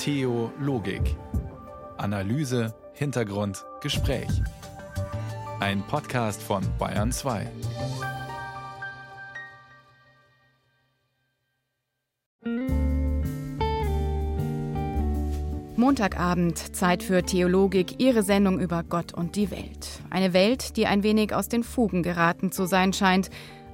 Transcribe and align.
Theologik. 0.00 1.14
Analyse, 1.98 2.74
Hintergrund, 2.94 3.66
Gespräch. 3.82 4.30
Ein 5.60 5.82
Podcast 5.86 6.42
von 6.42 6.62
Bayern 6.78 7.12
2. 7.12 7.46
Montagabend, 15.76 16.74
Zeit 16.74 17.02
für 17.02 17.22
Theologik, 17.22 18.00
Ihre 18.00 18.22
Sendung 18.22 18.58
über 18.58 18.82
Gott 18.82 19.12
und 19.12 19.36
die 19.36 19.50
Welt. 19.50 20.00
Eine 20.08 20.32
Welt, 20.32 20.78
die 20.78 20.86
ein 20.86 21.02
wenig 21.02 21.34
aus 21.34 21.48
den 21.48 21.62
Fugen 21.62 22.02
geraten 22.02 22.52
zu 22.52 22.64
sein 22.64 22.94
scheint. 22.94 23.28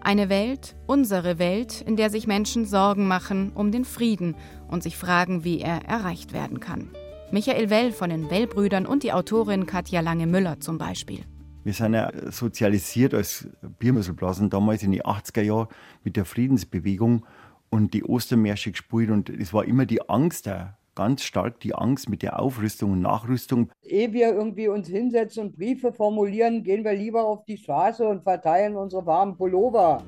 Eine 0.07 0.29
Welt, 0.29 0.77
unsere 0.87 1.41
Welt, 1.41 1.81
in 1.81 1.97
der 1.97 2.11
sich 2.11 2.29
Menschen 2.29 2.65
Sorgen 2.65 3.09
machen 3.09 3.51
um 3.57 3.73
den 3.73 3.85
Frieden 3.85 4.37
und 4.69 4.85
sich 4.85 4.97
fragen, 4.97 5.43
wie 5.43 5.59
er 5.61 5.85
erreicht 5.85 6.33
werden 6.33 6.61
kann. 6.61 6.93
Michael 7.33 7.71
Well 7.71 7.91
von 7.91 8.11
den 8.11 8.31
Well-Brüdern 8.31 8.87
und 8.87 9.03
die 9.03 9.13
Autorin 9.13 9.67
Katja 9.67 10.03
Lange-Müller 10.03 10.61
zum 10.61 10.79
Beispiel. 10.79 11.25
Wir 11.65 11.73
sind 11.73 11.95
ja 11.95 12.13
sozialisiert 12.31 13.15
als 13.15 13.49
Biermüsselblasen 13.81 14.49
damals 14.49 14.85
in 14.85 14.93
den 14.93 15.03
80er 15.03 15.43
Jahren 15.43 15.67
mit 16.05 16.15
der 16.15 16.25
Friedensbewegung 16.25 17.27
und 17.69 17.93
die 17.93 18.05
Ostermärsche 18.05 18.71
gespielt 18.71 19.11
und 19.11 19.29
es 19.29 19.53
war 19.53 19.65
immer 19.65 19.87
die 19.87 20.09
Angst 20.09 20.47
da 20.47 20.79
ganz 20.97 21.23
stark 21.23 21.61
die 21.61 21.75
Angst 21.75 22.09
mit 22.09 22.23
der 22.23 22.41
Aufrüstung 22.41 22.93
und 22.93 23.03
Nachrüstung. 23.03 23.71
Ehe 23.83 24.13
wir 24.13 24.35
irgendwie 24.35 24.67
uns 24.67 24.89
hinsetzen 24.89 25.45
und 25.45 25.57
Briefe 25.57 25.93
formulieren, 25.93 26.65
gehen 26.65 26.85
wir 26.85 26.95
lieber 26.95 27.25
auf 27.25 27.45
die 27.45 27.59
Straße 27.59 28.05
und 28.05 28.25
verteilen 28.25 28.75
unsere 28.75 29.07
warmen 29.07 29.37
Pullover. 29.37 30.03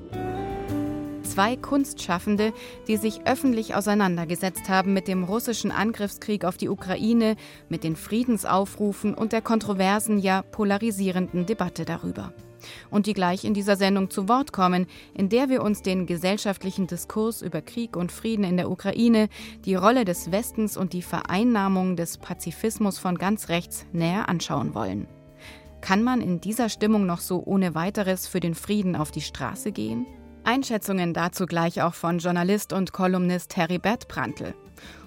Zwei 1.39 1.55
Kunstschaffende, 1.55 2.51
die 2.89 2.97
sich 2.97 3.21
öffentlich 3.25 3.73
auseinandergesetzt 3.73 4.67
haben 4.67 4.91
mit 4.91 5.07
dem 5.07 5.23
russischen 5.23 5.71
Angriffskrieg 5.71 6.43
auf 6.43 6.57
die 6.57 6.67
Ukraine, 6.67 7.37
mit 7.69 7.85
den 7.85 7.95
Friedensaufrufen 7.95 9.13
und 9.13 9.31
der 9.31 9.41
kontroversen, 9.41 10.19
ja 10.19 10.41
polarisierenden 10.41 11.45
Debatte 11.45 11.85
darüber 11.85 12.33
und 12.91 13.05
die 13.05 13.13
gleich 13.13 13.45
in 13.45 13.53
dieser 13.53 13.77
Sendung 13.77 14.09
zu 14.09 14.27
Wort 14.27 14.51
kommen, 14.51 14.85
in 15.13 15.29
der 15.29 15.47
wir 15.47 15.63
uns 15.63 15.81
den 15.81 16.07
gesellschaftlichen 16.07 16.87
Diskurs 16.87 17.41
über 17.41 17.61
Krieg 17.61 17.95
und 17.95 18.11
Frieden 18.11 18.43
in 18.43 18.57
der 18.57 18.69
Ukraine, 18.69 19.29
die 19.63 19.75
Rolle 19.75 20.03
des 20.03 20.33
Westens 20.33 20.75
und 20.75 20.91
die 20.91 21.01
Vereinnahmung 21.01 21.95
des 21.95 22.17
Pazifismus 22.17 22.99
von 22.99 23.17
ganz 23.17 23.47
rechts 23.47 23.85
näher 23.93 24.27
anschauen 24.27 24.75
wollen. 24.75 25.07
Kann 25.79 26.03
man 26.03 26.19
in 26.19 26.41
dieser 26.41 26.67
Stimmung 26.67 27.05
noch 27.05 27.21
so 27.21 27.41
ohne 27.45 27.75
weiteres 27.75 28.27
für 28.27 28.41
den 28.41 28.55
Frieden 28.55 28.97
auf 28.97 29.11
die 29.11 29.21
Straße 29.21 29.71
gehen? 29.71 30.05
Einschätzungen 30.49 31.13
dazu 31.13 31.45
gleich 31.45 31.83
auch 31.83 31.93
von 31.93 32.17
Journalist 32.17 32.73
und 32.73 32.91
Kolumnist 32.91 33.55
Heribert 33.55 34.07
Prantl. 34.07 34.55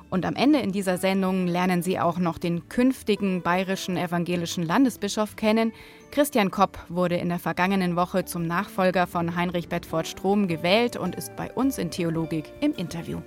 Und 0.09 0.25
am 0.25 0.37
Ende 0.37 0.61
in 0.61 0.71
dieser 0.71 0.99
Sendung 0.99 1.49
lernen 1.49 1.83
Sie 1.83 1.99
auch 1.99 2.19
noch 2.19 2.39
den 2.39 2.69
künftigen 2.69 3.43
bayerischen 3.43 3.97
evangelischen 3.97 4.65
Landesbischof 4.65 5.35
kennen. 5.35 5.73
Christian 6.13 6.53
Kopp 6.53 6.79
wurde 6.89 7.17
in 7.17 7.29
der 7.29 7.41
vergangenen 7.41 7.97
Woche 7.97 8.25
zum 8.25 8.47
Nachfolger 8.47 9.09
von 9.09 9.35
Heinrich 9.35 9.69
Bedford 9.69 10.07
Strom 10.07 10.47
gewählt 10.47 10.97
und 10.97 11.17
ist 11.17 11.35
bei 11.35 11.51
uns 11.51 11.77
in 11.77 11.91
Theologik 11.91 12.53
im 12.61 12.73
Interview. 12.77 13.19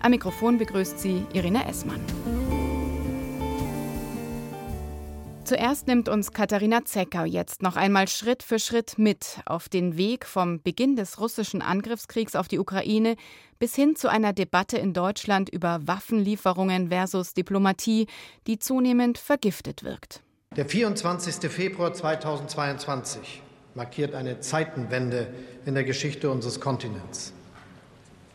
Am 0.00 0.12
Mikrofon 0.12 0.56
begrüßt 0.56 0.98
Sie 0.98 1.26
Irina 1.34 1.68
Essmann. 1.68 2.00
Zuerst 5.48 5.86
nimmt 5.86 6.10
uns 6.10 6.32
Katharina 6.32 6.84
Zeckau 6.84 7.24
jetzt 7.24 7.62
noch 7.62 7.76
einmal 7.76 8.06
Schritt 8.06 8.42
für 8.42 8.58
Schritt 8.58 8.98
mit 8.98 9.38
auf 9.46 9.70
den 9.70 9.96
Weg 9.96 10.26
vom 10.26 10.60
Beginn 10.60 10.94
des 10.94 11.18
russischen 11.18 11.62
Angriffskriegs 11.62 12.36
auf 12.36 12.48
die 12.48 12.58
Ukraine 12.58 13.16
bis 13.58 13.74
hin 13.74 13.96
zu 13.96 14.10
einer 14.10 14.34
Debatte 14.34 14.76
in 14.76 14.92
Deutschland 14.92 15.48
über 15.48 15.80
Waffenlieferungen 15.86 16.90
versus 16.90 17.32
Diplomatie, 17.32 18.08
die 18.46 18.58
zunehmend 18.58 19.16
vergiftet 19.16 19.84
wirkt. 19.84 20.20
Der 20.54 20.66
24. 20.66 21.50
Februar 21.50 21.94
2022 21.94 23.40
markiert 23.74 24.14
eine 24.14 24.40
Zeitenwende 24.40 25.32
in 25.64 25.72
der 25.72 25.84
Geschichte 25.84 26.30
unseres 26.30 26.60
Kontinents. 26.60 27.32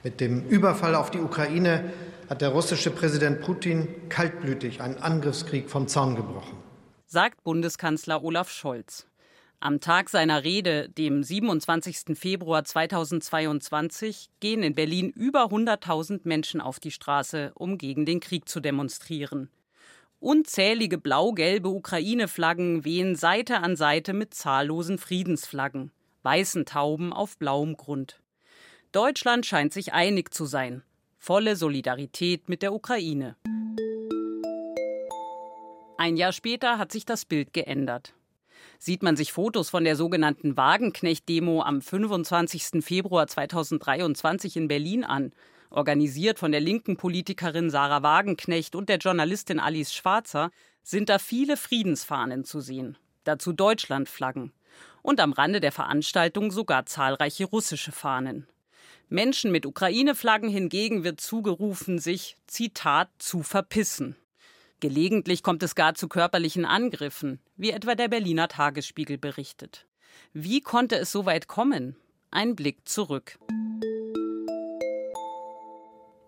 Mit 0.02 0.20
dem 0.20 0.46
Überfall 0.46 0.96
auf 0.96 1.12
die 1.12 1.20
Ukraine 1.20 1.94
hat 2.28 2.42
der 2.42 2.50
russische 2.50 2.90
Präsident 2.90 3.42
Putin 3.42 3.88
kaltblütig 4.10 4.82
einen 4.82 4.98
Angriffskrieg 4.98 5.70
vom 5.70 5.88
Zaun 5.88 6.16
gebrochen 6.16 6.63
sagt 7.14 7.44
Bundeskanzler 7.44 8.24
Olaf 8.24 8.50
Scholz. 8.50 9.06
Am 9.60 9.80
Tag 9.80 10.10
seiner 10.10 10.44
Rede, 10.44 10.90
dem 10.90 11.22
27. 11.22 12.18
Februar 12.18 12.66
2022, 12.66 14.32
gehen 14.40 14.64
in 14.64 14.74
Berlin 14.74 15.12
über 15.12 15.44
100.000 15.44 16.22
Menschen 16.24 16.60
auf 16.60 16.80
die 16.80 16.90
Straße, 16.90 17.52
um 17.54 17.78
gegen 17.78 18.08
den 18.08 18.20
Krieg 18.20 18.50
zu 18.50 18.62
demonstrieren. 18.62 19.52
Unzählige 20.20 20.98
blau-gelbe 20.98 21.70
Ukraine-Flaggen 21.70 22.84
wehen 22.84 23.16
Seite 23.16 23.60
an 23.60 23.76
Seite 23.76 24.14
mit 24.14 24.34
zahllosen 24.34 24.98
Friedensflaggen, 24.98 25.92
weißen 26.24 26.66
Tauben 26.66 27.14
auf 27.14 27.38
blauem 27.38 27.78
Grund. 27.78 28.22
Deutschland 28.92 29.46
scheint 29.46 29.72
sich 29.72 29.94
einig 29.94 30.34
zu 30.34 30.46
sein. 30.46 30.82
Volle 31.20 31.58
Solidarität 31.58 32.50
mit 32.50 32.64
der 32.64 32.74
Ukraine. 32.74 33.36
Ein 36.04 36.18
Jahr 36.18 36.34
später 36.34 36.80
hat 36.80 36.92
sich 36.92 37.06
das 37.06 37.24
Bild 37.24 37.54
geändert. 37.54 38.14
Sieht 38.78 39.04
man 39.04 39.16
sich 39.16 39.32
Fotos 39.32 39.70
von 39.70 39.86
der 39.86 39.96
sogenannten 39.96 40.58
Wagenknecht-Demo 40.58 41.62
am 41.62 41.82
25. 41.82 42.84
Februar 42.84 43.26
2023 43.26 44.58
in 44.58 44.68
Berlin 44.68 45.06
an, 45.06 45.32
organisiert 45.70 46.40
von 46.40 46.52
der 46.52 46.60
linken 46.60 46.98
Politikerin 46.98 47.70
Sarah 47.70 48.04
Wagenknecht 48.04 48.76
und 48.76 48.90
der 48.90 48.98
Journalistin 48.98 49.62
Alice 49.62 49.94
Schwarzer, 49.94 50.52
sind 50.82 51.08
da 51.08 51.20
viele 51.20 51.56
Friedensfahnen 51.56 52.44
zu 52.44 52.60
sehen. 52.60 52.98
Dazu 53.24 53.54
Deutschlandflaggen. 53.54 54.52
Und 55.04 55.22
am 55.22 55.32
Rande 55.32 55.62
der 55.62 55.72
Veranstaltung 55.72 56.52
sogar 56.52 56.86
zahlreiche 56.86 57.46
russische 57.46 57.94
Fahnen. 57.94 58.46
Menschen 59.08 59.54
mit 59.54 59.66
Ukraine-Flaggen 59.66 60.50
hingegen 60.50 61.06
wird 61.06 61.22
zugerufen, 61.22 61.98
sich, 61.98 62.36
Zitat, 62.46 63.08
zu 63.20 63.42
verpissen. 63.42 64.18
Gelegentlich 64.84 65.44
kommt 65.44 65.64
es 65.64 65.76
gar 65.76 65.96
zu 65.96 66.10
körperlichen 66.10 66.66
Angriffen, 66.66 67.40
wie 67.56 67.72
etwa 67.72 67.96
der 67.96 68.10
Berliner 68.10 68.50
Tagesspiegel 68.50 69.18
berichtet. 69.18 69.88
Wie 70.34 70.60
konnte 70.60 70.98
es 70.98 71.10
so 71.10 71.26
weit 71.26 71.48
kommen? 71.48 71.96
Ein 72.32 72.58
Blick 72.58 72.86
zurück. 72.86 73.40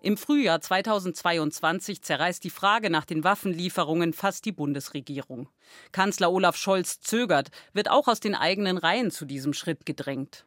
Im 0.02 0.16
Frühjahr 0.16 0.62
2022 0.62 2.02
zerreißt 2.02 2.42
die 2.46 2.50
Frage 2.50 2.90
nach 2.90 3.04
den 3.04 3.26
Waffenlieferungen 3.26 4.14
fast 4.14 4.46
die 4.46 4.54
Bundesregierung. 4.54 5.50
Kanzler 5.92 6.32
Olaf 6.32 6.56
Scholz 6.56 7.02
zögert, 7.02 7.50
wird 7.74 7.92
auch 7.92 8.08
aus 8.08 8.22
den 8.22 8.36
eigenen 8.36 8.78
Reihen 8.78 9.12
zu 9.12 9.26
diesem 9.26 9.52
Schritt 9.52 9.86
gedrängt. 9.86 10.46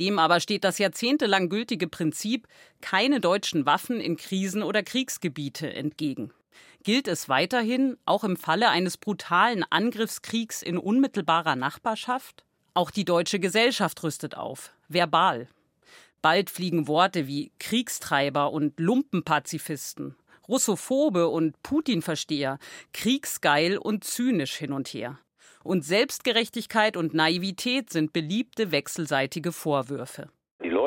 Dem 0.00 0.18
aber 0.18 0.40
steht 0.40 0.64
das 0.64 0.76
jahrzehntelang 0.76 1.48
gültige 1.48 1.88
Prinzip 1.88 2.46
keine 2.82 3.20
deutschen 3.20 3.64
Waffen 3.64 4.02
in 4.02 4.18
Krisen 4.18 4.62
oder 4.62 4.82
Kriegsgebiete 4.82 5.72
entgegen 5.72 6.30
gilt 6.84 7.08
es 7.08 7.28
weiterhin, 7.28 7.96
auch 8.04 8.24
im 8.24 8.36
Falle 8.36 8.70
eines 8.70 8.96
brutalen 8.96 9.64
Angriffskriegs 9.68 10.62
in 10.62 10.78
unmittelbarer 10.78 11.56
Nachbarschaft? 11.56 12.44
Auch 12.74 12.90
die 12.90 13.04
deutsche 13.04 13.40
Gesellschaft 13.40 14.02
rüstet 14.02 14.36
auf, 14.36 14.72
verbal. 14.88 15.48
Bald 16.22 16.50
fliegen 16.50 16.88
Worte 16.88 17.26
wie 17.26 17.52
Kriegstreiber 17.58 18.52
und 18.52 18.78
Lumpenpazifisten, 18.80 20.16
Russophobe 20.48 21.28
und 21.28 21.62
Putin-Versteher, 21.62 22.58
kriegsgeil 22.92 23.78
und 23.78 24.04
zynisch 24.04 24.56
hin 24.56 24.72
und 24.72 24.88
her. 24.88 25.18
Und 25.62 25.84
Selbstgerechtigkeit 25.84 26.96
und 26.96 27.14
Naivität 27.14 27.90
sind 27.90 28.12
beliebte 28.12 28.72
wechselseitige 28.72 29.52
Vorwürfe. 29.52 30.30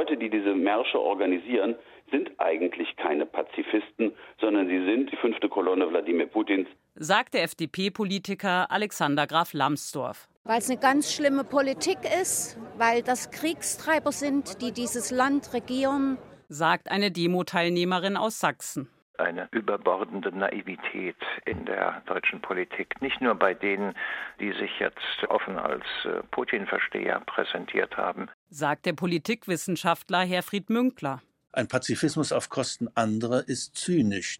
Die 0.02 0.14
Leute, 0.14 0.18
die 0.18 0.32
diese 0.32 0.56
Märsche 0.56 1.00
organisieren, 1.00 1.76
sind 2.10 2.32
eigentlich 2.40 2.96
keine 2.98 3.28
Pazifisten, 3.28 4.14
sondern 4.40 4.68
sie 4.68 4.84
sind 4.84 5.12
die 5.12 5.16
fünfte 5.18 5.48
Kolonne 5.48 5.88
Wladimir 5.88 6.26
Putins. 6.26 6.68
Sagt 6.96 7.36
der 7.36 7.44
FDP-Politiker 7.44 8.72
Alexander 8.72 9.28
Graf 9.28 9.54
Lambsdorff. 9.54 10.28
Weil 10.44 10.58
es 10.58 10.72
eine 10.72 10.80
ganz 10.80 11.14
schlimme 11.14 11.44
Politik 11.44 12.00
ist, 12.20 12.58
weil 12.78 13.04
das 13.04 13.30
Kriegstreiber 13.30 14.12
sind, 14.12 14.64
die 14.64 14.72
dieses 14.72 15.12
Land 15.12 15.54
regieren. 15.54 16.18
Sagt 16.50 16.90
eine 16.90 17.12
Demo-Teilnehmerin 17.12 18.18
aus 18.18 18.40
Sachsen 18.40 18.90
eine 19.22 19.48
überbordende 19.52 20.36
Naivität 20.36 21.16
in 21.46 21.66
der 21.66 22.02
deutschen 22.06 22.42
Politik. 22.42 23.02
Nicht 23.02 23.22
nur 23.22 23.36
bei 23.36 23.54
denen, 23.54 23.94
die 24.40 24.52
sich 24.54 24.72
jetzt 24.80 25.00
offen 25.30 25.58
als 25.58 25.86
äh, 26.06 26.24
Putin-Versteher 26.32 27.22
präsentiert 27.22 27.96
haben, 27.98 28.30
sagt 28.50 28.86
der 28.86 28.94
Politikwissenschaftler 28.94 30.22
Herfried 30.22 30.70
Münkler. 30.70 31.22
Ein 31.54 31.68
Pazifismus 31.68 32.32
auf 32.32 32.50
Kosten 32.50 32.88
anderer 32.96 33.48
ist 33.48 33.76
zynisch. 33.76 34.40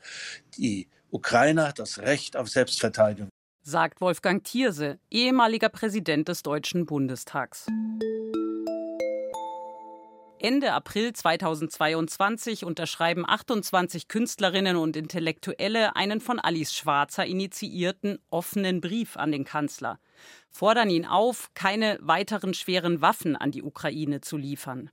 Die 0.58 0.90
Ukraine 1.10 1.68
hat 1.68 1.80
das 1.80 2.00
Recht 2.00 2.38
auf 2.38 2.48
Selbstverteidigung. 2.48 3.30
Sagt 3.64 4.02
Wolfgang 4.02 4.44
Thierse, 4.44 4.98
ehemaliger 5.12 5.70
Präsident 5.70 6.30
des 6.30 6.42
Deutschen 6.42 6.86
Bundestags. 6.86 7.68
Ende 10.42 10.74
April 10.74 11.14
2022 11.14 12.66
unterschreiben 12.66 13.26
28 13.28 14.08
Künstlerinnen 14.08 14.76
und 14.76 14.96
Intellektuelle 14.96 15.96
einen 15.96 16.20
von 16.20 16.40
Alice 16.40 16.74
Schwarzer 16.74 17.28
initiierten 17.28 18.18
offenen 18.32 18.82
Brief 18.82 19.18
an 19.18 19.32
den 19.32 19.44
Kanzler, 19.44 20.00
fordern 20.50 20.90
ihn 20.90 21.06
auf, 21.06 21.52
keine 21.54 22.00
weiteren 22.02 22.56
schweren 22.56 23.02
Waffen 23.02 23.36
an 23.36 23.52
die 23.52 23.62
Ukraine 23.62 24.22
zu 24.22 24.36
liefern. 24.36 24.90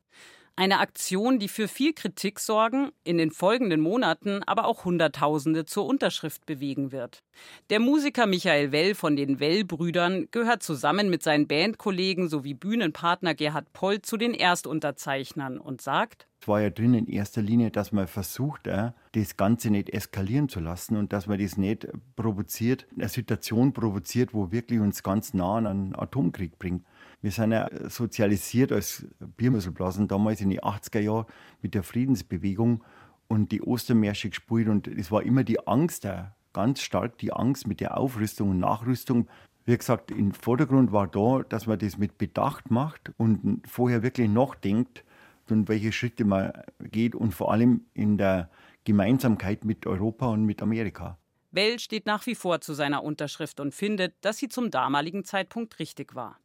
Eine 0.59 0.81
Aktion, 0.81 1.39
die 1.39 1.47
für 1.47 1.69
viel 1.69 1.93
Kritik 1.93 2.41
sorgen, 2.41 2.91
in 3.05 3.17
den 3.17 3.31
folgenden 3.31 3.81
Monaten 3.81 4.43
aber 4.43 4.65
auch 4.65 4.85
Hunderttausende 4.85 5.67
zur 5.67 5.87
Unterschrift 5.87 6.47
bewegen 6.47 6.91
wird. 6.91 7.23
Der 7.71 7.79
Musiker 7.79 8.27
Michael 8.27 8.73
Well 8.73 8.97
von 8.97 9.15
den 9.15 9.39
Well-Brüdern 9.39 10.27
gehört 10.33 10.65
zusammen 10.65 11.11
mit 11.11 11.23
seinen 11.23 11.47
Bandkollegen 11.47 12.29
sowie 12.29 12.55
Bühnenpartner 12.55 13.37
Gerhard 13.37 13.73
Poll 13.73 14.03
zu 14.03 14.17
den 14.17 14.35
Erstunterzeichnern 14.35 15.59
und 15.61 15.81
sagt, 15.81 16.27
es 16.41 16.49
war 16.49 16.61
ja 16.61 16.71
drin 16.71 16.95
in 16.95 17.07
erster 17.07 17.43
Linie, 17.43 17.71
dass 17.71 17.93
man 17.93 18.09
versucht, 18.09 18.67
das 18.67 19.37
Ganze 19.37 19.71
nicht 19.71 19.91
eskalieren 19.91 20.49
zu 20.49 20.59
lassen 20.59 20.97
und 20.97 21.13
dass 21.13 21.29
man 21.29 21.39
das 21.39 21.57
nicht 21.57 21.87
provoziert, 22.17 22.87
eine 22.97 23.09
Situation 23.09 23.73
provoziert, 23.73 24.35
wo 24.35 24.51
wirklich 24.51 24.81
uns 24.81 25.05
ganz 25.05 25.35
nah 25.35 25.57
an 25.57 25.67
einen 25.69 25.95
Atomkrieg 25.95 26.59
bringt. 26.59 26.85
Wir 27.21 27.33
sind 27.33 27.53
ja 27.53 27.69
sozialisiert 27.89 28.71
als 28.71 29.07
Biermüsselblasen 29.37 30.07
damals 30.07 30.41
in 30.41 30.51
den 30.51 30.61
80er 30.61 31.01
Jahren 31.01 31.27
mit 31.63 31.75
der 31.75 31.83
Friedensbewegung 31.83 32.85
und 33.27 33.51
die 33.51 33.63
Ostermärsche 33.63 34.31
gespielt. 34.31 34.69
Und 34.69 34.87
es 34.87 35.11
war 35.11 35.23
immer 35.23 35.43
die 35.43 35.67
Angst, 35.67 36.07
ganz 36.53 36.81
stark 36.81 37.19
die 37.19 37.33
Angst 37.33 37.67
mit 37.67 37.81
der 37.81 37.99
Aufrüstung 37.99 38.51
und 38.51 38.61
Nachrüstung. 38.61 39.29
Wie 39.65 39.77
gesagt, 39.77 40.11
im 40.11 40.33
Vordergrund 40.33 40.93
war 40.93 41.09
da, 41.09 41.43
dass 41.49 41.67
man 41.67 41.79
das 41.79 41.99
mit 41.99 42.19
Bedacht 42.19 42.71
macht 42.71 43.13
und 43.17 43.63
vorher 43.67 44.03
wirklich 44.03 44.29
nachdenkt 44.29 45.05
und 45.51 45.69
welche 45.69 45.93
Schritte 45.93 46.25
man 46.25 46.53
geht 46.81 47.15
und 47.15 47.33
vor 47.33 47.53
allem 47.53 47.83
in 47.95 48.17
der 48.17 48.49
Gemeinsamkeit 48.85 49.65
mit 49.65 49.87
Europa 49.87 50.29
und 50.29 50.45
mit 50.45 50.63
Amerika. 50.63 51.19
Bell 51.51 51.79
steht 51.79 52.07
nach 52.07 52.27
wie 52.27 52.35
vor 52.35 52.61
zu 52.61 52.75
seiner 52.75 53.03
Unterschrift 53.03 53.59
und 53.61 53.75
findet, 53.75 54.15
dass 54.21 54.39
sie 54.39 54.49
zum 54.49 54.71
damaligen 54.71 55.25
Zeitpunkt 55.25 55.79
richtig 55.79 56.15
war. 56.15 56.39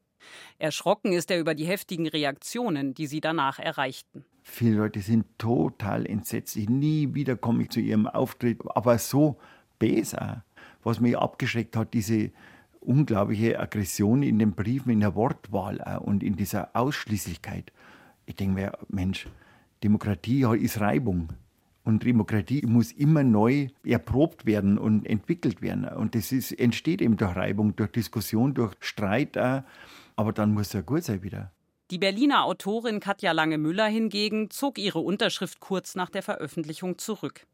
Erschrocken 0.59 1.13
ist 1.13 1.31
er 1.31 1.39
über 1.39 1.55
die 1.55 1.65
heftigen 1.65 2.07
Reaktionen, 2.07 2.93
die 2.93 3.07
sie 3.07 3.21
danach 3.21 3.59
erreichten. 3.59 4.25
Viele 4.43 4.77
Leute 4.77 4.99
sind 4.99 5.25
total 5.37 6.05
entsetzt. 6.05 6.57
Nie 6.57 7.13
wieder 7.13 7.35
komme 7.37 7.63
ich 7.63 7.69
zu 7.69 7.79
ihrem 7.79 8.07
Auftritt, 8.07 8.59
aber 8.75 8.97
so 8.97 9.37
besser. 9.79 10.43
Was 10.83 10.99
mich 10.99 11.17
abgeschreckt 11.17 11.77
hat, 11.77 11.93
diese 11.93 12.31
unglaubliche 12.81 13.59
Aggression 13.59 14.23
in 14.23 14.39
den 14.39 14.53
Briefen, 14.53 14.91
in 14.91 14.99
der 14.99 15.15
Wortwahl 15.15 15.79
und 16.03 16.23
in 16.23 16.35
dieser 16.35 16.75
Ausschließlichkeit. 16.75 17.71
Ich 18.25 18.35
denke 18.35 18.55
mir, 18.55 18.77
Mensch, 18.89 19.27
Demokratie 19.83 20.45
ist 20.59 20.79
Reibung. 20.79 21.29
Und 21.83 22.05
Demokratie 22.05 22.61
muss 22.65 22.91
immer 22.91 23.23
neu 23.23 23.67
erprobt 23.83 24.45
werden 24.45 24.77
und 24.77 25.05
entwickelt 25.05 25.61
werden. 25.61 25.85
Und 25.85 26.15
das 26.15 26.31
ist, 26.31 26.51
entsteht 26.53 27.01
eben 27.01 27.17
durch 27.17 27.35
Reibung, 27.35 27.75
durch 27.75 27.91
Diskussion, 27.91 28.53
durch 28.53 28.73
Streit. 28.79 29.37
Aber 30.15 30.31
dann 30.33 30.53
muss 30.53 30.73
er 30.73 30.83
gut 30.83 31.03
sein 31.03 31.23
wieder. 31.23 31.51
Die 31.91 31.97
Berliner 31.99 32.45
Autorin 32.45 32.99
Katja 32.99 33.33
Lange-Müller 33.33 33.85
hingegen 33.87 34.49
zog 34.49 34.79
ihre 34.79 34.99
Unterschrift 34.99 35.59
kurz 35.59 35.95
nach 35.95 36.09
der 36.09 36.23
Veröffentlichung 36.23 36.97
zurück. 36.97 37.45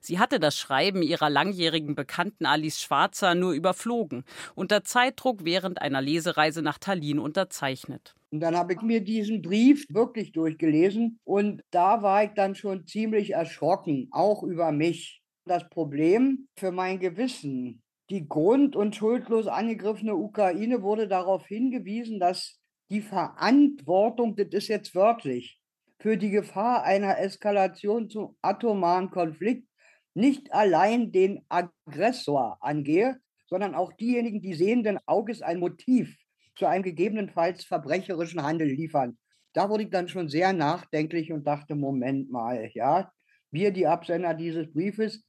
Sie 0.00 0.18
hatte 0.18 0.40
das 0.40 0.58
Schreiben 0.58 1.02
ihrer 1.02 1.30
langjährigen 1.30 1.94
Bekannten 1.94 2.46
Alice 2.46 2.80
Schwarzer 2.80 3.34
nur 3.34 3.52
überflogen, 3.52 4.24
unter 4.54 4.84
Zeitdruck 4.84 5.44
während 5.44 5.80
einer 5.80 6.00
Lesereise 6.00 6.62
nach 6.62 6.78
Tallinn 6.78 7.18
unterzeichnet. 7.18 8.14
Und 8.30 8.40
dann 8.40 8.56
habe 8.56 8.72
ich 8.72 8.82
mir 8.82 9.02
diesen 9.02 9.42
Brief 9.42 9.84
wirklich 9.90 10.32
durchgelesen 10.32 11.18
und 11.24 11.62
da 11.70 12.02
war 12.02 12.24
ich 12.24 12.30
dann 12.34 12.54
schon 12.54 12.86
ziemlich 12.86 13.32
erschrocken, 13.32 14.08
auch 14.10 14.42
über 14.42 14.72
mich. 14.72 15.20
Das 15.44 15.68
Problem 15.68 16.46
für 16.56 16.70
mein 16.70 17.00
Gewissen 17.00 17.82
die 18.12 18.28
grund- 18.28 18.76
und 18.76 18.94
schuldlos 18.94 19.46
angegriffene 19.46 20.14
Ukraine 20.14 20.82
wurde 20.82 21.08
darauf 21.08 21.46
hingewiesen, 21.46 22.20
dass 22.20 22.58
die 22.90 23.00
Verantwortung, 23.00 24.36
das 24.36 24.48
ist 24.50 24.68
jetzt 24.68 24.94
wörtlich, 24.94 25.61
für 26.02 26.16
die 26.16 26.30
Gefahr 26.30 26.82
einer 26.82 27.20
Eskalation 27.20 28.10
zum 28.10 28.36
atomaren 28.42 29.10
Konflikt 29.10 29.68
nicht 30.14 30.52
allein 30.52 31.12
den 31.12 31.44
Aggressor 31.48 32.58
angehe, 32.60 33.20
sondern 33.46 33.76
auch 33.76 33.92
diejenigen, 33.92 34.42
die 34.42 34.54
sehenden 34.54 34.98
Auges 35.06 35.42
ein 35.42 35.60
Motiv 35.60 36.16
zu 36.56 36.66
einem 36.66 36.82
gegebenenfalls 36.82 37.64
verbrecherischen 37.64 38.42
Handel 38.42 38.66
liefern. 38.66 39.16
Da 39.52 39.70
wurde 39.70 39.84
ich 39.84 39.90
dann 39.90 40.08
schon 40.08 40.28
sehr 40.28 40.52
nachdenklich 40.52 41.32
und 41.32 41.46
dachte, 41.46 41.76
Moment 41.76 42.32
mal, 42.32 42.68
ja, 42.74 43.12
wir, 43.52 43.70
die 43.70 43.86
Absender 43.86 44.34
dieses 44.34 44.72
Briefes, 44.72 45.24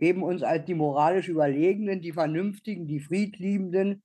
geben 0.00 0.24
uns 0.24 0.42
als 0.42 0.64
die 0.64 0.74
moralisch 0.74 1.28
Überlegenen, 1.28 2.00
die 2.00 2.12
Vernünftigen, 2.12 2.88
die 2.88 3.00
Friedliebenden, 3.00 4.02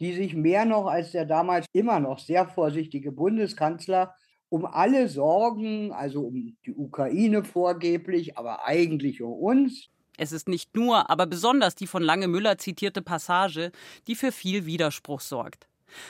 die 0.00 0.12
sich 0.12 0.34
mehr 0.34 0.66
noch 0.66 0.86
als 0.86 1.12
der 1.12 1.24
damals 1.24 1.64
immer 1.72 1.98
noch 1.98 2.18
sehr 2.18 2.46
vorsichtige 2.46 3.10
Bundeskanzler 3.10 4.14
um 4.48 4.64
alle 4.64 5.08
Sorgen, 5.08 5.92
also 5.92 6.22
um 6.22 6.56
die 6.64 6.74
Ukraine 6.74 7.44
vorgeblich, 7.44 8.38
aber 8.38 8.64
eigentlich 8.64 9.22
um 9.22 9.32
uns. 9.32 9.88
Es 10.18 10.32
ist 10.32 10.48
nicht 10.48 10.74
nur, 10.74 11.10
aber 11.10 11.26
besonders 11.26 11.74
die 11.74 11.86
von 11.86 12.02
Lange 12.02 12.28
Müller 12.28 12.58
zitierte 12.58 13.02
Passage, 13.02 13.70
die 14.06 14.14
für 14.14 14.32
viel 14.32 14.64
Widerspruch 14.64 15.20
sorgt. 15.20 15.66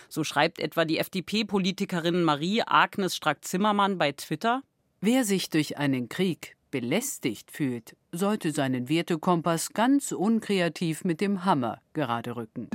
So 0.08 0.24
schreibt 0.24 0.60
etwa 0.60 0.84
die 0.84 0.98
FDP-Politikerin 0.98 2.22
Marie 2.22 2.62
Agnes 2.64 3.16
Strack-Zimmermann 3.16 3.98
bei 3.98 4.12
Twitter: 4.12 4.62
Wer 5.00 5.24
sich 5.24 5.50
durch 5.50 5.76
einen 5.76 6.08
Krieg 6.08 6.56
belästigt 6.70 7.50
fühlt, 7.50 7.96
sollte 8.12 8.52
seinen 8.52 8.88
Wertekompass 8.88 9.72
ganz 9.72 10.12
unkreativ 10.12 11.04
mit 11.04 11.20
dem 11.20 11.44
Hammer 11.44 11.80
gerade 11.92 12.36
rücken. 12.36 12.68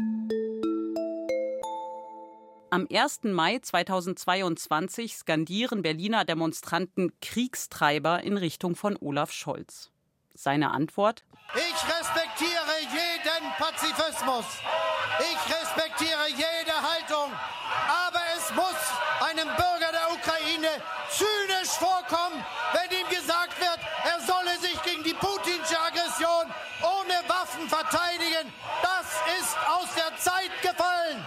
Am 2.73 2.87
1. 2.89 3.23
Mai 3.23 3.59
2022 3.59 5.17
skandieren 5.17 5.81
Berliner 5.81 6.23
Demonstranten 6.23 7.11
Kriegstreiber 7.19 8.23
in 8.23 8.37
Richtung 8.37 8.77
von 8.77 8.95
Olaf 8.95 9.33
Scholz. 9.33 9.91
Seine 10.33 10.71
Antwort? 10.71 11.25
Ich 11.53 11.75
respektiere 11.83 12.79
jeden 12.87 13.51
Pazifismus. 13.57 14.45
Ich 15.19 15.53
respektiere 15.53 16.29
jede 16.29 16.71
Haltung. 16.71 17.33
Aber 18.07 18.21
es 18.37 18.55
muss 18.55 18.79
einem 19.19 19.47
Bürger 19.47 19.91
der 19.91 20.07
Ukraine 20.15 20.71
zynisch 21.11 21.75
vorkommen, 21.75 22.39
wenn 22.71 22.89
ihm 22.97 23.09
gesagt 23.09 23.59
wird, 23.59 23.79
er 24.05 24.21
solle 24.21 24.57
sich 24.61 24.81
gegen 24.83 25.03
die 25.03 25.13
putinsche 25.13 25.77
Aggression 25.77 26.47
ohne 26.79 27.19
Waffen 27.27 27.67
verteidigen. 27.67 28.47
Das 28.81 29.11
ist 29.41 29.57
aus 29.67 29.93
der 29.93 30.17
Zeit 30.17 30.51
gefallen. 30.61 31.19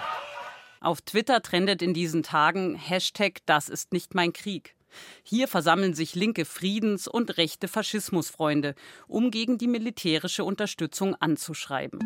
Auf 0.84 1.00
Twitter 1.00 1.40
trendet 1.40 1.80
in 1.80 1.94
diesen 1.94 2.22
Tagen 2.22 2.74
Hashtag 2.74 3.38
Das 3.46 3.70
ist 3.70 3.94
nicht 3.94 4.14
mein 4.14 4.34
Krieg. 4.34 4.76
Hier 5.22 5.48
versammeln 5.48 5.94
sich 5.94 6.14
linke 6.14 6.44
Friedens- 6.44 7.08
und 7.08 7.38
rechte 7.38 7.68
Faschismusfreunde, 7.68 8.74
um 9.08 9.30
gegen 9.30 9.56
die 9.56 9.66
militärische 9.66 10.44
Unterstützung 10.44 11.14
anzuschreiben. 11.14 12.00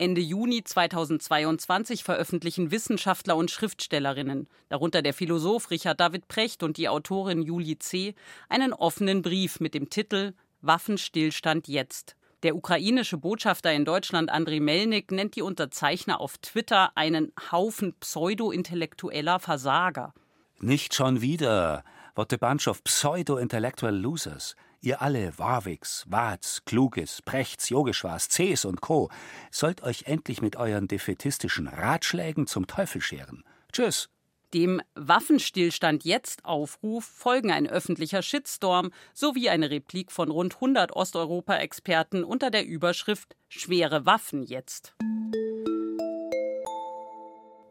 Ende 0.00 0.20
Juni 0.20 0.64
2022 0.64 2.02
veröffentlichen 2.02 2.72
Wissenschaftler 2.72 3.36
und 3.36 3.52
Schriftstellerinnen, 3.52 4.48
darunter 4.68 5.02
der 5.02 5.14
Philosoph 5.14 5.70
Richard 5.70 6.00
David 6.00 6.26
Precht 6.26 6.64
und 6.64 6.76
die 6.76 6.88
Autorin 6.88 7.42
Julie 7.42 7.78
C., 7.78 8.16
einen 8.48 8.72
offenen 8.72 9.22
Brief 9.22 9.60
mit 9.60 9.74
dem 9.74 9.90
Titel 9.90 10.32
Waffenstillstand 10.60 11.68
jetzt. 11.68 12.16
Der 12.42 12.56
ukrainische 12.56 13.18
Botschafter 13.18 13.72
in 13.72 13.84
Deutschland 13.84 14.30
Andriy 14.30 14.60
Melnik 14.60 15.10
nennt 15.10 15.36
die 15.36 15.42
Unterzeichner 15.42 16.20
auf 16.20 16.38
Twitter 16.38 16.92
einen 16.94 17.32
Haufen 17.52 17.94
pseudo-intellektueller 18.00 19.40
Versager. 19.40 20.14
Nicht 20.58 20.94
schon 20.94 21.20
wieder. 21.20 21.84
What 22.14 22.32
a 22.32 22.36
bunch 22.38 22.66
of 22.66 22.82
pseudo-intellectual 22.82 23.94
losers. 23.94 24.56
Ihr 24.80 25.02
alle, 25.02 25.38
Warwicks, 25.38 26.06
Watz, 26.08 26.62
Kluges, 26.64 27.20
Prechts, 27.22 27.68
Yogeshwars, 27.68 28.28
Cs 28.28 28.64
und 28.64 28.80
Co., 28.80 29.10
sollt 29.50 29.82
euch 29.82 30.04
endlich 30.06 30.40
mit 30.40 30.56
euren 30.56 30.88
defetistischen 30.88 31.66
Ratschlägen 31.66 32.46
zum 32.46 32.66
Teufel 32.66 33.02
scheren. 33.02 33.44
Tschüss. 33.72 34.08
Dem 34.52 34.82
Waffenstillstand 34.96 36.04
jetzt 36.04 36.44
Aufruf 36.44 37.04
folgen 37.04 37.52
ein 37.52 37.68
öffentlicher 37.68 38.20
Shitstorm 38.20 38.90
sowie 39.14 39.48
eine 39.48 39.70
Replik 39.70 40.10
von 40.10 40.28
rund 40.28 40.56
100 40.56 40.92
Osteuropa-Experten 40.92 42.24
unter 42.24 42.50
der 42.50 42.66
Überschrift 42.66 43.36
Schwere 43.48 44.06
Waffen 44.06 44.42
jetzt. 44.42 44.94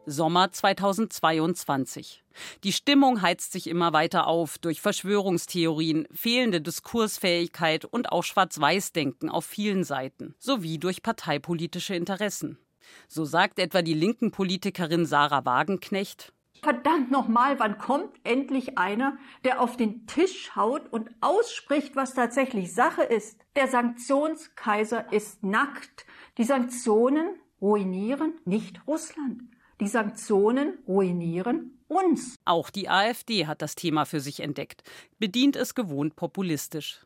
Sommer 0.06 0.50
2022. 0.50 2.24
Die 2.64 2.72
Stimmung 2.72 3.20
heizt 3.20 3.52
sich 3.52 3.66
immer 3.66 3.92
weiter 3.92 4.26
auf 4.26 4.56
durch 4.56 4.80
Verschwörungstheorien, 4.80 6.08
fehlende 6.10 6.62
Diskursfähigkeit 6.62 7.84
und 7.84 8.10
auch 8.10 8.24
Schwarz-Weiß-Denken 8.24 9.28
auf 9.28 9.44
vielen 9.44 9.84
Seiten, 9.84 10.34
sowie 10.38 10.78
durch 10.78 11.02
parteipolitische 11.02 11.94
Interessen. 11.94 12.58
So 13.06 13.26
sagt 13.26 13.58
etwa 13.58 13.82
die 13.82 13.94
linken 13.94 14.30
Politikerin 14.30 15.04
Sarah 15.04 15.44
Wagenknecht. 15.44 16.32
Verdammt 16.62 17.10
nochmal, 17.10 17.58
wann 17.58 17.78
kommt 17.78 18.14
endlich 18.22 18.76
einer, 18.76 19.16
der 19.44 19.60
auf 19.60 19.76
den 19.76 20.06
Tisch 20.06 20.54
haut 20.54 20.92
und 20.92 21.10
ausspricht, 21.20 21.96
was 21.96 22.14
tatsächlich 22.14 22.74
Sache 22.74 23.02
ist? 23.02 23.40
Der 23.56 23.66
Sanktionskaiser 23.66 25.12
ist 25.12 25.42
nackt. 25.42 26.04
Die 26.36 26.44
Sanktionen 26.44 27.36
ruinieren 27.60 28.34
nicht 28.44 28.86
Russland. 28.86 29.42
Die 29.80 29.88
Sanktionen 29.88 30.78
ruinieren 30.86 31.78
uns. 31.88 32.36
Auch 32.44 32.68
die 32.68 32.90
AfD 32.90 33.46
hat 33.46 33.62
das 33.62 33.74
Thema 33.74 34.04
für 34.04 34.20
sich 34.20 34.40
entdeckt, 34.40 34.82
bedient 35.18 35.56
es 35.56 35.74
gewohnt 35.74 36.16
populistisch. 36.16 37.00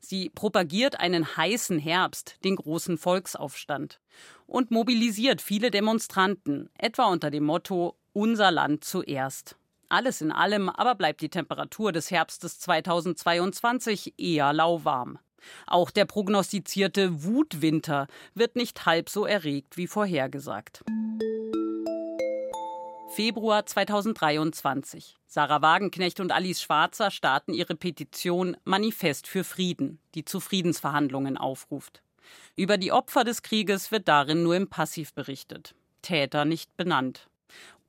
Sie 0.00 0.30
propagiert 0.30 0.98
einen 0.98 1.36
heißen 1.36 1.78
Herbst, 1.78 2.38
den 2.44 2.56
großen 2.56 2.98
Volksaufstand, 2.98 4.00
und 4.46 4.70
mobilisiert 4.70 5.42
viele 5.42 5.70
Demonstranten, 5.70 6.70
etwa 6.78 7.06
unter 7.06 7.30
dem 7.30 7.44
Motto 7.44 7.96
Unser 8.16 8.50
Land 8.50 8.82
zuerst. 8.82 9.56
Alles 9.90 10.22
in 10.22 10.32
allem 10.32 10.70
aber 10.70 10.94
bleibt 10.94 11.20
die 11.20 11.28
Temperatur 11.28 11.92
des 11.92 12.10
Herbstes 12.10 12.58
2022 12.60 14.14
eher 14.16 14.54
lauwarm. 14.54 15.18
Auch 15.66 15.90
der 15.90 16.06
prognostizierte 16.06 17.24
Wutwinter 17.24 18.06
wird 18.34 18.56
nicht 18.56 18.86
halb 18.86 19.10
so 19.10 19.26
erregt 19.26 19.76
wie 19.76 19.86
vorhergesagt. 19.86 20.82
Februar 23.14 23.66
2023. 23.66 25.18
Sarah 25.26 25.60
Wagenknecht 25.60 26.18
und 26.18 26.32
Alice 26.32 26.62
Schwarzer 26.62 27.10
starten 27.10 27.52
ihre 27.52 27.74
Petition 27.74 28.56
Manifest 28.64 29.26
für 29.26 29.44
Frieden, 29.44 29.98
die 30.14 30.24
zu 30.24 30.40
Friedensverhandlungen 30.40 31.36
aufruft. 31.36 32.00
Über 32.56 32.78
die 32.78 32.92
Opfer 32.92 33.24
des 33.24 33.42
Krieges 33.42 33.92
wird 33.92 34.08
darin 34.08 34.42
nur 34.42 34.56
im 34.56 34.68
Passiv 34.68 35.12
berichtet, 35.12 35.74
Täter 36.00 36.46
nicht 36.46 36.78
benannt. 36.78 37.28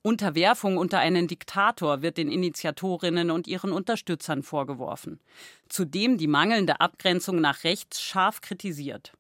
Unterwerfung 0.07 0.77
unter 0.77 0.99
einen 0.99 1.27
Diktator 1.27 2.01
wird 2.01 2.17
den 2.17 2.31
Initiatorinnen 2.31 3.29
und 3.29 3.45
ihren 3.45 3.73
Unterstützern 3.73 4.41
vorgeworfen. 4.41 5.19
Zudem 5.67 6.17
die 6.17 6.27
mangelnde 6.27 6.79
Abgrenzung 6.79 7.41
nach 7.41 7.65
rechts 7.65 8.01
scharf 8.01 8.39
kritisiert. 8.39 9.11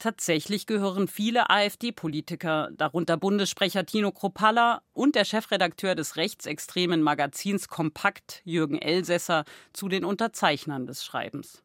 Tatsächlich 0.00 0.66
gehören 0.66 1.06
viele 1.06 1.48
AfD-Politiker, 1.48 2.70
darunter 2.72 3.16
Bundessprecher 3.16 3.86
Tino 3.86 4.10
Kropalla 4.10 4.82
und 4.94 5.14
der 5.14 5.24
Chefredakteur 5.24 5.94
des 5.94 6.16
rechtsextremen 6.16 7.02
Magazins 7.02 7.68
Kompakt, 7.68 8.42
Jürgen 8.44 8.82
Elsässer, 8.82 9.44
zu 9.72 9.88
den 9.88 10.04
Unterzeichnern 10.04 10.88
des 10.88 11.04
Schreibens. 11.04 11.62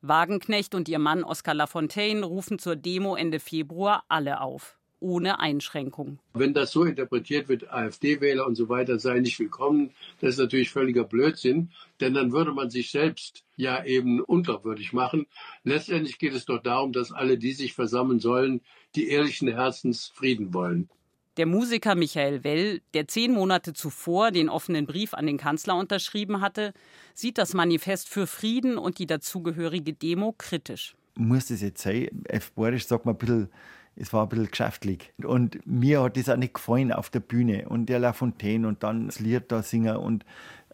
Wagenknecht 0.00 0.74
und 0.74 0.88
ihr 0.88 0.98
Mann 0.98 1.22
Oskar 1.22 1.52
Lafontaine 1.52 2.24
rufen 2.24 2.58
zur 2.58 2.76
Demo 2.76 3.14
Ende 3.14 3.40
Februar 3.40 4.04
alle 4.08 4.40
auf 4.40 4.79
ohne 5.00 5.40
Einschränkung. 5.40 6.18
Wenn 6.34 6.54
das 6.54 6.72
so 6.72 6.84
interpretiert 6.84 7.48
wird, 7.48 7.70
AfD-Wähler 7.72 8.46
und 8.46 8.54
so 8.54 8.68
weiter 8.68 8.98
seien 8.98 9.22
nicht 9.22 9.38
willkommen, 9.38 9.90
das 10.20 10.34
ist 10.34 10.38
natürlich 10.38 10.70
völliger 10.70 11.04
Blödsinn, 11.04 11.70
denn 12.00 12.14
dann 12.14 12.32
würde 12.32 12.52
man 12.52 12.70
sich 12.70 12.90
selbst 12.90 13.44
ja 13.56 13.84
eben 13.84 14.20
unglaubwürdig 14.20 14.92
machen. 14.92 15.26
Letztendlich 15.64 16.18
geht 16.18 16.34
es 16.34 16.44
doch 16.44 16.62
darum, 16.62 16.92
dass 16.92 17.12
alle, 17.12 17.38
die 17.38 17.52
sich 17.52 17.74
versammeln 17.74 18.20
sollen, 18.20 18.60
die 18.94 19.08
ehrlichen 19.08 19.48
Herzens 19.48 20.12
Frieden 20.14 20.54
wollen. 20.54 20.88
Der 21.36 21.46
Musiker 21.46 21.94
Michael 21.94 22.44
Well, 22.44 22.82
der 22.92 23.08
zehn 23.08 23.32
Monate 23.32 23.72
zuvor 23.72 24.30
den 24.30 24.48
offenen 24.48 24.84
Brief 24.84 25.14
an 25.14 25.26
den 25.26 25.38
Kanzler 25.38 25.76
unterschrieben 25.76 26.40
hatte, 26.40 26.74
sieht 27.14 27.38
das 27.38 27.54
Manifest 27.54 28.08
für 28.08 28.26
Frieden 28.26 28.76
und 28.76 28.98
die 28.98 29.06
dazugehörige 29.06 29.92
Demo 29.92 30.34
kritisch. 30.36 30.96
Muss 31.14 31.46
das 31.46 31.62
jetzt 31.62 31.82
sein? 31.82 32.08
F. 32.24 32.52
Borisch 32.52 32.86
sagt 32.86 33.06
mal 33.06 33.12
ein 33.12 33.18
bisschen 33.18 33.48
es 33.96 34.12
war 34.12 34.24
ein 34.24 34.28
bisschen 34.28 34.50
geschäftlich. 34.50 35.12
Und 35.22 35.64
mir 35.66 36.02
hat 36.02 36.16
das 36.16 36.28
auch 36.28 36.36
nicht 36.36 36.54
gefallen 36.54 36.92
auf 36.92 37.10
der 37.10 37.20
Bühne. 37.20 37.68
Und 37.68 37.86
der 37.86 37.98
La 37.98 38.12
Fontaine 38.12 38.66
und 38.66 38.82
dann 38.82 39.06
das 39.06 39.20
Lied 39.20 39.44
da 39.48 39.62
singen 39.62 39.96
und 39.96 40.24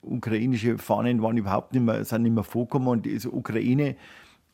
ukrainische 0.02 0.78
Fahnen 0.78 1.22
waren 1.22 1.36
überhaupt 1.36 1.72
nicht 1.72 1.82
mehr, 1.82 2.04
sind 2.04 2.22
nicht 2.22 2.34
mehr 2.34 2.44
vorgekommen. 2.44 2.88
Und 2.88 3.06
diese 3.06 3.32
Ukraine 3.32 3.96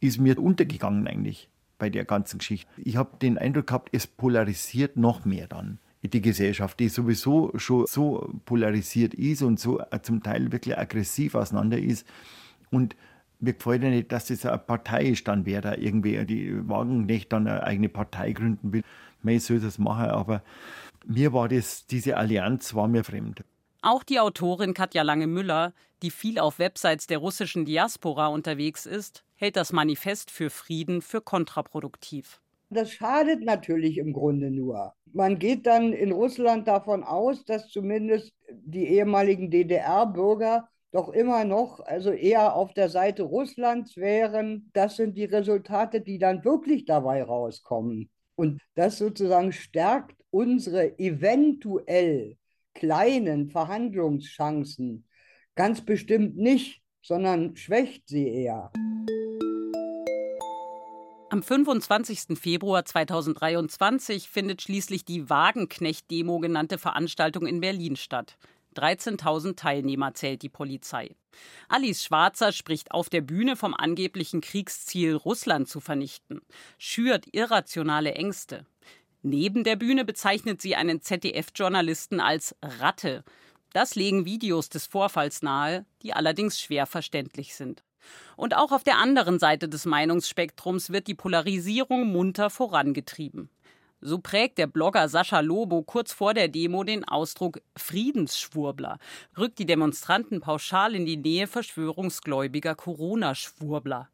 ist 0.01 0.19
mir 0.19 0.39
untergegangen 0.39 1.07
eigentlich 1.07 1.49
bei 1.79 1.91
der 1.91 2.05
ganzen 2.05 2.39
Geschichte. 2.39 2.71
Ich 2.77 2.97
habe 2.97 3.17
den 3.21 3.39
Eindruck 3.39 3.67
gehabt, 3.67 3.89
es 3.93 4.07
polarisiert 4.07 4.97
noch 4.97 5.25
mehr 5.25 5.47
dann 5.49 5.79
die 6.03 6.21
Gesellschaft, 6.21 6.81
die 6.81 6.89
sowieso 6.89 7.53
schon 7.57 7.87
so 7.87 8.33
polarisiert 8.45 9.15
ist 9.15 9.43
und 9.43 9.61
so 9.61 9.81
zum 10.03 10.23
Teil 10.23 10.51
wirklich 10.51 10.77
aggressiv 10.77 11.35
auseinander 11.35 11.79
ist. 11.79 12.07
Und 12.71 12.97
mir 13.43 13.55
gefällt 13.55 13.83
ja 13.83 13.91
nicht, 13.91 14.13
dass 14.13 14.27
das 14.27 14.47
eine 14.47 14.59
Partei 14.59 15.07
ist, 15.07 15.27
dann 15.27 15.45
wer 15.45 15.61
da 15.61 15.75
irgendwie 15.75 16.25
die 16.25 16.69
Wagenknecht 16.69 17.33
dann 17.33 17.49
eine 17.49 17.65
eigene 17.65 17.89
Partei 17.89 18.33
gründen 18.33 18.73
will. 18.73 18.83
Man 19.23 19.39
soll 19.41 19.61
das 19.61 19.79
machen, 19.79 20.07
aber 20.07 20.43
mir 21.05 21.33
war 21.33 21.49
das, 21.49 21.87
diese 21.87 22.17
Allianz 22.17 22.75
war 22.75 22.87
mir 22.87 23.03
fremd. 23.03 23.45
Auch 23.83 24.05
die 24.05 24.21
Autorin 24.21 24.75
Katja 24.75 25.03
Lange-Müller, 25.03 25.73
die 26.03 26.11
viel 26.11 26.39
auf 26.39 26.61
Websites 26.61 27.09
der 27.09 27.19
russischen 27.19 27.65
Diaspora 27.65 28.29
unterwegs 28.29 28.87
ist, 28.87 29.25
hält 29.35 29.57
das 29.57 29.73
Manifest 29.73 30.31
für 30.31 30.49
Frieden 30.49 31.03
für 31.03 31.21
kontraproduktiv. 31.21 32.41
Das 32.71 32.93
schadet 32.93 33.43
natürlich 33.43 33.99
im 33.99 34.13
Grunde 34.13 34.51
nur. 34.53 34.95
Man 35.13 35.41
geht 35.41 35.67
dann 35.67 35.93
in 35.93 36.13
Russland 36.13 36.69
davon 36.69 37.03
aus, 37.03 37.45
dass 37.45 37.69
zumindest 37.69 38.33
die 38.51 38.87
ehemaligen 38.87 39.51
DDR-Bürger 39.51 40.69
doch 40.93 41.09
immer 41.09 41.45
noch 41.45 41.81
also 41.81 42.13
eher 42.13 42.55
auf 42.55 42.75
der 42.75 42.91
Seite 42.91 43.23
Russlands 43.23 43.97
wären. 43.97 44.71
Das 44.75 44.97
sind 44.97 45.17
die 45.17 45.25
Resultate, 45.25 46.03
die 46.03 46.19
dann 46.19 46.45
wirklich 46.45 46.85
dabei 46.85 47.23
rauskommen. 47.25 48.11
Und 48.37 48.61
das 48.75 48.99
sozusagen 48.99 49.53
stärkt 49.53 50.17
unsere 50.31 50.99
eventuell 50.99 52.37
kleinen 52.75 53.49
Verhandlungschancen 53.51 55.07
ganz 55.55 55.81
bestimmt 55.81 56.37
nicht, 56.37 56.83
sondern 57.03 57.57
schwächt 57.57 58.09
sie 58.09 58.29
eher. 58.29 58.71
Am 61.31 61.43
25. 61.43 62.39
Februar 62.39 62.85
2023 62.85 64.29
findet 64.29 64.61
schließlich 64.61 65.07
die 65.07 65.31
Wagenknecht-Demo 65.31 66.41
genannte 66.41 66.77
Veranstaltung 66.77 67.47
in 67.47 67.61
Berlin 67.61 67.97
statt. 67.97 68.37
13.000 68.75 69.57
Teilnehmer 69.57 70.15
zählt 70.15 70.43
die 70.43 70.49
Polizei. 70.49 71.15
Alice 71.69 72.05
Schwarzer 72.05 72.53
spricht 72.53 72.93
auf 72.93 73.09
der 73.09 73.21
Bühne 73.21 73.57
vom 73.57 73.75
angeblichen 73.75 74.41
Kriegsziel, 74.41 75.15
Russland 75.15 75.69
zu 75.69 75.81
vernichten, 75.81 76.41
schürt 76.79 77.27
irrationale 77.33 78.13
Ängste. 78.15 78.67
Neben 79.23 79.65
der 79.65 79.77
Bühne 79.77 80.05
bezeichnet 80.05 80.61
sie 80.61 80.75
einen 80.75 81.01
ZDF-Journalisten 81.01 82.21
als 82.21 82.57
Ratte. 82.61 83.25
Das 83.73 83.95
legen 83.95 84.25
Videos 84.25 84.69
des 84.69 84.87
Vorfalls 84.87 85.43
nahe, 85.43 85.87
die 86.03 86.13
allerdings 86.13 86.61
schwer 86.61 86.87
verständlich 86.87 87.55
sind. 87.55 87.83
Und 88.37 88.57
auch 88.57 88.73
auf 88.73 88.83
der 88.83 88.99
anderen 88.99 89.39
Seite 89.39 89.69
des 89.69 89.87
Meinungsspektrums 89.87 90.91
wird 90.91 91.07
die 91.07 91.15
Polarisierung 91.15 92.11
munter 92.11 92.51
vorangetrieben. 92.51 93.49
So 94.05 94.19
prägt 94.19 94.59
der 94.59 94.67
Blogger 94.67 95.09
Sascha 95.09 95.39
Lobo 95.39 95.83
kurz 95.83 96.13
vor 96.13 96.35
der 96.35 96.49
Demo 96.49 96.83
den 96.83 97.05
Ausdruck 97.05 97.63
Friedensschwurbler, 97.77 98.99
rückt 99.39 99.61
die 99.61 99.65
Demonstranten 99.65 100.41
pauschal 100.41 100.97
in 100.97 101.07
die 101.07 101.17
Nähe 101.17 101.47
verschwörungsgläubiger 101.47 102.75
Corona-Schwurbler. 102.75 104.09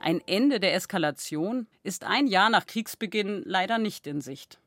Ein 0.00 0.22
Ende 0.26 0.60
der 0.60 0.74
Eskalation 0.74 1.66
ist 1.82 2.04
ein 2.04 2.26
Jahr 2.26 2.48
nach 2.48 2.64
Kriegsbeginn 2.64 3.42
leider 3.44 3.76
nicht 3.76 4.06
in 4.06 4.22
Sicht. 4.22 4.58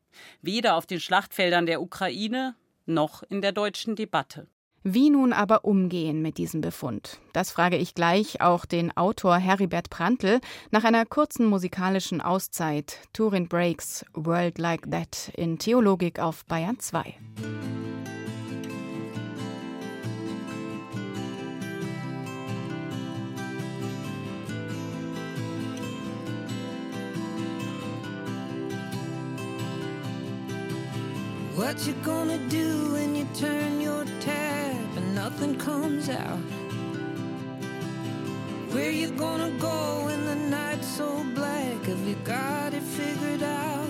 Weder 0.44 0.76
auf 0.76 0.86
den 0.86 1.00
Schlachtfeldern 1.00 1.66
der 1.66 1.82
Ukraine 1.82 2.54
noch 2.86 3.24
in 3.24 3.42
der 3.42 3.52
deutschen 3.52 3.96
Debatte. 3.96 4.46
Wie 4.86 5.10
nun 5.10 5.32
aber 5.32 5.64
umgehen 5.64 6.22
mit 6.22 6.38
diesem 6.38 6.60
Befund? 6.60 7.22
Das 7.32 7.52
frage 7.52 7.78
ich 7.78 7.96
gleich 7.96 8.42
auch 8.42 8.66
den 8.66 8.96
Autor 8.98 9.38
Heribert 9.38 9.90
Prantl 9.90 10.42
nach 10.72 10.84
einer 10.84 11.06
kurzen 11.06 11.46
musikalischen 11.46 12.20
Auszeit. 12.20 13.00
Turin 13.14 13.48
Breaks 13.48 14.06
World 14.14 14.58
Like 14.58 14.92
That 14.92 15.32
in 15.38 15.58
Theologik 15.58 16.20
auf 16.20 16.44
Bayern 16.46 16.80
2. 16.80 17.16
What 31.56 31.88
you 31.88 31.94
gonna 32.04 32.38
do 32.50 32.92
when 32.92 33.16
you 33.16 33.26
turn 33.34 33.80
your 33.80 34.04
and 34.26 34.63
nothing 35.14 35.56
comes 35.58 36.10
out? 36.10 36.40
Where 38.74 38.90
you 38.90 39.12
gonna 39.12 39.52
go 39.60 40.06
when 40.06 40.26
the 40.26 40.36
night's 40.36 40.88
so 40.88 41.24
black? 41.36 41.84
Have 41.86 42.08
you 42.08 42.16
got 42.24 42.74
it 42.74 42.82
figured 42.82 43.44
out? 43.44 43.90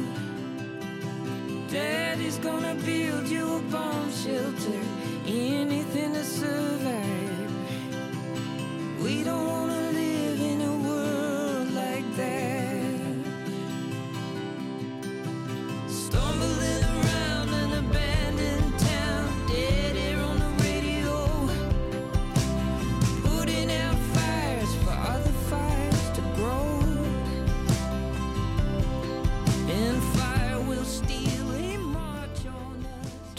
Daddy's 1.69 2.37
gonna 2.39 2.75
build 2.75 3.27
you 3.27 3.55
a 3.55 3.59
bomb 3.71 4.11
shelter, 4.11 4.81
anything 5.25 6.13
to 6.13 6.23
survive. 6.23 7.02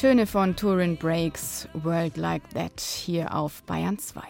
Töne 0.05 0.27
von 0.27 0.55
Turin 0.55 0.99
Breaks, 0.99 1.67
World 1.73 2.19
Like 2.19 2.51
That 2.51 2.79
hier 2.79 3.35
auf 3.35 3.63
Bayern 3.63 3.99
2. 3.99 4.21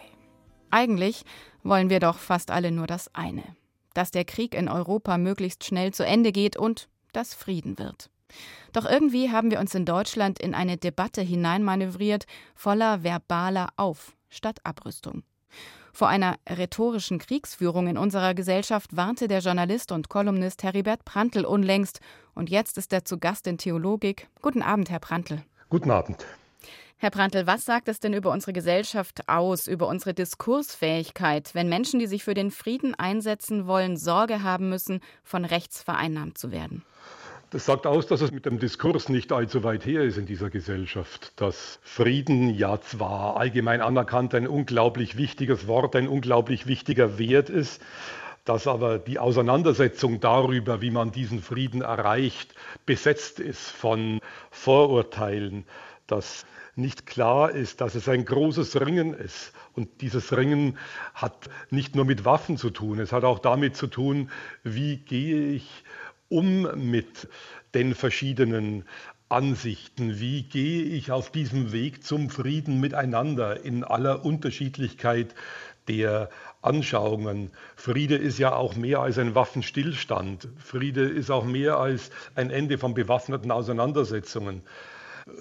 Eigentlich 0.71 1.25
wollen 1.63 1.89
wir 1.89 1.99
doch 1.99 2.17
fast 2.17 2.49
alle 2.49 2.71
nur 2.71 2.87
das 2.87 3.13
eine, 3.13 3.43
dass 3.93 4.09
der 4.09 4.23
Krieg 4.23 4.55
in 4.55 4.69
Europa 4.69 5.17
möglichst 5.17 5.65
schnell 5.65 5.93
zu 5.93 6.05
Ende 6.05 6.31
geht 6.31 6.55
und 6.55 6.87
dass 7.11 7.33
Frieden 7.33 7.77
wird. 7.77 8.09
Doch 8.71 8.85
irgendwie 8.85 9.31
haben 9.31 9.51
wir 9.51 9.59
uns 9.59 9.75
in 9.75 9.83
Deutschland 9.83 10.39
in 10.39 10.55
eine 10.55 10.77
Debatte 10.77 11.21
hineinmanövriert, 11.21 12.25
voller 12.55 13.03
verbaler 13.03 13.67
Auf 13.75 14.15
statt 14.29 14.59
Abrüstung. 14.63 15.23
Vor 15.91 16.07
einer 16.07 16.37
rhetorischen 16.49 17.19
Kriegsführung 17.19 17.87
in 17.87 17.97
unserer 17.97 18.33
Gesellschaft 18.33 18.95
warnte 18.95 19.27
der 19.27 19.39
Journalist 19.39 19.91
und 19.91 20.07
Kolumnist 20.07 20.63
Heribert 20.63 21.03
Prantl 21.03 21.43
unlängst, 21.43 21.99
und 22.33 22.49
jetzt 22.49 22.77
ist 22.77 22.93
er 22.93 23.03
zu 23.03 23.17
Gast 23.17 23.45
in 23.45 23.57
Theologik. 23.57 24.29
Guten 24.41 24.61
Abend, 24.61 24.89
Herr 24.89 24.99
Prantl. 24.99 25.43
Guten 25.69 25.91
Abend. 25.91 26.25
Herr 26.97 27.09
Prantl, 27.09 27.45
was 27.45 27.65
sagt 27.65 27.87
es 27.87 27.99
denn 27.99 28.13
über 28.13 28.31
unsere 28.31 28.53
Gesellschaft 28.53 29.27
aus, 29.27 29.67
über 29.67 29.87
unsere 29.87 30.13
Diskursfähigkeit, 30.13 31.53
wenn 31.53 31.67
Menschen, 31.67 31.99
die 31.99 32.07
sich 32.07 32.23
für 32.23 32.33
den 32.33 32.51
Frieden 32.51 32.95
einsetzen 32.95 33.67
wollen, 33.67 33.97
Sorge 33.97 34.43
haben 34.43 34.69
müssen, 34.69 35.01
von 35.23 35.43
rechts 35.43 35.83
vereinnahmt 35.83 36.37
zu 36.37 36.51
werden? 36.51 36.83
Das 37.49 37.65
sagt 37.65 37.85
aus, 37.85 38.07
dass 38.07 38.21
es 38.21 38.31
mit 38.31 38.45
dem 38.45 38.59
Diskurs 38.59 39.07
nicht 39.07 39.31
allzu 39.31 39.63
weit 39.63 39.85
her 39.85 40.03
ist 40.03 40.17
in 40.17 40.25
dieser 40.25 40.49
Gesellschaft. 40.49 41.33
Dass 41.35 41.79
Frieden 41.83 42.49
ja 42.49 42.81
zwar 42.81 43.37
allgemein 43.37 43.81
anerkannt 43.81 44.33
ein 44.33 44.47
unglaublich 44.47 45.15
wichtiges 45.17 45.67
Wort, 45.67 45.95
ein 45.95 46.07
unglaublich 46.07 46.67
wichtiger 46.67 47.17
Wert 47.17 47.49
ist, 47.49 47.81
dass 48.45 48.67
aber 48.67 48.99
die 48.99 49.19
Auseinandersetzung 49.19 50.19
darüber, 50.19 50.81
wie 50.81 50.91
man 50.91 51.11
diesen 51.11 51.41
Frieden 51.41 51.81
erreicht, 51.81 52.53
besetzt 52.85 53.39
ist 53.39 53.69
von 53.69 54.19
Vorurteilen, 54.51 55.65
dass 56.07 56.45
nicht 56.75 57.05
klar 57.05 57.51
ist, 57.51 57.81
dass 57.81 57.95
es 57.95 58.07
ein 58.07 58.25
großes 58.25 58.79
Ringen 58.79 59.13
ist. 59.13 59.53
Und 59.73 60.01
dieses 60.01 60.35
Ringen 60.35 60.77
hat 61.13 61.49
nicht 61.69 61.95
nur 61.95 62.05
mit 62.05 62.25
Waffen 62.25 62.57
zu 62.57 62.69
tun, 62.69 62.99
es 62.99 63.11
hat 63.11 63.23
auch 63.23 63.39
damit 63.39 63.75
zu 63.75 63.87
tun, 63.87 64.29
wie 64.63 64.97
gehe 64.97 65.53
ich 65.53 65.83
um 66.29 66.89
mit 66.89 67.27
den 67.73 67.95
verschiedenen 67.95 68.85
Ansichten? 69.29 70.19
Wie 70.19 70.43
gehe 70.43 70.83
ich 70.83 71.11
auf 71.11 71.31
diesem 71.31 71.71
Weg 71.71 72.03
zum 72.03 72.29
Frieden 72.29 72.79
miteinander 72.79 73.63
in 73.63 73.83
aller 73.83 74.23
Unterschiedlichkeit 74.23 75.33
der 75.87 76.29
Anschauungen? 76.65 77.51
Friede 77.75 78.15
ist 78.15 78.39
ja 78.39 78.55
auch 78.55 78.75
mehr 78.75 78.99
als 78.99 79.17
ein 79.17 79.35
Waffenstillstand. 79.35 80.47
Friede 80.57 81.03
ist 81.07 81.29
auch 81.29 81.45
mehr 81.45 81.77
als 81.77 82.11
ein 82.35 82.49
Ende 82.49 82.77
von 82.77 82.93
bewaffneten 82.93 83.51
Auseinandersetzungen. 83.51 84.63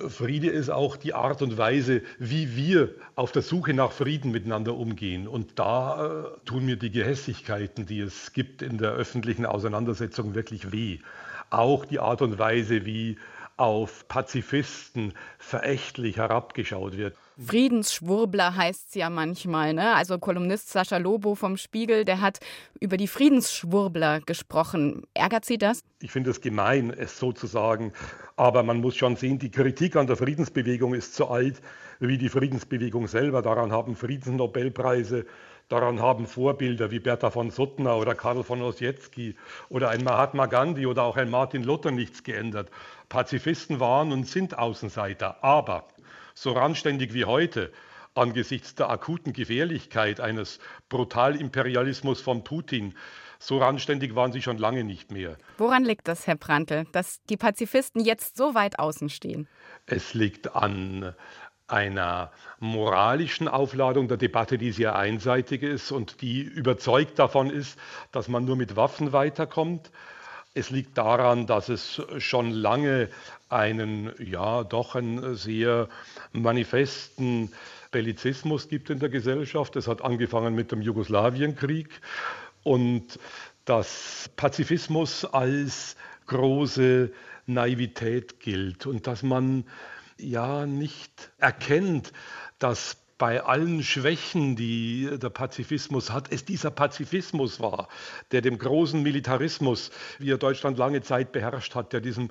Friede 0.09 0.49
ist 0.49 0.71
auch 0.71 0.97
die 0.97 1.13
Art 1.13 1.43
und 1.43 1.59
Weise, 1.59 2.01
wie 2.19 2.57
wir 2.57 2.95
auf 3.17 3.33
der 3.33 3.43
Suche 3.43 3.75
nach 3.75 3.93
Frieden 3.93 4.31
miteinander 4.31 4.75
umgehen. 4.75 5.29
Und 5.29 5.59
da 5.59 6.07
äh, 6.07 6.47
tun 6.47 6.65
mir 6.65 6.77
die 6.77 6.91
Gehässigkeiten, 6.91 7.85
die 7.85 8.01
es 8.01 8.33
gibt 8.33 8.63
in 8.63 8.79
der 8.79 8.93
öffentlichen 8.93 9.45
Auseinandersetzung, 9.45 10.35
wirklich 10.35 10.73
weh. 10.73 11.01
Auch 11.51 11.85
die 11.85 11.99
Art 11.99 12.23
und 12.23 12.39
Weise, 12.39 12.87
wie 12.87 13.19
auf 13.57 14.09
Pazifisten 14.09 15.13
verächtlich 15.39 16.17
herabgeschaut 16.17 16.97
wird. 16.97 17.17
Friedensschwurbler 17.39 18.57
heißt 18.57 18.89
es 18.89 18.95
ja 18.95 19.11
manchmal. 19.11 19.75
Ne? 19.75 19.95
Also 19.95 20.19
Kolumnist 20.19 20.71
Sascha 20.71 20.99
Lobo 20.99 21.35
vom 21.35 21.57
Spiegel, 21.57 22.05
der 22.05 22.21
hat 22.21 22.39
über 22.81 22.97
die 22.97 23.09
Friedensschwurbler 23.09 24.21
gesprochen. 24.21 25.03
Ärgert 25.15 25.45
Sie 25.45 25.59
das? 25.59 25.81
Ich 26.01 26.11
finde 26.11 26.31
es 26.31 26.41
gemein, 26.41 26.91
es 26.91 27.19
so 27.19 27.33
zu 27.33 27.47
sagen. 27.47 27.93
Aber 28.37 28.63
man 28.63 28.81
muss 28.81 28.97
schon 28.97 29.17
sehen, 29.17 29.39
die 29.39 29.51
Kritik 29.51 29.97
an 29.97 30.07
der 30.07 30.17
Friedensbewegung 30.17 30.95
ist 30.95 31.15
so 31.15 31.29
alt 31.29 31.61
wie 32.01 32.19
die 32.19 32.29
Friedensbewegung 32.29 33.09
selber. 33.09 33.43
Daran 33.43 33.73
haben 33.73 33.97
Friedensnobelpreise 33.97 35.27
Daran 35.69 36.01
haben 36.01 36.27
Vorbilder 36.27 36.91
wie 36.91 37.01
Bertha 37.01 37.31
von 37.31 37.51
Suttner 37.51 37.97
oder 37.97 38.15
Karl 38.15 38.45
von 38.45 38.61
Ossietzky 38.61 39.35
oder 39.71 39.89
ein 39.89 40.05
Mahatma 40.05 40.47
Gandhi 40.47 40.87
oder 40.87 41.05
auch 41.05 41.17
ein 41.17 41.31
Martin 41.31 41.65
Luther 41.65 41.91
nichts 41.91 42.23
geändert. 42.23 42.71
Pazifisten 43.09 43.81
waren 43.81 44.13
und 44.13 44.29
sind 44.29 44.59
Außenseiter. 44.59 45.43
Aber 45.43 45.89
so 46.35 46.53
randständig 46.53 47.15
wie 47.15 47.25
heute, 47.25 47.73
angesichts 48.15 48.75
der 48.75 48.91
akuten 48.91 49.33
Gefährlichkeit 49.33 50.21
eines 50.21 50.59
Brutalimperialismus 50.89 52.21
von 52.21 52.45
Putin, 52.45 52.95
so 53.39 53.59
randständig 53.59 54.15
waren 54.15 54.33
sie 54.33 54.43
schon 54.43 54.59
lange 54.59 54.85
nicht 54.85 55.11
mehr. 55.11 55.37
Woran 55.59 55.85
liegt 55.85 56.09
das, 56.09 56.27
Herr 56.27 56.37
Prantl, 56.37 56.87
dass 56.93 57.23
die 57.29 57.37
Pazifisten 57.37 58.03
jetzt 58.03 58.37
so 58.37 58.55
weit 58.55 58.79
außen 58.79 59.11
stehen? 59.11 59.49
Es 59.87 60.15
liegt 60.15 60.55
an 60.55 61.15
einer 61.67 62.31
moralischen 62.59 63.49
Aufladung 63.49 64.09
der 64.09 64.17
Debatte, 64.17 64.59
die 64.59 64.73
sehr 64.73 64.97
einseitig 64.97 65.63
ist 65.63 65.93
und 65.93 66.21
die 66.21 66.43
überzeugt 66.43 67.19
davon 67.19 67.51
ist, 67.51 67.79
dass 68.13 68.29
man 68.29 68.45
nur 68.45 68.57
mit 68.57 68.77
Waffen 68.77 69.13
weiterkommt. 69.13 69.91
Es 70.55 70.71
liegt 70.71 70.99
daran, 70.99 71.47
dass 71.47 71.69
es 71.69 72.03
schon 72.19 72.51
lange 72.51 73.09
einen, 73.49 74.13
ja, 74.19 74.63
doch 74.63 74.95
einen 74.95 75.35
sehr 75.37 75.89
manifesten 76.33 77.53
Bellizismus 77.91 78.69
gibt 78.69 78.91
in 78.91 78.99
der 78.99 79.09
Gesellschaft. 79.09 79.75
Es 79.77 79.89
hat 79.89 80.03
angefangen 80.03 80.55
mit 80.55 80.71
dem 80.71 80.83
Jugoslawienkrieg 80.83 81.89
und 82.63 83.19
dass 83.65 84.31
Pazifismus 84.37 85.25
als 85.25 85.97
große 86.27 87.13
Naivität 87.47 88.41
gilt 88.41 88.87
und 88.87 89.07
dass 89.07 89.23
man 89.23 89.65
ja 90.19 90.67
nicht 90.67 91.31
erkennt, 91.39 92.13
dass 92.59 92.97
bei 93.19 93.43
allen 93.43 93.83
Schwächen, 93.83 94.57
die 94.57 95.19
der 95.19 95.31
Pazifismus 95.31 96.11
hat, 96.11 96.33
es 96.33 96.45
dieser 96.45 96.71
Pazifismus 96.71 97.61
war, 97.61 97.89
der 98.33 98.41
dem 98.41 98.59
großen 98.59 99.03
Militarismus, 99.03 99.91
wie 100.19 100.31
er 100.31 100.39
Deutschland 100.39 100.79
lange 100.79 101.03
Zeit 101.03 101.33
beherrscht 101.33 101.75
hat, 101.75 101.93
der 101.93 102.01
diesem 102.01 102.31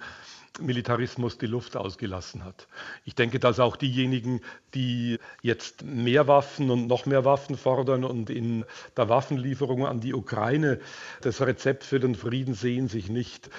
Militarismus 0.59 1.37
die 1.37 1.47
Luft 1.47 1.75
ausgelassen 1.75 2.43
hat. 2.43 2.67
Ich 3.05 3.15
denke, 3.15 3.39
dass 3.39 3.59
auch 3.59 3.75
diejenigen, 3.75 4.41
die 4.73 5.19
jetzt 5.41 5.83
mehr 5.83 6.27
Waffen 6.27 6.69
und 6.69 6.87
noch 6.87 7.05
mehr 7.05 7.25
Waffen 7.25 7.57
fordern 7.57 8.03
und 8.03 8.29
in 8.29 8.63
der 8.95 9.09
Waffenlieferung 9.09 9.85
an 9.87 9.99
die 9.99 10.13
Ukraine 10.13 10.79
das 11.21 11.41
Rezept 11.41 11.83
für 11.83 11.99
den 11.99 12.15
Frieden 12.15 12.53
sehen, 12.53 12.87
sich 12.87 13.09
nicht 13.09 13.49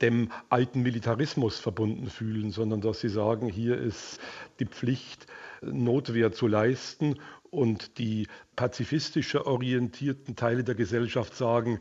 dem 0.00 0.32
alten 0.48 0.82
Militarismus 0.82 1.58
verbunden 1.58 2.08
fühlen, 2.08 2.50
sondern 2.50 2.80
dass 2.80 3.00
sie 3.00 3.10
sagen, 3.10 3.48
hier 3.48 3.78
ist 3.78 4.18
die 4.58 4.66
Pflicht, 4.66 5.26
Notwehr 5.62 6.32
zu 6.32 6.46
leisten 6.46 7.18
und 7.50 7.98
die 7.98 8.28
pazifistisch 8.56 9.34
orientierten 9.34 10.36
Teile 10.36 10.64
der 10.64 10.74
Gesellschaft 10.74 11.36
sagen, 11.36 11.80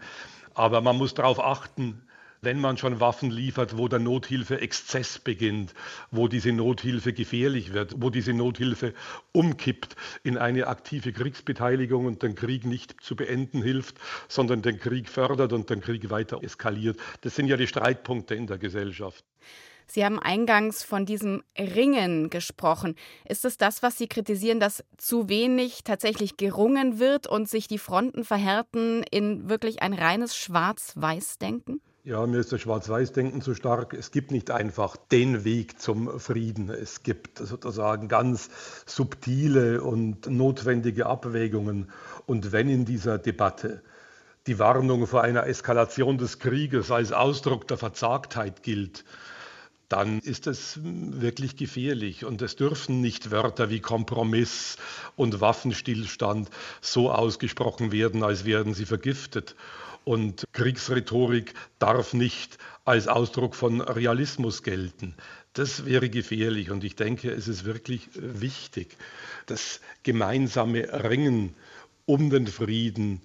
aber 0.53 0.81
man 0.81 0.97
muss 0.97 1.13
darauf 1.13 1.39
achten, 1.39 2.01
wenn 2.41 2.59
man 2.59 2.77
schon 2.77 2.99
Waffen 2.99 3.31
liefert, 3.31 3.77
wo 3.77 3.87
der 3.87 3.99
Nothilfe-Exzess 3.99 5.19
beginnt, 5.19 5.73
wo 6.11 6.27
diese 6.27 6.51
Nothilfe 6.51 7.13
gefährlich 7.13 7.73
wird, 7.73 7.95
wo 7.97 8.09
diese 8.09 8.33
Nothilfe 8.33 8.93
umkippt 9.31 9.95
in 10.23 10.37
eine 10.37 10.67
aktive 10.67 11.11
Kriegsbeteiligung 11.11 12.05
und 12.05 12.23
den 12.23 12.35
Krieg 12.35 12.65
nicht 12.65 13.01
zu 13.01 13.15
beenden 13.15 13.61
hilft, 13.61 13.97
sondern 14.27 14.61
den 14.61 14.79
Krieg 14.79 15.09
fördert 15.09 15.53
und 15.53 15.69
den 15.69 15.81
Krieg 15.81 16.09
weiter 16.09 16.43
eskaliert. 16.43 16.97
Das 17.21 17.35
sind 17.35 17.47
ja 17.47 17.57
die 17.57 17.67
Streitpunkte 17.67 18.35
in 18.35 18.47
der 18.47 18.57
Gesellschaft. 18.57 19.23
Sie 19.91 20.05
haben 20.05 20.19
eingangs 20.19 20.83
von 20.83 21.07
diesem 21.07 21.43
Ringen 21.57 22.29
gesprochen. 22.29 22.95
Ist 23.27 23.43
es 23.43 23.57
das, 23.57 23.81
was 23.81 23.97
Sie 23.97 24.07
kritisieren, 24.07 24.59
dass 24.59 24.83
zu 24.97 25.29
wenig 25.29 25.83
tatsächlich 25.83 26.37
gerungen 26.37 26.99
wird 26.99 27.25
und 27.25 27.49
sich 27.49 27.67
die 27.67 27.79
Fronten 27.79 28.23
verhärten 28.23 29.03
in 29.09 29.49
wirklich 29.49 29.81
ein 29.81 29.93
reines 29.93 30.37
Schwarz-Weiß-Denken? 30.37 31.81
Ja, 32.09 32.25
mir 32.25 32.39
ist 32.39 32.51
das 32.51 32.61
Schwarz-Weiß-Denken 32.61 33.43
zu 33.43 33.53
stark. 33.53 33.93
Es 33.93 34.09
gibt 34.09 34.31
nicht 34.31 34.49
einfach 34.49 34.97
den 34.97 35.43
Weg 35.43 35.79
zum 35.79 36.19
Frieden. 36.19 36.71
Es 36.71 37.03
gibt 37.03 37.37
sozusagen 37.37 38.07
ganz 38.07 38.49
subtile 38.87 39.83
und 39.83 40.25
notwendige 40.25 41.05
Abwägungen. 41.05 41.91
Und 42.25 42.51
wenn 42.51 42.67
in 42.67 42.83
dieser 42.83 43.19
Debatte 43.19 43.83
die 44.47 44.57
Warnung 44.57 45.05
vor 45.05 45.21
einer 45.21 45.45
Eskalation 45.45 46.17
des 46.17 46.39
Krieges 46.39 46.89
als 46.89 47.11
Ausdruck 47.11 47.67
der 47.67 47.77
Verzagtheit 47.77 48.63
gilt, 48.63 49.05
dann 49.87 50.17
ist 50.17 50.47
es 50.47 50.79
wirklich 50.83 51.57
gefährlich. 51.57 52.25
Und 52.25 52.41
es 52.41 52.55
dürfen 52.55 53.01
nicht 53.01 53.29
Wörter 53.29 53.69
wie 53.69 53.81
Kompromiss 53.81 54.77
und 55.15 55.41
Waffenstillstand 55.41 56.49
so 56.81 57.11
ausgesprochen 57.11 57.91
werden, 57.91 58.23
als 58.23 58.45
wären 58.45 58.73
sie 58.73 58.85
vergiftet. 58.87 59.55
Und 60.09 60.47
Kriegsrhetorik 60.53 61.53
darf 61.77 62.15
nicht 62.15 62.57
als 62.83 63.07
Ausdruck 63.07 63.53
von 63.53 63.79
Realismus 63.79 64.63
gelten. 64.63 65.13
Das 65.53 65.85
wäre 65.85 66.09
gefährlich 66.09 66.71
und 66.71 66.83
ich 66.83 66.95
denke, 66.95 67.29
es 67.29 67.47
ist 67.47 67.63
wirklich 67.63 68.09
wichtig, 68.15 68.97
das 69.45 69.81
gemeinsame 70.01 71.03
Ringen 71.07 71.53
um 72.07 72.31
den 72.31 72.47
Frieden 72.47 73.21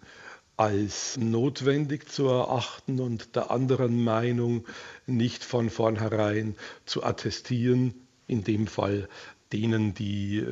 als 0.58 1.16
notwendig 1.16 2.10
zu 2.10 2.26
erachten 2.26 3.00
und 3.00 3.34
der 3.34 3.50
anderen 3.50 4.04
Meinung 4.04 4.66
nicht 5.06 5.42
von 5.42 5.70
vornherein 5.70 6.54
zu 6.84 7.02
attestieren, 7.02 7.94
in 8.26 8.44
dem 8.44 8.66
Fall 8.66 9.08
denen, 9.54 9.94
die 9.94 10.44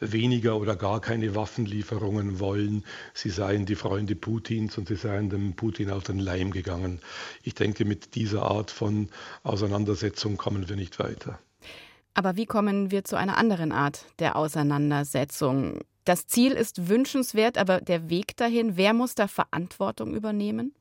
weniger 0.00 0.56
oder 0.56 0.76
gar 0.76 1.00
keine 1.00 1.34
Waffenlieferungen 1.34 2.40
wollen. 2.40 2.84
Sie 3.14 3.30
seien 3.30 3.66
die 3.66 3.74
Freunde 3.74 4.14
Putins 4.14 4.78
und 4.78 4.88
sie 4.88 4.96
seien 4.96 5.30
dem 5.30 5.54
Putin 5.54 5.90
auf 5.90 6.04
den 6.04 6.18
Leim 6.18 6.50
gegangen. 6.50 7.00
Ich 7.42 7.54
denke, 7.54 7.84
mit 7.84 8.14
dieser 8.14 8.42
Art 8.42 8.70
von 8.70 9.08
Auseinandersetzung 9.42 10.36
kommen 10.36 10.68
wir 10.68 10.76
nicht 10.76 10.98
weiter. 10.98 11.38
Aber 12.14 12.36
wie 12.36 12.46
kommen 12.46 12.90
wir 12.90 13.04
zu 13.04 13.16
einer 13.16 13.38
anderen 13.38 13.70
Art 13.70 14.06
der 14.18 14.36
Auseinandersetzung? 14.36 15.80
Das 16.04 16.26
Ziel 16.26 16.52
ist 16.52 16.88
wünschenswert, 16.88 17.58
aber 17.58 17.80
der 17.80 18.08
Weg 18.08 18.36
dahin, 18.36 18.76
wer 18.76 18.94
muss 18.94 19.14
da 19.14 19.28
Verantwortung 19.28 20.14
übernehmen? 20.14 20.72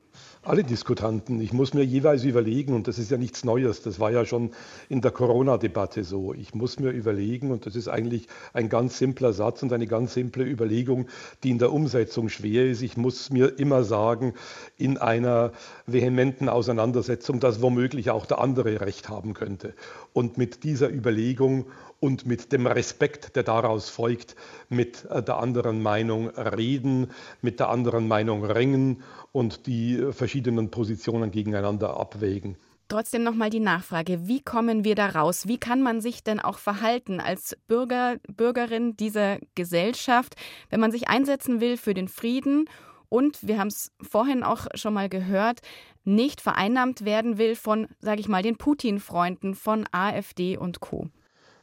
Alle 0.48 0.64
Diskutanten. 0.64 1.42
Ich 1.42 1.52
muss 1.52 1.74
mir 1.74 1.84
jeweils 1.84 2.24
überlegen, 2.24 2.74
und 2.74 2.88
das 2.88 3.00
ist 3.00 3.12
ja 3.12 3.18
nichts 3.18 3.44
Neues, 3.44 3.82
das 3.82 4.00
war 4.00 4.12
ja 4.12 4.26
schon 4.26 4.52
in 4.88 5.02
der 5.02 5.12
Corona-Debatte 5.12 6.04
so. 6.04 6.34
Ich 6.34 6.54
muss 6.54 6.80
mir 6.80 6.92
überlegen, 6.92 7.52
und 7.52 7.66
das 7.66 7.76
ist 7.76 7.90
eigentlich 7.90 8.28
ein 8.54 8.70
ganz 8.70 8.98
simpler 8.98 9.34
Satz 9.34 9.62
und 9.62 9.74
eine 9.74 9.88
ganz 9.88 10.14
simple 10.14 10.46
Überlegung, 10.46 11.08
die 11.44 11.50
in 11.50 11.60
der 11.60 11.74
Umsetzung 11.74 12.30
schwer 12.30 12.66
ist. 12.66 12.82
Ich 12.82 12.96
muss 12.96 13.30
mir 13.30 13.60
immer 13.60 13.84
sagen, 13.84 14.34
in 14.78 14.98
einer 14.98 15.52
vehementen 15.86 16.48
Auseinandersetzung, 16.48 17.42
dass 17.42 17.62
womöglich 17.62 18.10
auch 18.10 18.26
der 18.26 18.40
andere 18.40 18.80
Recht 18.80 19.10
haben 19.10 19.34
könnte. 19.34 19.74
Und 20.14 20.38
mit 20.38 20.64
dieser 20.64 20.90
Überlegung 20.90 21.66
und 22.00 22.26
mit 22.26 22.52
dem 22.52 22.68
Respekt, 22.68 23.36
der 23.36 23.44
daraus 23.44 23.90
folgt, 23.90 24.36
mit 24.70 25.06
der 25.10 25.38
anderen 25.38 25.82
Meinung 25.82 26.30
reden, 26.30 27.10
mit 27.42 27.60
der 27.60 27.70
anderen 27.70 28.08
Meinung 28.08 28.46
ringen 28.46 29.04
und 29.38 29.68
die 29.68 30.04
verschiedenen 30.14 30.72
Positionen 30.72 31.30
gegeneinander 31.30 32.00
abwägen. 32.00 32.58
Trotzdem 32.88 33.22
nochmal 33.22 33.52
die 33.52 33.60
Nachfrage, 33.60 34.28
wie 34.28 34.42
kommen 34.42 34.84
wir 34.84 34.96
da 34.96 35.10
raus? 35.10 35.48
Wie 35.48 35.60
kann 35.60 35.84
man 35.84 36.02
sich 36.02 36.24
denn 36.24 36.40
auch 36.40 36.58
verhalten 36.58 37.20
als 37.20 37.56
Bürger, 37.68 38.16
Bürgerin 38.36 38.98
dieser 38.98 39.38
Gesellschaft, 39.54 40.34
wenn 40.72 40.80
man 40.80 40.92
sich 40.92 41.08
einsetzen 41.08 41.62
will 41.62 41.78
für 41.78 41.94
den 41.94 42.08
Frieden 42.08 42.68
und, 43.10 43.48
wir 43.48 43.60
haben 43.60 43.68
es 43.68 43.92
vorhin 44.02 44.42
auch 44.42 44.66
schon 44.74 44.96
mal 44.96 45.08
gehört, 45.08 45.60
nicht 46.04 46.42
vereinnahmt 46.42 47.06
werden 47.06 47.38
will 47.38 47.56
von, 47.56 47.88
sage 48.00 48.22
ich 48.22 48.28
mal, 48.28 48.42
den 48.42 48.58
Putin-Freunden 48.58 49.54
von 49.54 49.86
AfD 49.92 50.58
und 50.58 50.80
Co. 50.80 51.10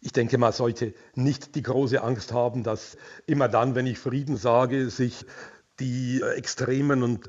Ich 0.01 0.13
denke, 0.13 0.39
man 0.39 0.53
sollte 0.53 0.95
nicht 1.17 1.57
die 1.57 1.63
große 1.63 2.01
Angst 2.05 2.33
haben, 2.33 2.63
dass 2.63 2.97
immer 3.27 3.49
dann, 3.49 3.75
wenn 3.75 3.87
ich 3.87 3.99
Frieden 3.99 4.37
sage, 4.37 4.91
sich 4.91 5.27
die 5.81 6.23
Extremen 6.37 7.03
und 7.03 7.29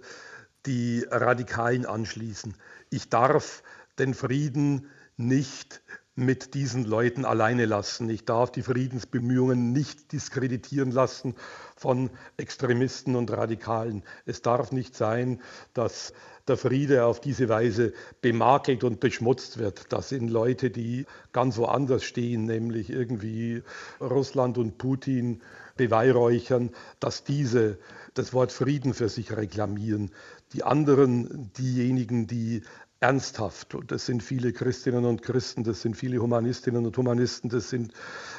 die 0.65 1.06
Radikalen 1.10 1.86
anschließen. 1.86 2.56
Ich 2.89 3.10
darf 3.10 3.63
den 3.99 4.13
Frieden 4.13 4.88
nicht 5.17 5.82
mit 6.15 6.54
diesen 6.54 6.86
Leuten 6.86 7.25
alleine 7.25 7.65
lassen. 7.65 8.10
Ich 8.10 8.23
darf 8.23 8.51
die 8.51 8.62
Friedensbemühungen 8.62 9.73
nicht 9.73 10.13
diskreditieren 10.13 10.91
lassen 10.91 11.36
von 11.75 12.10
Extremisten 12.38 13.17
und 13.17 13.32
Radikalen. 13.32 14.04
Es 14.25 14.41
darf 14.41 14.71
nicht 14.71 14.95
sein, 14.95 15.41
dass 15.73 16.13
der 16.47 16.58
Friede 16.58 17.06
auf 17.06 17.19
diese 17.19 17.49
Weise 17.49 17.91
bemakelt 18.21 18.84
und 18.84 18.99
beschmutzt 18.99 19.58
wird. 19.58 19.91
Das 19.91 20.10
sind 20.10 20.30
Leute, 20.30 20.69
die 20.69 21.06
ganz 21.34 21.58
woanders 21.58 22.04
stehen, 22.04 22.45
nämlich 22.45 22.89
irgendwie 22.89 23.63
Russland 23.99 24.58
und 24.58 24.78
Putin 24.78 25.41
beweihräuchern, 25.75 26.69
dass 26.99 27.23
diese 27.25 27.78
das 28.13 28.32
Wort 28.32 28.54
Frieden 28.54 28.93
für 28.93 29.10
sich 29.10 29.36
reklamieren. 29.36 30.12
Die 30.56 30.63
anderen, 30.63 31.52
diejenigen, 31.58 32.28
die 32.28 32.62
ernsthaft, 33.02 33.76
und 33.76 33.91
das 33.91 34.06
sind 34.06 34.24
viele 34.24 34.54
Christinnen 34.54 35.04
und 35.04 35.22
Christen, 35.22 35.65
das 35.65 35.82
sind 35.82 35.98
viele 35.98 36.20
Humanistinnen 36.20 36.86
und 36.86 36.96
Humanisten, 36.96 37.50
das 37.50 37.70
sind 37.70 37.91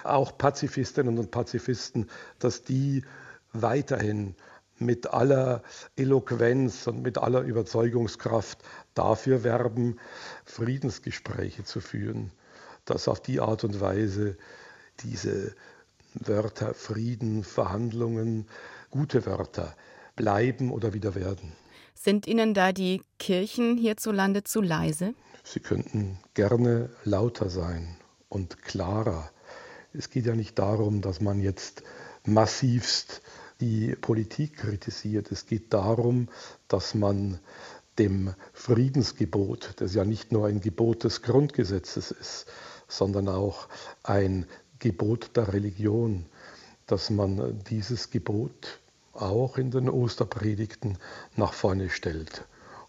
auch 0.02 0.38
Pazifistinnen 0.38 1.18
und 1.18 1.31
Pazifisten, 1.31 2.09
dass 2.38 2.62
die 2.64 3.05
weiterhin 3.52 4.35
mit 4.79 5.09
aller 5.09 5.62
Eloquenz 5.94 6.87
und 6.87 7.02
mit 7.02 7.18
aller 7.18 7.42
Überzeugungskraft 7.42 8.62
dafür 8.94 9.44
werben, 9.44 9.98
Friedensgespräche 10.46 11.64
zu 11.64 11.83
führen, 11.83 12.33
dass 12.87 13.09
auf 13.09 13.20
die 13.20 13.40
Art 13.40 13.62
und 13.62 13.79
Weise 13.79 14.38
diese 15.00 15.55
Wörter 16.14 16.72
Frieden, 16.72 17.44
Verhandlungen, 17.44 18.48
gute 18.90 19.26
Wörter 19.26 19.76
bleiben 20.14 20.72
oder 20.72 20.94
wieder 20.94 21.14
werden. 21.14 21.52
Sind 21.98 22.26
Ihnen 22.26 22.52
da 22.54 22.72
die 22.72 23.02
Kirchen 23.18 23.78
hierzulande 23.78 24.44
zu 24.44 24.61
leise? 24.61 25.14
Sie 25.42 25.61
könnten 25.61 26.18
gerne 26.35 26.90
lauter 27.04 27.48
sein 27.48 27.96
und 28.28 28.62
klarer. 28.62 29.30
Es 29.92 30.11
geht 30.11 30.26
ja 30.26 30.37
nicht 30.37 30.59
darum, 30.59 31.00
dass 31.00 31.20
man 31.20 31.40
jetzt 31.40 31.82
massivst 32.24 33.22
die 33.61 33.96
Politik 33.96 34.59
kritisiert. 34.59 35.32
Es 35.32 35.46
geht 35.46 35.72
darum, 35.72 36.28
dass 36.68 36.94
man 36.94 37.40
dem 37.98 38.35
Friedensgebot, 38.52 39.72
das 39.76 39.94
ja 39.94 40.04
nicht 40.04 40.32
nur 40.32 40.46
ein 40.46 40.61
Gebot 40.61 41.02
des 41.04 41.22
Grundgesetzes 41.22 42.11
ist, 42.11 42.46
sondern 42.88 43.28
auch 43.28 43.68
ein 44.02 44.46
Gebot 44.78 45.35
der 45.35 45.54
Religion, 45.54 46.26
dass 46.87 47.09
man 47.09 47.64
dieses 47.64 48.11
Gebot 48.11 48.80
auch 49.20 49.59
in 49.59 49.70
den 49.70 49.88
Osterpredigten 49.88 50.98
nach 51.37 51.52
vorne 51.52 51.90
stellt 51.90 52.44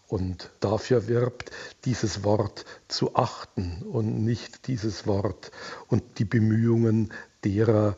und 0.08 0.50
dafür 0.60 1.06
wirbt, 1.06 1.50
dieses 1.84 2.24
Wort 2.24 2.64
zu 2.88 3.14
achten 3.14 3.82
und 3.82 4.24
nicht 4.24 4.66
dieses 4.66 5.06
Wort 5.06 5.52
und 5.88 6.02
die 6.18 6.24
Bemühungen 6.24 7.12
derer, 7.44 7.96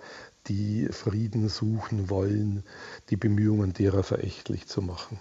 die 0.48 0.88
Frieden 0.90 1.48
suchen 1.48 2.10
wollen, 2.10 2.64
die 3.10 3.16
Bemühungen 3.16 3.72
derer 3.72 4.02
verächtlich 4.02 4.66
zu 4.66 4.82
machen. 4.82 5.18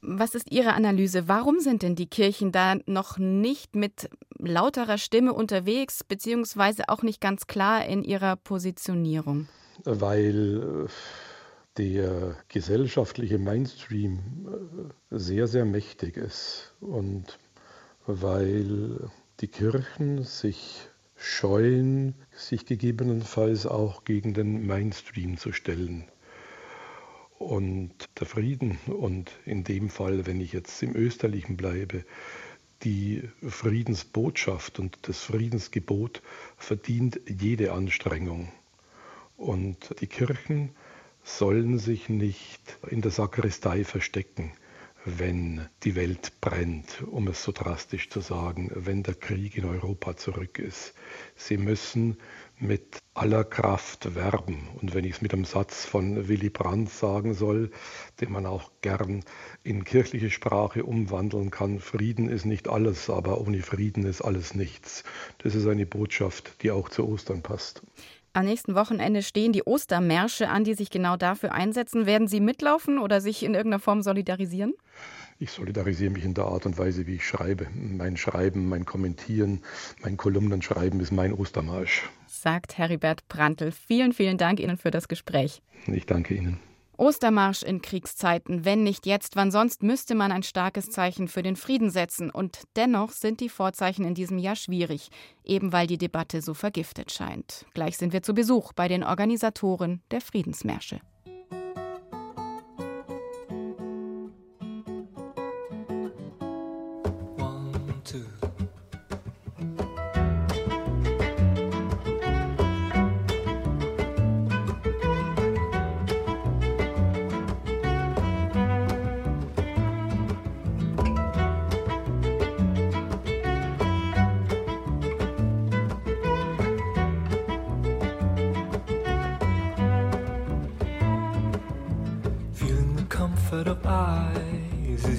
Was 0.00 0.34
ist 0.34 0.52
Ihre 0.52 0.74
Analyse? 0.74 1.26
Warum 1.26 1.58
sind 1.58 1.82
denn 1.82 1.96
die 1.96 2.06
Kirchen 2.06 2.52
da 2.52 2.76
noch 2.86 3.18
nicht 3.18 3.74
mit 3.74 4.08
lauterer 4.38 4.98
Stimme 4.98 5.32
unterwegs, 5.32 6.04
beziehungsweise 6.04 6.88
auch 6.88 7.02
nicht 7.02 7.20
ganz 7.20 7.48
klar 7.48 7.84
in 7.84 8.04
ihrer 8.04 8.36
Positionierung? 8.36 9.48
Weil 9.84 10.86
äh, 10.86 10.90
der 11.78 12.36
gesellschaftliche 12.48 13.38
Mainstream 13.38 14.18
äh, 14.46 15.18
sehr, 15.18 15.46
sehr 15.46 15.64
mächtig 15.64 16.16
ist 16.16 16.74
und 16.80 17.38
weil 18.06 19.10
die 19.40 19.48
Kirchen 19.48 20.24
sich 20.24 20.88
scheuen, 21.16 22.14
sich 22.32 22.66
gegebenenfalls 22.66 23.66
auch 23.66 24.04
gegen 24.04 24.34
den 24.34 24.66
Mainstream 24.66 25.36
zu 25.36 25.52
stellen. 25.52 26.04
Und 27.38 27.92
der 28.18 28.26
Frieden 28.26 28.78
und 28.86 29.30
in 29.44 29.62
dem 29.62 29.90
Fall, 29.90 30.26
wenn 30.26 30.40
ich 30.40 30.52
jetzt 30.52 30.82
im 30.82 30.96
Österlichen 30.96 31.56
bleibe, 31.56 32.04
die 32.82 33.28
Friedensbotschaft 33.42 34.78
und 34.78 34.96
das 35.02 35.22
Friedensgebot 35.22 36.22
verdient 36.56 37.20
jede 37.26 37.72
Anstrengung. 37.72 38.52
Und 39.36 39.94
die 40.00 40.06
Kirchen 40.08 40.70
sollen 41.22 41.78
sich 41.78 42.08
nicht 42.08 42.78
in 42.88 43.02
der 43.02 43.10
Sakristei 43.10 43.84
verstecken, 43.84 44.52
wenn 45.04 45.66
die 45.84 45.94
Welt 45.94 46.40
brennt, 46.40 47.02
um 47.02 47.28
es 47.28 47.42
so 47.42 47.52
drastisch 47.52 48.10
zu 48.10 48.20
sagen, 48.20 48.70
wenn 48.74 49.02
der 49.02 49.14
Krieg 49.14 49.56
in 49.56 49.64
Europa 49.64 50.16
zurück 50.16 50.58
ist. 50.58 50.94
Sie 51.36 51.56
müssen 51.56 52.18
mit 52.58 52.98
aller 53.14 53.44
Kraft 53.44 54.14
werben. 54.14 54.68
Und 54.80 54.94
wenn 54.94 55.04
ich 55.04 55.16
es 55.16 55.20
mit 55.22 55.32
einem 55.32 55.44
Satz 55.44 55.84
von 55.84 56.28
Willy 56.28 56.50
Brandt 56.50 56.90
sagen 56.90 57.34
soll, 57.34 57.70
den 58.20 58.32
man 58.32 58.46
auch 58.46 58.70
gern 58.80 59.24
in 59.62 59.84
kirchliche 59.84 60.30
Sprache 60.30 60.84
umwandeln 60.84 61.50
kann, 61.50 61.80
Frieden 61.80 62.28
ist 62.28 62.44
nicht 62.44 62.68
alles, 62.68 63.10
aber 63.10 63.40
ohne 63.40 63.62
Frieden 63.62 64.04
ist 64.04 64.22
alles 64.22 64.54
nichts. 64.54 65.04
Das 65.38 65.54
ist 65.54 65.66
eine 65.66 65.86
Botschaft, 65.86 66.62
die 66.62 66.70
auch 66.70 66.88
zu 66.88 67.06
Ostern 67.08 67.42
passt. 67.42 67.82
Am 68.32 68.44
nächsten 68.44 68.74
Wochenende 68.74 69.22
stehen 69.22 69.52
die 69.52 69.62
Ostermärsche 69.62 70.48
an, 70.48 70.64
die 70.64 70.74
sich 70.74 70.90
genau 70.90 71.16
dafür 71.16 71.52
einsetzen. 71.52 72.06
Werden 72.06 72.28
Sie 72.28 72.40
mitlaufen 72.40 72.98
oder 72.98 73.20
sich 73.20 73.42
in 73.42 73.54
irgendeiner 73.54 73.80
Form 73.80 74.02
solidarisieren? 74.02 74.74
Ich 75.40 75.52
solidarisiere 75.52 76.10
mich 76.10 76.24
in 76.24 76.34
der 76.34 76.44
Art 76.46 76.66
und 76.66 76.78
Weise, 76.78 77.06
wie 77.06 77.14
ich 77.14 77.26
schreibe. 77.26 77.68
Mein 77.74 78.16
Schreiben, 78.16 78.68
mein 78.68 78.84
Kommentieren, 78.84 79.62
mein 80.02 80.16
Kolumnenschreiben 80.16 80.98
ist 81.00 81.12
mein 81.12 81.32
Ostermarsch. 81.32 82.08
Sagt 82.26 82.76
Heribert 82.76 83.26
Prantl. 83.28 83.70
Vielen, 83.70 84.12
vielen 84.12 84.36
Dank 84.36 84.58
Ihnen 84.58 84.76
für 84.76 84.90
das 84.90 85.06
Gespräch. 85.06 85.62
Ich 85.86 86.06
danke 86.06 86.34
Ihnen. 86.34 86.58
Ostermarsch 86.98 87.62
in 87.62 87.80
Kriegszeiten, 87.80 88.64
wenn 88.64 88.82
nicht 88.82 89.06
jetzt, 89.06 89.36
wann 89.36 89.50
sonst 89.50 89.82
müsste 89.82 90.14
man 90.14 90.32
ein 90.32 90.42
starkes 90.42 90.90
Zeichen 90.90 91.28
für 91.28 91.42
den 91.42 91.56
Frieden 91.56 91.90
setzen. 91.90 92.30
Und 92.30 92.64
dennoch 92.76 93.12
sind 93.12 93.40
die 93.40 93.48
Vorzeichen 93.48 94.04
in 94.04 94.14
diesem 94.14 94.38
Jahr 94.38 94.56
schwierig, 94.56 95.08
eben 95.44 95.72
weil 95.72 95.86
die 95.86 95.98
Debatte 95.98 96.42
so 96.42 96.54
vergiftet 96.54 97.12
scheint. 97.12 97.64
Gleich 97.72 97.96
sind 97.96 98.12
wir 98.12 98.22
zu 98.22 98.34
Besuch 98.34 98.72
bei 98.72 98.88
den 98.88 99.04
Organisatoren 99.04 100.02
der 100.10 100.20
Friedensmärsche. 100.20 101.00
comfort 108.10 108.47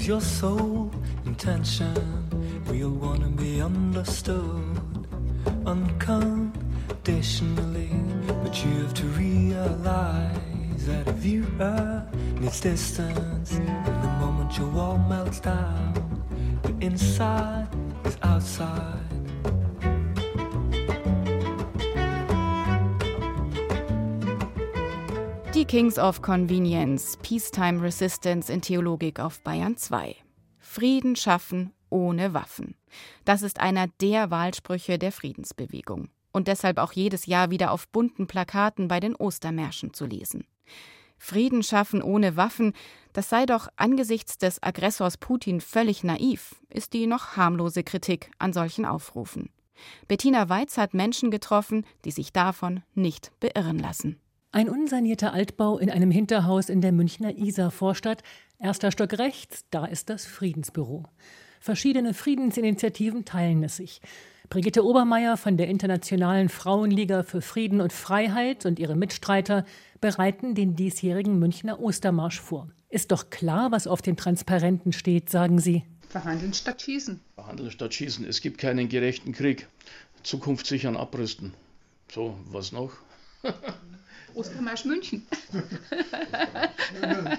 your 0.10 0.22
sole 0.22 0.92
intention. 1.28 1.94
We'll 2.66 2.90
wanna 2.90 3.30
be 3.30 3.62
understood 3.62 5.06
unconditionally, 5.68 7.92
but 8.44 8.66
you 8.66 8.72
have 8.82 8.96
to 8.96 9.06
realize 9.06 10.88
that 10.88 11.08
a 11.08 11.12
viewer 11.12 12.04
needs 12.40 12.60
distance. 12.60 13.54
And 13.54 13.86
the 13.86 14.12
moment 14.20 14.58
your 14.58 14.70
wall 14.70 14.98
melts 14.98 15.42
down, 15.42 15.94
the 16.64 16.74
inside 16.84 17.68
is 18.04 18.18
outside. 18.24 19.19
Kings 25.70 26.00
of 26.00 26.24
Convenience, 26.24 27.16
Peacetime 27.22 27.80
Resistance 27.84 28.52
in 28.52 28.60
Theologik 28.60 29.20
auf 29.20 29.44
Bayern 29.44 29.78
2. 29.78 30.16
Frieden 30.58 31.16
schaffen 31.16 31.74
ohne 31.92 32.34
Waffen. 32.34 32.74
Das 33.24 33.44
ist 33.44 33.60
einer 33.60 33.86
der 34.02 34.32
Wahlsprüche 34.32 34.98
der 34.98 35.12
Friedensbewegung 35.12 36.10
und 36.32 36.48
deshalb 36.48 36.80
auch 36.80 36.94
jedes 36.94 37.28
Jahr 37.28 37.52
wieder 37.52 37.70
auf 37.70 37.88
bunten 37.88 38.26
Plakaten 38.26 38.88
bei 38.88 39.00
den 39.00 39.16
Ostermärschen 39.16 39.94
zu 39.94 40.08
lesen. 40.08 40.48
Frieden 41.20 41.62
schaffen 41.62 42.02
ohne 42.02 42.36
Waffen, 42.36 42.74
das 43.14 43.30
sei 43.30 43.46
doch 43.46 43.68
angesichts 43.76 44.40
des 44.40 44.64
Aggressors 44.64 45.18
Putin 45.18 45.62
völlig 45.62 46.04
naiv, 46.04 46.56
ist 46.72 46.94
die 46.94 47.06
noch 47.06 47.38
harmlose 47.38 47.84
Kritik 47.84 48.32
an 48.40 48.54
solchen 48.54 48.86
Aufrufen. 48.86 49.52
Bettina 50.08 50.50
Weiz 50.50 50.80
hat 50.80 50.96
Menschen 50.96 51.30
getroffen, 51.30 51.86
die 52.06 52.12
sich 52.12 52.34
davon 52.34 52.82
nicht 52.96 53.32
beirren 53.40 53.78
lassen. 53.78 54.20
Ein 54.52 54.68
unsanierter 54.68 55.32
Altbau 55.32 55.78
in 55.78 55.92
einem 55.92 56.10
Hinterhaus 56.10 56.70
in 56.70 56.82
der 56.82 56.92
Münchner 56.92 57.38
Isar-Vorstadt. 57.38 58.24
Erster 58.58 58.92
Stock 58.92 59.14
rechts, 59.20 59.66
da 59.70 59.86
ist 59.86 60.10
das 60.10 60.26
Friedensbüro. 60.26 61.06
Verschiedene 61.60 62.16
Friedensinitiativen 62.16 63.26
teilen 63.26 63.64
es 63.64 63.78
sich. 63.78 64.02
Brigitte 64.50 64.84
Obermeier 64.84 65.38
von 65.38 65.56
der 65.56 65.68
Internationalen 65.68 66.50
Frauenliga 66.50 67.22
für 67.22 67.44
Frieden 67.44 67.80
und 67.80 67.94
Freiheit 67.94 68.66
und 68.66 68.80
ihre 68.80 68.96
Mitstreiter 68.96 69.66
bereiten 70.02 70.56
den 70.56 70.76
diesjährigen 70.76 71.38
Münchner 71.38 71.80
Ostermarsch 71.80 72.40
vor. 72.40 72.72
Ist 72.90 73.12
doch 73.12 73.30
klar, 73.30 73.72
was 73.72 73.86
auf 73.86 74.02
den 74.02 74.18
Transparenten 74.18 74.94
steht, 74.94 75.30
sagen 75.30 75.60
sie. 75.60 75.84
Verhandeln 76.08 76.56
statt 76.56 76.82
schießen. 76.82 77.20
Verhandeln 77.36 77.70
statt 77.70 77.94
schießen. 77.94 78.26
Es 78.26 78.42
gibt 78.42 78.58
keinen 78.58 78.90
gerechten 78.90 79.32
Krieg. 79.32 79.68
Zukunft 80.24 80.66
sichern, 80.66 80.98
abrüsten. 80.98 81.54
So, 82.12 82.36
was 82.50 82.72
noch? 82.72 82.94
Ostermarsch 84.40 84.86
München. 84.86 85.28
Man 87.02 87.38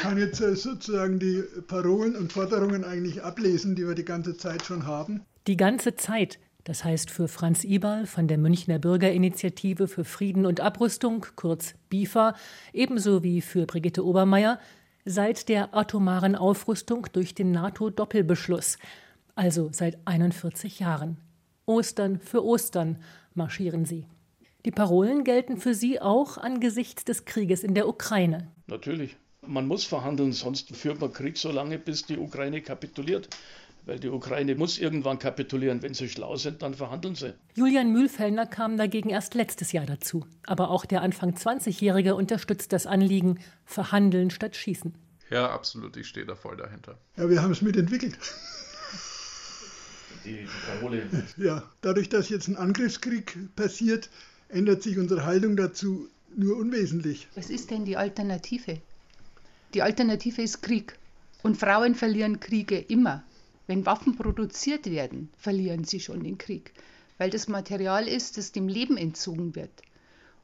kann 0.00 0.18
jetzt 0.18 0.40
äh, 0.40 0.54
sozusagen 0.54 1.18
die 1.18 1.42
Parolen 1.66 2.16
und 2.16 2.32
Forderungen 2.32 2.84
eigentlich 2.84 3.22
ablesen, 3.22 3.74
die 3.74 3.86
wir 3.86 3.94
die 3.94 4.04
ganze 4.04 4.36
Zeit 4.36 4.64
schon 4.64 4.86
haben. 4.86 5.22
Die 5.46 5.56
ganze 5.56 5.96
Zeit, 5.96 6.38
das 6.64 6.84
heißt 6.84 7.10
für 7.10 7.28
Franz 7.28 7.64
Ibal 7.64 8.06
von 8.06 8.28
der 8.28 8.38
Münchner 8.38 8.78
Bürgerinitiative 8.78 9.88
für 9.88 10.04
Frieden 10.04 10.46
und 10.46 10.60
Abrüstung, 10.60 11.26
kurz 11.36 11.74
BIFA, 11.88 12.34
ebenso 12.72 13.22
wie 13.22 13.40
für 13.40 13.66
Brigitte 13.66 14.04
Obermeier, 14.04 14.58
seit 15.04 15.48
der 15.48 15.74
atomaren 15.74 16.34
Aufrüstung 16.34 17.06
durch 17.12 17.34
den 17.34 17.52
NATO-Doppelbeschluss, 17.52 18.78
also 19.34 19.68
seit 19.72 19.98
41 20.04 20.80
Jahren. 20.80 21.18
Ostern 21.64 22.18
für 22.20 22.44
Ostern 22.44 22.98
marschieren 23.34 23.84
sie. 23.84 24.06
Die 24.66 24.72
Parolen 24.72 25.22
gelten 25.22 25.58
für 25.58 25.74
sie 25.74 26.00
auch 26.00 26.38
angesichts 26.38 27.04
des 27.04 27.24
Krieges 27.24 27.62
in 27.62 27.74
der 27.74 27.86
Ukraine. 27.86 28.50
Natürlich. 28.66 29.16
Man 29.46 29.68
muss 29.68 29.84
verhandeln, 29.84 30.32
sonst 30.32 30.74
führt 30.74 31.00
man 31.00 31.12
Krieg 31.12 31.38
so 31.38 31.52
lange, 31.52 31.78
bis 31.78 32.04
die 32.04 32.18
Ukraine 32.18 32.60
kapituliert. 32.60 33.28
Weil 33.84 34.00
die 34.00 34.08
Ukraine 34.08 34.56
muss 34.56 34.78
irgendwann 34.78 35.20
kapitulieren. 35.20 35.82
Wenn 35.82 35.94
sie 35.94 36.08
schlau 36.08 36.34
sind, 36.34 36.62
dann 36.62 36.74
verhandeln 36.74 37.14
sie. 37.14 37.34
Julian 37.54 37.92
Mühlfellner 37.92 38.44
kam 38.44 38.76
dagegen 38.76 39.08
erst 39.08 39.34
letztes 39.34 39.70
Jahr 39.70 39.86
dazu. 39.86 40.26
Aber 40.46 40.70
auch 40.70 40.84
der 40.84 41.02
Anfang 41.02 41.36
20-Jährige 41.36 42.16
unterstützt 42.16 42.72
das 42.72 42.88
Anliegen, 42.88 43.38
verhandeln 43.66 44.30
statt 44.30 44.56
schießen. 44.56 44.96
Ja, 45.30 45.48
absolut. 45.48 45.96
Ich 45.96 46.08
stehe 46.08 46.26
da 46.26 46.34
voll 46.34 46.56
dahinter. 46.56 46.98
Ja, 47.16 47.30
wir 47.30 47.40
haben 47.40 47.52
es 47.52 47.62
mitentwickelt. 47.62 48.18
Die 50.24 50.44
Parole. 50.66 51.08
Ja, 51.36 51.62
dadurch, 51.82 52.08
dass 52.08 52.30
jetzt 52.30 52.48
ein 52.48 52.56
Angriffskrieg 52.56 53.54
passiert, 53.54 54.10
ändert 54.48 54.82
sich 54.82 54.98
unsere 54.98 55.24
Haltung 55.24 55.56
dazu 55.56 56.08
nur 56.34 56.56
unwesentlich. 56.56 57.28
Was 57.34 57.50
ist 57.50 57.70
denn 57.70 57.84
die 57.84 57.96
Alternative? 57.96 58.80
Die 59.74 59.82
Alternative 59.82 60.42
ist 60.42 60.62
Krieg. 60.62 60.98
Und 61.42 61.56
Frauen 61.56 61.94
verlieren 61.94 62.40
Kriege 62.40 62.78
immer. 62.78 63.22
Wenn 63.66 63.86
Waffen 63.86 64.16
produziert 64.16 64.90
werden, 64.90 65.28
verlieren 65.36 65.84
sie 65.84 66.00
schon 66.00 66.22
den 66.22 66.38
Krieg, 66.38 66.72
weil 67.18 67.30
das 67.30 67.48
Material 67.48 68.06
ist, 68.06 68.38
das 68.38 68.52
dem 68.52 68.68
Leben 68.68 68.96
entzogen 68.96 69.54
wird. 69.54 69.82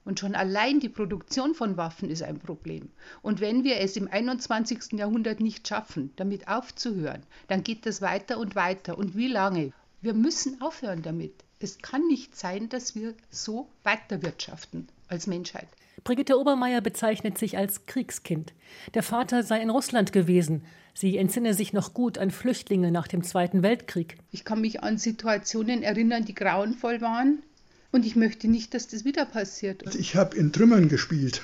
Und 0.04 0.18
schon 0.18 0.34
allein 0.34 0.80
die 0.80 0.88
Produktion 0.88 1.54
von 1.54 1.76
Waffen 1.76 2.10
ist 2.10 2.24
ein 2.24 2.40
Problem. 2.40 2.90
Und 3.22 3.40
wenn 3.40 3.62
wir 3.62 3.78
es 3.78 3.96
im 3.96 4.08
21. 4.08 4.92
Jahrhundert 4.98 5.38
nicht 5.38 5.68
schaffen, 5.68 6.10
damit 6.16 6.48
aufzuhören, 6.48 7.22
dann 7.46 7.62
geht 7.62 7.86
das 7.86 8.02
weiter 8.02 8.38
und 8.38 8.56
weiter. 8.56 8.98
Und 8.98 9.16
wie 9.16 9.28
lange? 9.28 9.72
Wir 10.00 10.14
müssen 10.14 10.60
aufhören 10.60 11.02
damit. 11.02 11.32
Es 11.62 11.78
kann 11.78 12.08
nicht 12.08 12.36
sein, 12.36 12.68
dass 12.68 12.96
wir 12.96 13.14
so 13.30 13.68
weiterwirtschaften 13.84 14.88
als 15.06 15.28
Menschheit. 15.28 15.68
Brigitte 16.02 16.36
Obermeier 16.36 16.80
bezeichnet 16.80 17.38
sich 17.38 17.56
als 17.56 17.86
Kriegskind. 17.86 18.52
Der 18.94 19.04
Vater 19.04 19.44
sei 19.44 19.60
in 19.60 19.70
Russland 19.70 20.12
gewesen. 20.12 20.64
Sie 20.92 21.16
entsinne 21.16 21.54
sich 21.54 21.72
noch 21.72 21.94
gut 21.94 22.18
an 22.18 22.32
Flüchtlinge 22.32 22.90
nach 22.90 23.06
dem 23.06 23.22
Zweiten 23.22 23.62
Weltkrieg. 23.62 24.16
Ich 24.32 24.44
kann 24.44 24.60
mich 24.60 24.82
an 24.82 24.98
Situationen 24.98 25.84
erinnern, 25.84 26.24
die 26.24 26.34
grauenvoll 26.34 27.00
waren. 27.00 27.44
Und 27.92 28.04
ich 28.06 28.16
möchte 28.16 28.48
nicht, 28.48 28.74
dass 28.74 28.88
das 28.88 29.04
wieder 29.04 29.24
passiert. 29.24 29.94
Ich 29.94 30.16
habe 30.16 30.36
in 30.36 30.52
Trümmern 30.52 30.88
gespielt. 30.88 31.42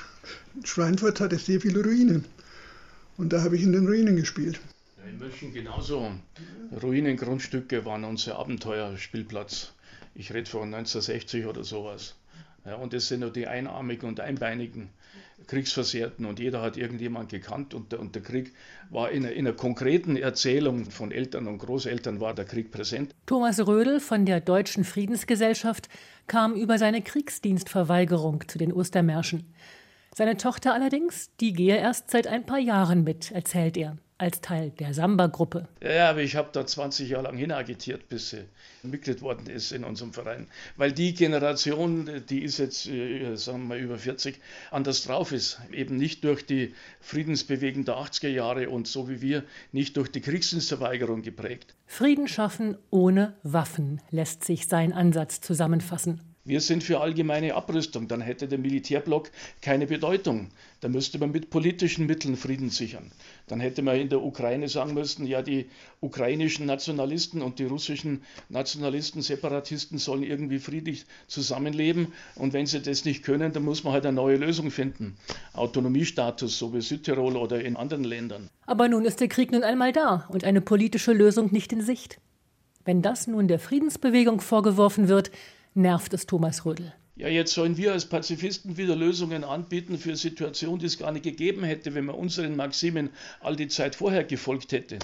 Schweinfurt 0.64 1.20
hatte 1.20 1.38
sehr 1.38 1.60
viele 1.60 1.84
Ruinen. 1.84 2.24
Und 3.16 3.32
da 3.32 3.42
habe 3.42 3.54
ich 3.54 3.62
in 3.62 3.70
den 3.70 3.86
Ruinen 3.86 4.16
gespielt. 4.16 4.58
In 5.08 5.18
München 5.18 5.54
genauso. 5.54 6.10
Ruinengrundstücke 6.82 7.84
waren 7.84 8.02
unser 8.02 8.36
Abenteuerspielplatz. 8.36 9.74
Ich 10.18 10.34
rede 10.34 10.50
von 10.50 10.74
1960 10.74 11.46
oder 11.46 11.62
sowas. 11.62 12.16
Ja, 12.66 12.74
und 12.74 12.92
das 12.92 13.06
sind 13.06 13.20
nur 13.20 13.30
die 13.30 13.46
Einarmigen 13.46 14.08
und 14.08 14.18
Einbeinigen 14.18 14.90
Kriegsversehrten 15.46 16.26
und 16.26 16.40
jeder 16.40 16.60
hat 16.60 16.76
irgendjemand 16.76 17.28
gekannt 17.28 17.72
und 17.72 17.92
der, 17.92 18.00
und 18.00 18.16
der 18.16 18.22
Krieg 18.22 18.52
war 18.90 19.10
in 19.12 19.24
einer, 19.24 19.32
in 19.32 19.46
einer 19.46 19.56
konkreten 19.56 20.16
Erzählung 20.16 20.90
von 20.90 21.12
Eltern 21.12 21.46
und 21.46 21.58
Großeltern 21.58 22.20
war 22.20 22.34
der 22.34 22.46
Krieg 22.46 22.72
präsent. 22.72 23.14
Thomas 23.26 23.64
Rödel 23.64 24.00
von 24.00 24.26
der 24.26 24.40
Deutschen 24.40 24.82
Friedensgesellschaft 24.82 25.88
kam 26.26 26.54
über 26.56 26.78
seine 26.78 27.00
Kriegsdienstverweigerung 27.00 28.48
zu 28.48 28.58
den 28.58 28.72
Ostermärschen. 28.72 29.54
Seine 30.12 30.36
Tochter 30.36 30.74
allerdings, 30.74 31.30
die 31.36 31.52
gehe 31.52 31.76
erst 31.76 32.10
seit 32.10 32.26
ein 32.26 32.44
paar 32.44 32.58
Jahren 32.58 33.04
mit, 33.04 33.30
erzählt 33.30 33.76
er 33.76 33.96
als 34.18 34.40
Teil 34.40 34.70
der 34.70 34.92
Samba-Gruppe. 34.92 35.68
Ja, 35.82 36.10
aber 36.10 36.22
ich 36.22 36.36
habe 36.36 36.48
da 36.52 36.66
20 36.66 37.08
Jahre 37.08 37.24
lang 37.24 37.36
hinagitiert, 37.36 38.08
bis 38.08 38.30
sie 38.30 38.44
Mitglied 38.82 39.22
worden 39.22 39.46
ist 39.46 39.72
in 39.72 39.84
unserem 39.84 40.12
Verein. 40.12 40.48
Weil 40.76 40.92
die 40.92 41.14
Generation, 41.14 42.10
die 42.28 42.42
ist 42.42 42.58
jetzt, 42.58 42.86
äh, 42.88 43.36
sagen 43.36 43.62
wir 43.62 43.68
mal, 43.68 43.78
über 43.78 43.98
40, 43.98 44.38
anders 44.70 45.04
drauf 45.04 45.32
ist. 45.32 45.60
Eben 45.72 45.96
nicht 45.96 46.24
durch 46.24 46.44
die 46.44 46.74
Friedensbewegung 47.00 47.84
der 47.84 47.96
80er 47.96 48.28
Jahre 48.28 48.70
und 48.70 48.86
so 48.86 49.08
wie 49.08 49.20
wir, 49.20 49.44
nicht 49.72 49.96
durch 49.96 50.10
die 50.10 50.20
Kriegsdienstverweigerung 50.20 51.22
geprägt. 51.22 51.74
Frieden 51.86 52.28
schaffen 52.28 52.76
ohne 52.90 53.34
Waffen 53.42 54.00
lässt 54.10 54.44
sich 54.44 54.68
sein 54.68 54.92
Ansatz 54.92 55.40
zusammenfassen. 55.40 56.20
Wir 56.48 56.62
sind 56.62 56.82
für 56.82 57.00
allgemeine 57.00 57.54
Abrüstung, 57.54 58.08
dann 58.08 58.22
hätte 58.22 58.48
der 58.48 58.56
Militärblock 58.56 59.30
keine 59.60 59.86
Bedeutung. 59.86 60.48
Da 60.80 60.88
müsste 60.88 61.18
man 61.18 61.30
mit 61.30 61.50
politischen 61.50 62.06
Mitteln 62.06 62.38
Frieden 62.38 62.70
sichern. 62.70 63.12
Dann 63.48 63.60
hätte 63.60 63.82
man 63.82 63.96
in 63.96 64.08
der 64.08 64.22
Ukraine 64.22 64.68
sagen 64.68 64.94
müssen, 64.94 65.26
ja, 65.26 65.42
die 65.42 65.66
ukrainischen 66.00 66.66
Nationalisten 66.66 67.42
und 67.42 67.58
die 67.58 67.64
russischen 67.64 68.22
Nationalisten, 68.48 69.22
Separatisten 69.22 69.98
sollen 69.98 70.22
irgendwie 70.22 70.58
friedlich 70.58 71.06
zusammenleben. 71.26 72.12
Und 72.36 72.52
wenn 72.52 72.66
sie 72.66 72.80
das 72.80 73.04
nicht 73.04 73.24
können, 73.24 73.52
dann 73.52 73.64
muss 73.64 73.84
man 73.84 73.92
halt 73.92 74.06
eine 74.06 74.14
neue 74.14 74.36
Lösung 74.36 74.70
finden. 74.70 75.16
Autonomiestatus, 75.54 76.58
so 76.58 76.72
wie 76.72 76.80
Südtirol 76.80 77.36
oder 77.36 77.60
in 77.60 77.76
anderen 77.76 78.04
Ländern. 78.04 78.48
Aber 78.66 78.88
nun 78.88 79.04
ist 79.04 79.20
der 79.20 79.28
Krieg 79.28 79.50
nun 79.50 79.64
einmal 79.64 79.92
da 79.92 80.26
und 80.28 80.44
eine 80.44 80.60
politische 80.60 81.12
Lösung 81.12 81.52
nicht 81.52 81.72
in 81.72 81.80
Sicht. 81.80 82.20
Wenn 82.84 83.02
das 83.02 83.26
nun 83.26 83.48
der 83.48 83.58
Friedensbewegung 83.58 84.40
vorgeworfen 84.40 85.08
wird, 85.08 85.30
nervt 85.74 86.14
es 86.14 86.26
Thomas 86.26 86.64
Rödel. 86.64 86.92
Ja, 87.18 87.26
jetzt 87.26 87.52
sollen 87.52 87.76
wir 87.76 87.92
als 87.92 88.06
Pazifisten 88.06 88.76
wieder 88.76 88.94
Lösungen 88.94 89.42
anbieten 89.42 89.98
für 89.98 90.14
Situationen, 90.14 90.78
die 90.78 90.86
es 90.86 90.98
gar 90.98 91.10
nicht 91.10 91.24
gegeben 91.24 91.64
hätte, 91.64 91.92
wenn 91.94 92.04
man 92.04 92.14
unseren 92.14 92.54
Maximen 92.54 93.10
all 93.40 93.56
die 93.56 93.66
Zeit 93.66 93.96
vorher 93.96 94.22
gefolgt 94.22 94.70
hätte. 94.70 95.00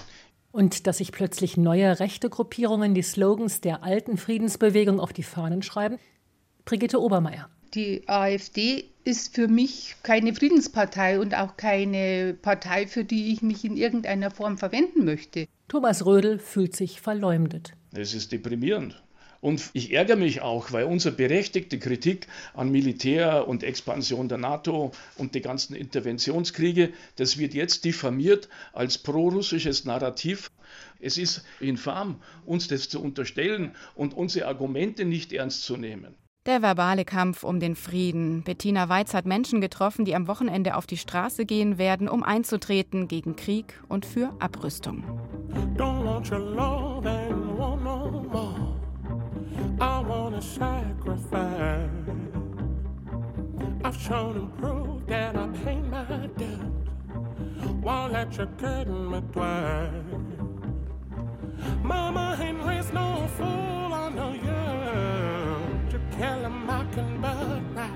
Und 0.53 0.87
dass 0.87 0.99
sich 0.99 1.11
plötzlich 1.11 1.57
neue 1.57 1.99
rechte 1.99 2.29
Gruppierungen 2.29 2.93
die 2.93 3.01
Slogans 3.01 3.59
der 3.59 3.83
alten 3.83 4.15
Friedensbewegung 4.15 5.01
auf 5.01 5.11
die 5.11 5.23
Fahnen 5.23 5.61
schreiben? 5.61 5.99
Brigitte 6.63 7.01
Obermeier. 7.01 7.49
Die 7.73 8.07
AfD 8.07 8.85
ist 9.03 9.35
für 9.35 9.49
mich 9.49 9.97
keine 10.01 10.33
Friedenspartei 10.33 11.19
und 11.19 11.35
auch 11.35 11.57
keine 11.57 12.33
Partei, 12.41 12.87
für 12.87 13.03
die 13.03 13.33
ich 13.33 13.41
mich 13.41 13.65
in 13.65 13.75
irgendeiner 13.75 14.31
Form 14.31 14.57
verwenden 14.57 15.03
möchte. 15.03 15.47
Thomas 15.67 16.05
Rödel 16.05 16.39
fühlt 16.39 16.77
sich 16.77 17.01
verleumdet. 17.01 17.73
Es 17.93 18.13
ist 18.13 18.31
deprimierend. 18.31 19.03
Und 19.45 19.69
ich 19.73 19.93
ärgere 19.93 20.15
mich 20.15 20.41
auch, 20.41 20.71
weil 20.71 20.85
unsere 20.85 21.13
berechtigte 21.13 21.77
Kritik 21.77 22.25
an 22.55 22.71
Militär 22.71 23.47
und 23.47 23.61
Expansion 23.61 24.27
der 24.27 24.39
NATO 24.39 24.91
und 25.19 25.35
die 25.35 25.41
ganzen 25.41 25.75
Interventionskriege, 25.75 26.91
das 27.17 27.37
wird 27.37 27.53
jetzt 27.53 27.85
diffamiert 27.85 28.49
als 28.73 28.97
prorussisches 28.97 29.85
Narrativ. 29.85 30.49
Es 30.99 31.19
ist 31.19 31.45
infam, 31.59 32.23
uns 32.47 32.69
das 32.69 32.89
zu 32.89 32.99
unterstellen 32.99 33.75
und 33.93 34.15
unsere 34.15 34.47
Argumente 34.47 35.05
nicht 35.05 35.31
ernst 35.31 35.61
zu 35.61 35.77
nehmen. 35.77 36.15
Der 36.47 36.63
verbale 36.63 37.05
Kampf 37.05 37.43
um 37.43 37.59
den 37.59 37.75
Frieden. 37.75 38.41
Bettina 38.41 38.89
Weiz 38.89 39.13
hat 39.13 39.27
Menschen 39.27 39.61
getroffen, 39.61 40.05
die 40.05 40.15
am 40.15 40.27
Wochenende 40.27 40.75
auf 40.75 40.87
die 40.87 40.97
Straße 40.97 41.45
gehen 41.45 41.77
werden, 41.77 42.09
um 42.09 42.23
einzutreten 42.23 43.07
gegen 43.07 43.35
Krieg 43.35 43.79
und 43.89 44.07
für 44.07 44.35
Abrüstung. 44.39 45.03
Don't 45.77 46.03
want 46.03 46.31
your 46.31 46.39
love 46.39 47.07
and 47.07 47.59
want 47.59 47.83
no 47.83 48.25
more. 48.31 48.54
Sacrifice. 50.45 51.89
I've 53.83 53.97
shown 53.97 54.35
and 54.35 54.57
proved 54.57 55.07
that 55.07 55.35
I 55.35 55.47
pay 55.63 55.79
my 55.81 56.27
debt. 56.37 56.59
Won't 57.81 58.13
let 58.13 58.37
you 58.37 58.47
curtain 58.57 59.11
me 59.11 59.21
twice. 59.33 59.91
Mama 61.83 62.37
ain't 62.41 62.63
raised 62.63 62.93
no 62.93 63.27
fool, 63.37 63.93
I 63.93 64.09
know 64.09 64.33
you 64.33 64.55
kill 66.17 66.45
a 66.45 66.49
mockingbird 66.49 67.75
right. 67.75 67.91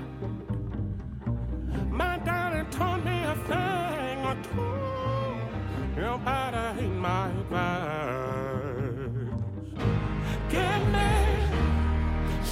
My 1.90 2.18
daddy 2.18 2.68
taught 2.70 3.04
me 3.04 3.22
a 3.24 3.34
thing 3.50 4.18
or 4.30 4.36
two. 4.48 6.00
You 6.00 6.18
better 6.24 6.74
heed 6.78 6.88
my 6.88 7.28
advice. 7.30 8.29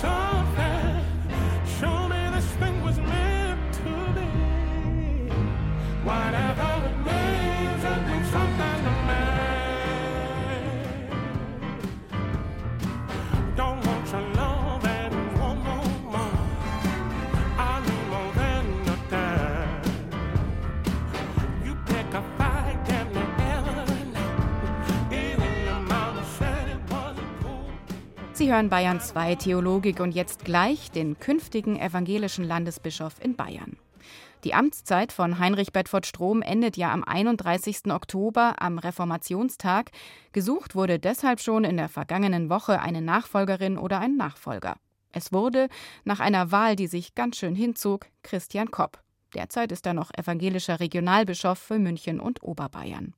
time 0.01 0.38
Sie 28.49 28.55
hören 28.55 28.71
Bayern 28.71 28.99
2 28.99 29.35
Theologik 29.35 30.01
und 30.01 30.13
jetzt 30.13 30.47
gleich 30.47 30.91
den 30.91 31.19
künftigen 31.19 31.79
evangelischen 31.79 32.45
Landesbischof 32.45 33.23
in 33.23 33.37
Bayern. 33.37 33.77
Die 34.43 34.55
Amtszeit 34.55 35.13
von 35.13 35.39
Heinrich 35.39 35.71
Bedford 35.71 36.07
Strom 36.07 36.41
endet 36.41 36.79
ja 36.79 36.91
am 36.91 37.05
31. 37.05 37.93
Oktober 37.93 38.55
am 38.59 38.79
Reformationstag. 38.79 39.91
Gesucht 40.33 40.75
wurde 40.75 40.99
deshalb 40.99 41.41
schon 41.41 41.65
in 41.65 41.77
der 41.77 41.91
vergangenen 41.91 42.49
Woche 42.49 42.81
eine 42.81 43.03
Nachfolgerin 43.03 43.77
oder 43.77 43.99
ein 43.99 44.17
Nachfolger. 44.17 44.77
Es 45.13 45.31
wurde, 45.31 45.69
nach 46.05 46.21
einer 46.21 46.51
Wahl, 46.51 46.75
die 46.75 46.87
sich 46.87 47.15
ganz 47.15 47.37
schön 47.37 47.55
hinzog, 47.55 48.07
Christian 48.23 48.71
Kopp. 48.71 49.03
Derzeit 49.35 49.73
ist 49.73 49.85
er 49.85 49.93
noch 49.93 50.11
evangelischer 50.17 50.81
Regionalbischof 50.81 51.59
für 51.59 51.79
München 51.79 52.19
und 52.19 52.43
Oberbayern. 52.43 53.13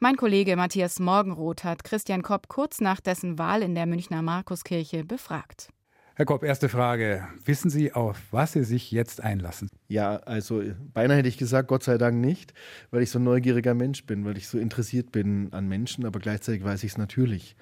Mein 0.00 0.16
Kollege 0.16 0.56
Matthias 0.56 1.00
Morgenroth 1.00 1.64
hat 1.64 1.84
Christian 1.84 2.22
Kopp 2.22 2.48
kurz 2.48 2.80
nach 2.80 3.00
dessen 3.00 3.38
Wahl 3.38 3.62
in 3.62 3.74
der 3.74 3.86
Münchner 3.86 4.22
Markuskirche 4.22 5.04
befragt. 5.04 5.68
Herr 6.18 6.24
Kopp, 6.24 6.42
erste 6.42 6.68
Frage. 6.68 7.28
Wissen 7.44 7.70
Sie, 7.70 7.92
auf 7.92 8.20
was 8.32 8.54
Sie 8.54 8.64
sich 8.64 8.90
jetzt 8.90 9.22
einlassen? 9.22 9.70
Ja, 9.86 10.16
also 10.16 10.64
beinahe 10.92 11.18
hätte 11.18 11.28
ich 11.28 11.38
gesagt, 11.38 11.68
Gott 11.68 11.84
sei 11.84 11.96
Dank 11.96 12.16
nicht, 12.18 12.54
weil 12.90 13.02
ich 13.02 13.10
so 13.12 13.20
ein 13.20 13.22
neugieriger 13.22 13.74
Mensch 13.74 14.04
bin, 14.04 14.24
weil 14.24 14.36
ich 14.36 14.48
so 14.48 14.58
interessiert 14.58 15.12
bin 15.12 15.52
an 15.52 15.68
Menschen, 15.68 16.04
aber 16.04 16.18
gleichzeitig 16.18 16.64
weiß 16.64 16.82
ich 16.82 16.90
es 16.90 16.98
natürlich, 16.98 17.54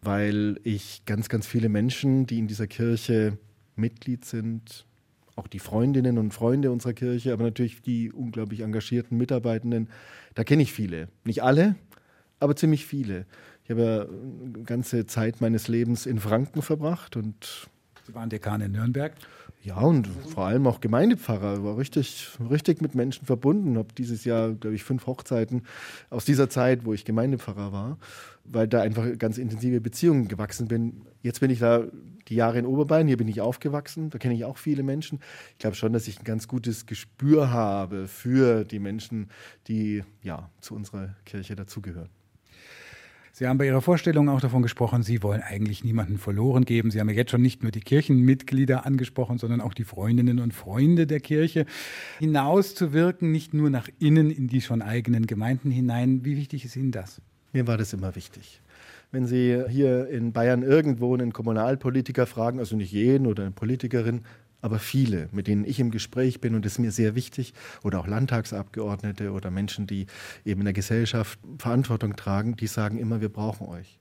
weil 0.00 0.60
ich 0.62 1.04
ganz, 1.06 1.28
ganz 1.28 1.48
viele 1.48 1.68
Menschen, 1.68 2.24
die 2.24 2.38
in 2.38 2.46
dieser 2.46 2.68
Kirche 2.68 3.36
Mitglied 3.74 4.24
sind, 4.24 4.86
auch 5.36 5.48
die 5.48 5.58
Freundinnen 5.58 6.18
und 6.18 6.32
Freunde 6.32 6.70
unserer 6.70 6.92
Kirche, 6.92 7.32
aber 7.32 7.44
natürlich 7.44 7.82
die 7.82 8.12
unglaublich 8.12 8.60
engagierten 8.60 9.16
Mitarbeitenden. 9.16 9.88
Da 10.34 10.44
kenne 10.44 10.62
ich 10.62 10.72
viele. 10.72 11.08
Nicht 11.24 11.42
alle, 11.42 11.74
aber 12.40 12.56
ziemlich 12.56 12.86
viele. 12.86 13.26
Ich 13.64 13.70
habe 13.70 13.82
ja 13.82 14.02
eine 14.02 14.64
ganze 14.64 15.06
Zeit 15.06 15.40
meines 15.40 15.68
Lebens 15.68 16.06
in 16.06 16.20
Franken 16.20 16.62
verbracht 16.62 17.16
und 17.16 17.68
Sie 18.06 18.14
waren 18.14 18.28
Dekan 18.28 18.60
in 18.60 18.72
Nürnberg? 18.72 19.14
Ja, 19.64 19.78
und 19.78 20.06
vor 20.06 20.44
allem 20.44 20.66
auch 20.66 20.82
Gemeindepfarrer. 20.82 21.64
War 21.64 21.78
richtig, 21.78 22.28
richtig 22.50 22.82
mit 22.82 22.94
Menschen 22.94 23.24
verbunden. 23.24 23.78
Habe 23.78 23.94
dieses 23.96 24.26
Jahr, 24.26 24.52
glaube 24.52 24.76
ich, 24.76 24.84
fünf 24.84 25.06
Hochzeiten 25.06 25.62
aus 26.10 26.26
dieser 26.26 26.50
Zeit, 26.50 26.84
wo 26.84 26.92
ich 26.92 27.06
Gemeindepfarrer 27.06 27.72
war, 27.72 27.98
weil 28.44 28.68
da 28.68 28.82
einfach 28.82 29.06
ganz 29.16 29.38
intensive 29.38 29.80
Beziehungen 29.80 30.28
gewachsen 30.28 30.68
bin. 30.68 31.06
Jetzt 31.22 31.40
bin 31.40 31.50
ich 31.50 31.60
da 31.60 31.84
die 32.28 32.34
Jahre 32.34 32.58
in 32.58 32.66
Oberbayern, 32.66 33.08
hier 33.08 33.16
bin 33.16 33.28
ich 33.28 33.40
aufgewachsen, 33.40 34.10
da 34.10 34.18
kenne 34.18 34.34
ich 34.34 34.44
auch 34.44 34.58
viele 34.58 34.82
Menschen. 34.82 35.20
Ich 35.52 35.58
glaube 35.58 35.76
schon, 35.76 35.94
dass 35.94 36.08
ich 36.08 36.18
ein 36.20 36.24
ganz 36.24 36.46
gutes 36.46 36.84
Gespür 36.84 37.50
habe 37.50 38.06
für 38.06 38.64
die 38.64 38.78
Menschen, 38.78 39.30
die 39.66 40.02
ja 40.22 40.50
zu 40.60 40.74
unserer 40.74 41.16
Kirche 41.24 41.56
dazugehören. 41.56 42.10
Sie 43.36 43.48
haben 43.48 43.58
bei 43.58 43.66
Ihrer 43.66 43.80
Vorstellung 43.80 44.28
auch 44.28 44.40
davon 44.40 44.62
gesprochen, 44.62 45.02
Sie 45.02 45.20
wollen 45.24 45.42
eigentlich 45.42 45.82
niemanden 45.82 46.18
verloren 46.18 46.64
geben. 46.64 46.92
Sie 46.92 47.00
haben 47.00 47.08
ja 47.08 47.16
jetzt 47.16 47.32
schon 47.32 47.42
nicht 47.42 47.64
nur 47.64 47.72
die 47.72 47.80
Kirchenmitglieder 47.80 48.86
angesprochen, 48.86 49.38
sondern 49.38 49.60
auch 49.60 49.74
die 49.74 49.82
Freundinnen 49.82 50.38
und 50.38 50.54
Freunde 50.54 51.08
der 51.08 51.18
Kirche. 51.18 51.66
Hinauszuwirken, 52.20 53.32
nicht 53.32 53.52
nur 53.52 53.70
nach 53.70 53.88
innen 53.98 54.30
in 54.30 54.46
die 54.46 54.60
schon 54.60 54.82
eigenen 54.82 55.26
Gemeinden 55.26 55.72
hinein. 55.72 56.24
Wie 56.24 56.36
wichtig 56.36 56.64
ist 56.64 56.76
Ihnen 56.76 56.92
das? 56.92 57.20
Mir 57.52 57.66
war 57.66 57.76
das 57.76 57.92
immer 57.92 58.14
wichtig. 58.14 58.60
Wenn 59.10 59.26
Sie 59.26 59.64
hier 59.68 60.06
in 60.10 60.32
Bayern 60.32 60.62
irgendwo 60.62 61.12
einen 61.12 61.32
Kommunalpolitiker 61.32 62.26
fragen, 62.26 62.60
also 62.60 62.76
nicht 62.76 62.92
jeden 62.92 63.26
oder 63.26 63.42
eine 63.42 63.50
Politikerin, 63.50 64.20
aber 64.64 64.78
viele, 64.78 65.28
mit 65.30 65.46
denen 65.46 65.66
ich 65.66 65.78
im 65.78 65.90
Gespräch 65.90 66.40
bin 66.40 66.54
und 66.54 66.64
ist 66.64 66.78
mir 66.78 66.90
sehr 66.90 67.14
wichtig, 67.14 67.52
oder 67.82 68.00
auch 68.00 68.06
Landtagsabgeordnete 68.06 69.30
oder 69.32 69.50
Menschen, 69.50 69.86
die 69.86 70.06
eben 70.46 70.62
in 70.62 70.64
der 70.64 70.72
Gesellschaft 70.72 71.38
Verantwortung 71.58 72.16
tragen, 72.16 72.56
die 72.56 72.66
sagen 72.66 72.96
immer, 72.96 73.20
wir 73.20 73.28
brauchen 73.28 73.68
euch. 73.68 74.00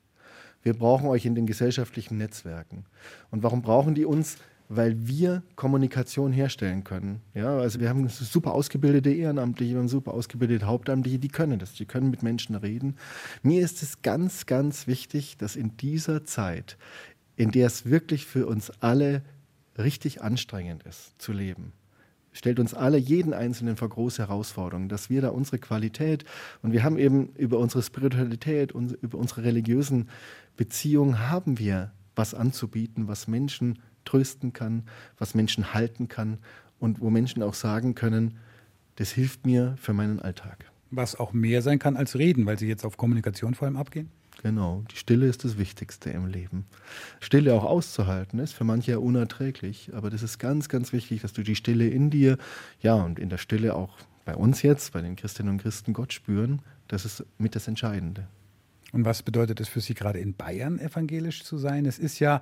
Wir 0.61 0.73
brauchen 0.73 1.07
euch 1.07 1.25
in 1.25 1.35
den 1.35 1.47
gesellschaftlichen 1.47 2.17
Netzwerken. 2.17 2.85
Und 3.29 3.43
warum 3.43 3.61
brauchen 3.61 3.93
die 3.93 4.05
uns? 4.05 4.37
Weil 4.69 5.05
wir 5.05 5.43
Kommunikation 5.57 6.31
herstellen 6.31 6.85
können. 6.85 7.19
Ja, 7.33 7.57
also 7.57 7.81
wir 7.81 7.89
haben 7.89 8.07
super 8.07 8.53
ausgebildete 8.53 9.11
Ehrenamtliche, 9.11 9.73
wir 9.73 9.79
haben 9.79 9.89
super 9.89 10.13
ausgebildete 10.13 10.65
Hauptamtliche, 10.65 11.19
die 11.19 11.27
können 11.27 11.59
das, 11.59 11.73
die 11.73 11.85
können 11.85 12.09
mit 12.09 12.23
Menschen 12.23 12.55
reden. 12.55 12.95
Mir 13.41 13.61
ist 13.61 13.83
es 13.83 14.01
ganz, 14.01 14.45
ganz 14.45 14.87
wichtig, 14.87 15.35
dass 15.37 15.57
in 15.57 15.75
dieser 15.75 16.23
Zeit, 16.23 16.77
in 17.35 17.51
der 17.51 17.67
es 17.67 17.85
wirklich 17.85 18.25
für 18.25 18.47
uns 18.47 18.71
alle 18.79 19.23
richtig 19.77 20.21
anstrengend 20.21 20.83
ist 20.83 21.13
zu 21.19 21.31
leben, 21.31 21.73
stellt 22.31 22.59
uns 22.59 22.73
alle, 22.73 22.97
jeden 22.97 23.33
Einzelnen 23.33 23.75
vor 23.77 23.89
große 23.89 24.21
Herausforderungen, 24.21 24.89
dass 24.89 25.09
wir 25.09 25.21
da 25.21 25.29
unsere 25.29 25.59
Qualität 25.59 26.25
und 26.61 26.71
wir 26.71 26.83
haben 26.83 26.97
eben 26.97 27.27
über 27.35 27.59
unsere 27.59 27.83
Spiritualität 27.83 28.71
und 28.71 28.91
über 29.01 29.17
unsere 29.17 29.43
religiösen 29.43 30.09
Beziehungen 30.57 31.29
haben 31.29 31.59
wir 31.59 31.91
was 32.15 32.33
anzubieten, 32.33 33.07
was 33.07 33.27
Menschen 33.27 33.79
trösten 34.05 34.53
kann, 34.53 34.83
was 35.17 35.33
Menschen 35.33 35.73
halten 35.73 36.07
kann 36.07 36.37
und 36.79 36.99
wo 37.01 37.09
Menschen 37.09 37.41
auch 37.41 37.53
sagen 37.53 37.95
können, 37.95 38.37
das 38.95 39.11
hilft 39.11 39.45
mir 39.45 39.75
für 39.77 39.93
meinen 39.93 40.19
Alltag. 40.19 40.65
Was 40.91 41.15
auch 41.15 41.33
mehr 41.33 41.61
sein 41.63 41.79
kann 41.79 41.97
als 41.97 42.17
reden, 42.17 42.45
weil 42.45 42.59
Sie 42.59 42.67
jetzt 42.67 42.85
auf 42.85 42.97
Kommunikation 42.97 43.55
vor 43.55 43.67
allem 43.67 43.77
abgehen? 43.77 44.11
Genau, 44.43 44.83
die 44.91 44.97
Stille 44.97 45.27
ist 45.27 45.45
das 45.45 45.57
Wichtigste 45.57 46.09
im 46.09 46.27
Leben. 46.27 46.65
Stille 47.21 47.53
auch 47.53 47.63
auszuhalten 47.63 48.39
ist 48.39 48.51
für 48.51 48.65
manche 48.65 48.91
ja 48.91 48.97
unerträglich, 48.97 49.91
aber 49.93 50.09
das 50.09 50.21
ist 50.21 50.37
ganz, 50.37 50.67
ganz 50.67 50.91
wichtig, 50.91 51.21
dass 51.21 51.31
du 51.31 51.43
die 51.43 51.55
Stille 51.55 51.87
in 51.87 52.09
dir, 52.09 52.37
ja, 52.81 52.95
und 52.95 53.19
in 53.19 53.29
der 53.29 53.37
Stille 53.37 53.73
auch 53.73 53.97
bei 54.25 54.35
uns 54.35 54.61
jetzt, 54.61 54.91
bei 54.91 55.01
den 55.01 55.15
Christinnen 55.15 55.53
und 55.53 55.61
Christen 55.61 55.93
Gott 55.93 56.11
spüren, 56.11 56.61
das 56.89 57.05
ist 57.05 57.25
mit 57.37 57.55
das 57.55 57.69
Entscheidende. 57.69 58.27
Und 58.91 59.05
was 59.05 59.23
bedeutet 59.23 59.61
es 59.61 59.69
für 59.69 59.79
Sie 59.79 59.93
gerade 59.93 60.19
in 60.19 60.33
Bayern 60.33 60.77
evangelisch 60.77 61.45
zu 61.45 61.57
sein? 61.57 61.85
Es 61.85 61.97
ist 61.97 62.19
ja 62.19 62.41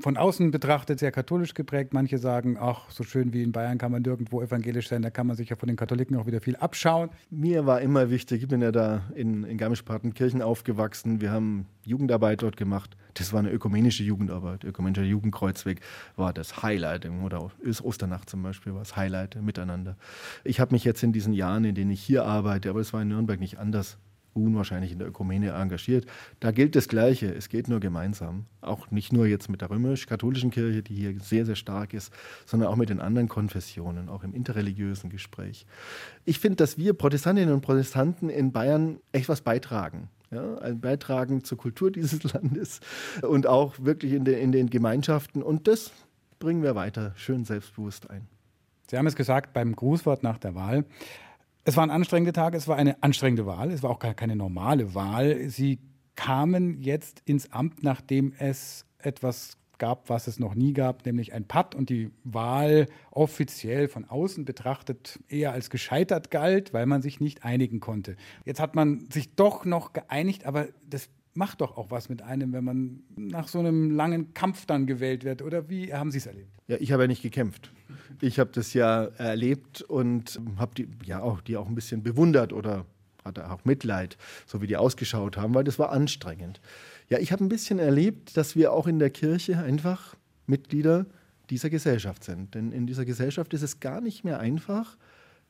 von 0.00 0.16
außen 0.16 0.50
betrachtet 0.50 0.98
sehr 0.98 1.10
katholisch 1.10 1.54
geprägt. 1.54 1.92
Manche 1.92 2.18
sagen, 2.18 2.56
ach, 2.58 2.90
so 2.90 3.02
schön 3.04 3.32
wie 3.32 3.42
in 3.42 3.52
Bayern 3.52 3.78
kann 3.78 3.92
man 3.92 4.02
nirgendwo 4.02 4.40
evangelisch 4.42 4.88
sein, 4.88 5.02
da 5.02 5.10
kann 5.10 5.26
man 5.26 5.36
sich 5.36 5.48
ja 5.48 5.56
von 5.56 5.66
den 5.66 5.76
Katholiken 5.76 6.16
auch 6.16 6.26
wieder 6.26 6.40
viel 6.40 6.56
abschauen. 6.56 7.10
Mir 7.30 7.66
war 7.66 7.80
immer 7.80 8.10
wichtig, 8.10 8.42
ich 8.42 8.48
bin 8.48 8.62
ja 8.62 8.72
da 8.72 9.02
in, 9.14 9.44
in 9.44 9.58
Garmisch-Partenkirchen 9.58 10.42
aufgewachsen. 10.42 11.20
Wir 11.20 11.32
haben 11.32 11.66
Jugendarbeit 11.84 12.42
dort 12.42 12.56
gemacht. 12.56 12.96
Das 13.14 13.32
war 13.32 13.40
eine 13.40 13.50
ökumenische 13.50 14.04
Jugendarbeit. 14.04 14.64
Ökumenischer 14.64 15.02
Jugendkreuzweg 15.02 15.80
war 16.16 16.32
das 16.32 16.62
Highlight. 16.62 17.08
Oder 17.24 17.50
Osternacht 17.82 18.30
zum 18.30 18.42
Beispiel 18.42 18.72
war 18.72 18.80
das 18.80 18.96
Highlight 18.96 19.40
miteinander. 19.42 19.96
Ich 20.44 20.60
habe 20.60 20.74
mich 20.74 20.84
jetzt 20.84 21.02
in 21.02 21.12
diesen 21.12 21.32
Jahren, 21.32 21.64
in 21.64 21.74
denen 21.74 21.90
ich 21.90 22.02
hier 22.02 22.24
arbeite, 22.24 22.70
aber 22.70 22.80
es 22.80 22.92
war 22.92 23.02
in 23.02 23.08
Nürnberg 23.08 23.40
nicht 23.40 23.58
anders, 23.58 23.98
unwahrscheinlich 24.34 24.92
in 24.92 24.98
der 24.98 25.08
Ökumene 25.08 25.50
engagiert. 25.50 26.06
Da 26.40 26.50
gilt 26.50 26.76
das 26.76 26.88
Gleiche, 26.88 27.34
es 27.34 27.48
geht 27.48 27.68
nur 27.68 27.80
gemeinsam. 27.80 28.46
Auch 28.60 28.90
nicht 28.90 29.12
nur 29.12 29.26
jetzt 29.26 29.48
mit 29.48 29.60
der 29.60 29.70
römisch-katholischen 29.70 30.50
Kirche, 30.50 30.82
die 30.82 30.94
hier 30.94 31.20
sehr, 31.20 31.46
sehr 31.46 31.56
stark 31.56 31.94
ist, 31.94 32.12
sondern 32.46 32.68
auch 32.68 32.76
mit 32.76 32.90
den 32.90 33.00
anderen 33.00 33.28
Konfessionen, 33.28 34.08
auch 34.08 34.22
im 34.24 34.34
interreligiösen 34.34 35.10
Gespräch. 35.10 35.66
Ich 36.24 36.38
finde, 36.38 36.56
dass 36.56 36.78
wir 36.78 36.92
Protestantinnen 36.94 37.54
und 37.54 37.60
Protestanten 37.60 38.30
in 38.30 38.52
Bayern 38.52 38.98
echt 39.12 39.28
was 39.28 39.40
beitragen. 39.40 40.08
Ja, 40.30 40.58
ein 40.58 40.80
Beitragen 40.80 41.42
zur 41.42 41.58
Kultur 41.58 41.90
dieses 41.92 42.22
Landes 42.22 42.80
und 43.22 43.46
auch 43.46 43.74
wirklich 43.80 44.12
in, 44.12 44.24
de, 44.24 44.40
in 44.40 44.52
den 44.52 44.70
Gemeinschaften. 44.70 45.42
Und 45.42 45.66
das 45.66 45.90
bringen 46.38 46.62
wir 46.62 46.74
weiter 46.74 47.12
schön 47.16 47.44
selbstbewusst 47.44 48.10
ein. 48.10 48.26
Sie 48.88 48.98
haben 48.98 49.06
es 49.06 49.14
gesagt 49.14 49.52
beim 49.52 49.76
Grußwort 49.76 50.24
nach 50.24 50.38
der 50.38 50.54
Wahl. 50.54 50.84
Es 51.64 51.76
waren 51.76 51.90
anstrengende 51.90 52.32
Tage, 52.32 52.56
es 52.56 52.68
war 52.68 52.76
eine 52.76 53.02
anstrengende 53.02 53.46
Wahl, 53.46 53.70
es 53.70 53.82
war 53.82 53.90
auch 53.90 53.98
keine 53.98 54.34
normale 54.34 54.94
Wahl. 54.94 55.48
Sie 55.48 55.78
kamen 56.16 56.80
jetzt 56.80 57.22
ins 57.26 57.52
Amt, 57.52 57.82
nachdem 57.82 58.32
es 58.38 58.86
etwas 58.98 59.58
gab, 59.80 60.08
was 60.08 60.26
es 60.26 60.38
noch 60.38 60.54
nie 60.54 60.72
gab, 60.72 61.04
nämlich 61.04 61.32
ein 61.32 61.46
Patt 61.46 61.74
und 61.74 61.90
die 61.90 62.10
Wahl 62.22 62.86
offiziell 63.10 63.88
von 63.88 64.04
außen 64.04 64.44
betrachtet 64.44 65.18
eher 65.28 65.52
als 65.52 65.70
gescheitert 65.70 66.30
galt, 66.30 66.72
weil 66.72 66.86
man 66.86 67.02
sich 67.02 67.18
nicht 67.18 67.44
einigen 67.44 67.80
konnte. 67.80 68.16
Jetzt 68.44 68.60
hat 68.60 68.76
man 68.76 69.10
sich 69.10 69.34
doch 69.34 69.64
noch 69.64 69.92
geeinigt, 69.92 70.44
aber 70.44 70.68
das 70.88 71.08
macht 71.34 71.60
doch 71.60 71.76
auch 71.76 71.90
was 71.90 72.08
mit 72.08 72.22
einem, 72.22 72.52
wenn 72.52 72.64
man 72.64 73.02
nach 73.16 73.48
so 73.48 73.58
einem 73.58 73.90
langen 73.90 74.34
Kampf 74.34 74.66
dann 74.66 74.86
gewählt 74.86 75.24
wird. 75.24 75.42
Oder 75.42 75.68
wie 75.68 75.92
haben 75.92 76.10
Sie 76.10 76.18
es 76.18 76.26
erlebt? 76.26 76.50
Ja, 76.66 76.76
ich 76.78 76.92
habe 76.92 77.04
ja 77.04 77.06
nicht 77.08 77.22
gekämpft. 77.22 77.70
Ich 78.20 78.38
habe 78.38 78.50
das 78.52 78.74
ja 78.74 79.04
erlebt 79.04 79.82
und 79.82 80.40
habe 80.56 80.74
die 80.74 80.88
ja 81.04 81.20
auch 81.20 81.40
die 81.40 81.56
auch 81.56 81.68
ein 81.68 81.74
bisschen 81.74 82.02
bewundert 82.02 82.52
oder 82.52 82.86
hatte 83.24 83.50
auch 83.50 83.64
Mitleid, 83.64 84.16
so 84.46 84.62
wie 84.62 84.66
die 84.66 84.76
ausgeschaut 84.76 85.36
haben, 85.36 85.54
weil 85.54 85.64
das 85.64 85.78
war 85.78 85.92
anstrengend. 85.92 86.60
Ja, 87.08 87.18
ich 87.18 87.32
habe 87.32 87.44
ein 87.44 87.48
bisschen 87.48 87.78
erlebt, 87.78 88.36
dass 88.36 88.56
wir 88.56 88.72
auch 88.72 88.86
in 88.86 88.98
der 88.98 89.10
Kirche 89.10 89.58
einfach 89.58 90.16
Mitglieder 90.46 91.06
dieser 91.50 91.70
Gesellschaft 91.70 92.24
sind. 92.24 92.54
Denn 92.54 92.72
in 92.72 92.86
dieser 92.86 93.04
Gesellschaft 93.04 93.52
ist 93.52 93.62
es 93.62 93.80
gar 93.80 94.00
nicht 94.00 94.24
mehr 94.24 94.38
einfach, 94.40 94.96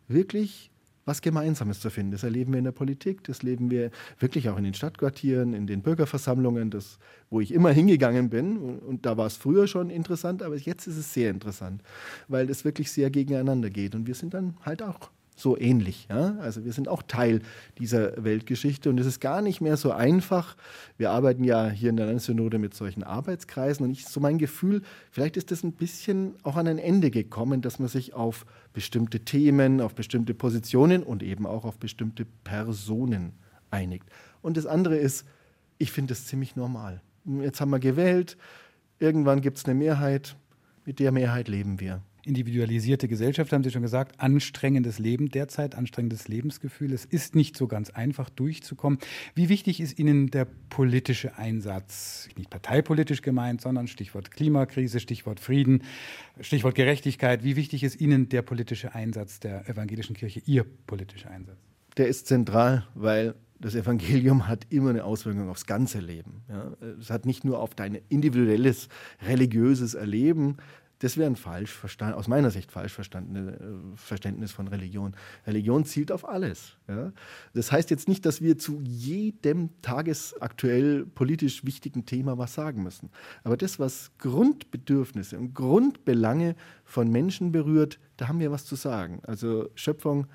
wirklich 0.08 0.70
was 1.10 1.22
Gemeinsames 1.22 1.80
zu 1.80 1.90
finden. 1.90 2.12
Das 2.12 2.22
erleben 2.22 2.52
wir 2.52 2.58
in 2.58 2.64
der 2.64 2.70
Politik, 2.72 3.24
das 3.24 3.40
erleben 3.40 3.68
wir 3.68 3.90
wirklich 4.20 4.48
auch 4.48 4.56
in 4.56 4.62
den 4.62 4.74
Stadtquartieren, 4.74 5.54
in 5.54 5.66
den 5.66 5.82
Bürgerversammlungen, 5.82 6.70
das, 6.70 7.00
wo 7.30 7.40
ich 7.40 7.52
immer 7.52 7.72
hingegangen 7.72 8.30
bin. 8.30 8.78
Und 8.78 9.04
da 9.06 9.16
war 9.16 9.26
es 9.26 9.36
früher 9.36 9.66
schon 9.66 9.90
interessant, 9.90 10.40
aber 10.40 10.56
jetzt 10.56 10.86
ist 10.86 10.96
es 10.96 11.12
sehr 11.12 11.30
interessant, 11.30 11.82
weil 12.28 12.48
es 12.48 12.64
wirklich 12.64 12.92
sehr 12.92 13.10
gegeneinander 13.10 13.70
geht. 13.70 13.96
Und 13.96 14.06
wir 14.06 14.14
sind 14.14 14.34
dann 14.34 14.56
halt 14.64 14.84
auch 14.84 15.10
so 15.40 15.58
ähnlich. 15.58 16.06
Ja? 16.08 16.36
Also 16.40 16.64
wir 16.64 16.72
sind 16.72 16.88
auch 16.88 17.02
Teil 17.02 17.40
dieser 17.78 18.22
Weltgeschichte 18.22 18.90
und 18.90 18.98
es 18.98 19.06
ist 19.06 19.20
gar 19.20 19.42
nicht 19.42 19.60
mehr 19.60 19.76
so 19.76 19.92
einfach. 19.92 20.56
Wir 20.98 21.10
arbeiten 21.10 21.44
ja 21.44 21.68
hier 21.68 21.90
in 21.90 21.96
der 21.96 22.06
Landessynode 22.06 22.58
mit 22.58 22.74
solchen 22.74 23.02
Arbeitskreisen 23.02 23.84
und 23.84 23.92
ich 23.92 24.06
so 24.06 24.20
mein 24.20 24.38
Gefühl, 24.38 24.82
vielleicht 25.10 25.36
ist 25.36 25.50
das 25.50 25.62
ein 25.64 25.72
bisschen 25.72 26.34
auch 26.42 26.56
an 26.56 26.66
ein 26.66 26.78
Ende 26.78 27.10
gekommen, 27.10 27.62
dass 27.62 27.78
man 27.78 27.88
sich 27.88 28.14
auf 28.14 28.46
bestimmte 28.72 29.20
Themen, 29.20 29.80
auf 29.80 29.94
bestimmte 29.94 30.34
Positionen 30.34 31.02
und 31.02 31.22
eben 31.22 31.46
auch 31.46 31.64
auf 31.64 31.78
bestimmte 31.78 32.26
Personen 32.44 33.32
einigt. 33.70 34.08
Und 34.42 34.56
das 34.56 34.66
andere 34.66 34.96
ist, 34.96 35.26
ich 35.78 35.92
finde 35.92 36.12
das 36.12 36.26
ziemlich 36.26 36.56
normal. 36.56 37.00
Jetzt 37.24 37.60
haben 37.60 37.70
wir 37.70 37.78
gewählt, 37.78 38.36
irgendwann 38.98 39.40
gibt 39.40 39.58
es 39.58 39.64
eine 39.64 39.74
Mehrheit, 39.74 40.36
mit 40.84 40.98
der 40.98 41.12
Mehrheit 41.12 41.48
leben 41.48 41.80
wir 41.80 42.02
individualisierte 42.24 43.08
Gesellschaft, 43.08 43.52
haben 43.52 43.62
Sie 43.62 43.70
schon 43.70 43.82
gesagt, 43.82 44.20
anstrengendes 44.20 44.98
Leben 44.98 45.30
derzeit, 45.30 45.74
anstrengendes 45.74 46.28
Lebensgefühl. 46.28 46.92
Es 46.92 47.04
ist 47.04 47.34
nicht 47.34 47.56
so 47.56 47.66
ganz 47.66 47.90
einfach 47.90 48.30
durchzukommen. 48.30 48.98
Wie 49.34 49.48
wichtig 49.48 49.80
ist 49.80 49.98
Ihnen 49.98 50.30
der 50.30 50.46
politische 50.68 51.36
Einsatz? 51.36 52.28
Nicht 52.36 52.50
parteipolitisch 52.50 53.22
gemeint, 53.22 53.60
sondern 53.60 53.86
Stichwort 53.86 54.30
Klimakrise, 54.30 55.00
Stichwort 55.00 55.40
Frieden, 55.40 55.82
Stichwort 56.40 56.74
Gerechtigkeit. 56.74 57.44
Wie 57.44 57.56
wichtig 57.56 57.82
ist 57.82 58.00
Ihnen 58.00 58.28
der 58.28 58.42
politische 58.42 58.94
Einsatz 58.94 59.40
der 59.40 59.68
evangelischen 59.68 60.14
Kirche, 60.14 60.42
Ihr 60.46 60.64
politischer 60.86 61.30
Einsatz? 61.30 61.58
Der 61.96 62.08
ist 62.08 62.26
zentral, 62.26 62.86
weil 62.94 63.34
das 63.60 63.74
Evangelium 63.74 64.48
hat 64.48 64.66
immer 64.70 64.90
eine 64.90 65.04
Auswirkung 65.04 65.50
aufs 65.50 65.66
ganze 65.66 66.00
Leben. 66.00 66.42
Ja. 66.48 66.72
Es 66.98 67.10
hat 67.10 67.26
nicht 67.26 67.44
nur 67.44 67.60
auf 67.60 67.74
dein 67.74 67.98
individuelles 68.08 68.88
religiöses 69.26 69.94
Erleben 69.94 70.56
das 71.00 71.16
wäre 71.16 71.30
ein 71.30 71.36
falsch 71.36 71.72
verstanden, 71.72 72.14
aus 72.14 72.28
meiner 72.28 72.50
Sicht 72.50 72.70
falsch 72.70 72.92
verstandenes 72.92 73.54
äh, 73.58 73.96
Verständnis 73.96 74.52
von 74.52 74.68
Religion. 74.68 75.14
Religion 75.46 75.84
zielt 75.84 76.12
auf 76.12 76.28
alles. 76.28 76.76
Ja? 76.88 77.12
Das 77.54 77.72
heißt 77.72 77.90
jetzt 77.90 78.06
nicht, 78.06 78.24
dass 78.26 78.42
wir 78.42 78.58
zu 78.58 78.80
jedem 78.82 79.70
tagesaktuell 79.80 81.06
politisch 81.06 81.64
wichtigen 81.64 82.04
Thema 82.04 82.36
was 82.36 82.54
sagen 82.54 82.82
müssen. 82.82 83.10
Aber 83.44 83.56
das, 83.56 83.78
was 83.78 84.12
Grundbedürfnisse 84.18 85.38
und 85.38 85.54
Grundbelange 85.54 86.54
von 86.84 87.10
Menschen 87.10 87.50
berührt, 87.50 87.98
da 88.18 88.28
haben 88.28 88.38
wir 88.38 88.52
was 88.52 88.66
zu 88.66 88.76
sagen. 88.76 89.20
Also 89.22 89.70
Schöpfung, 89.74 90.26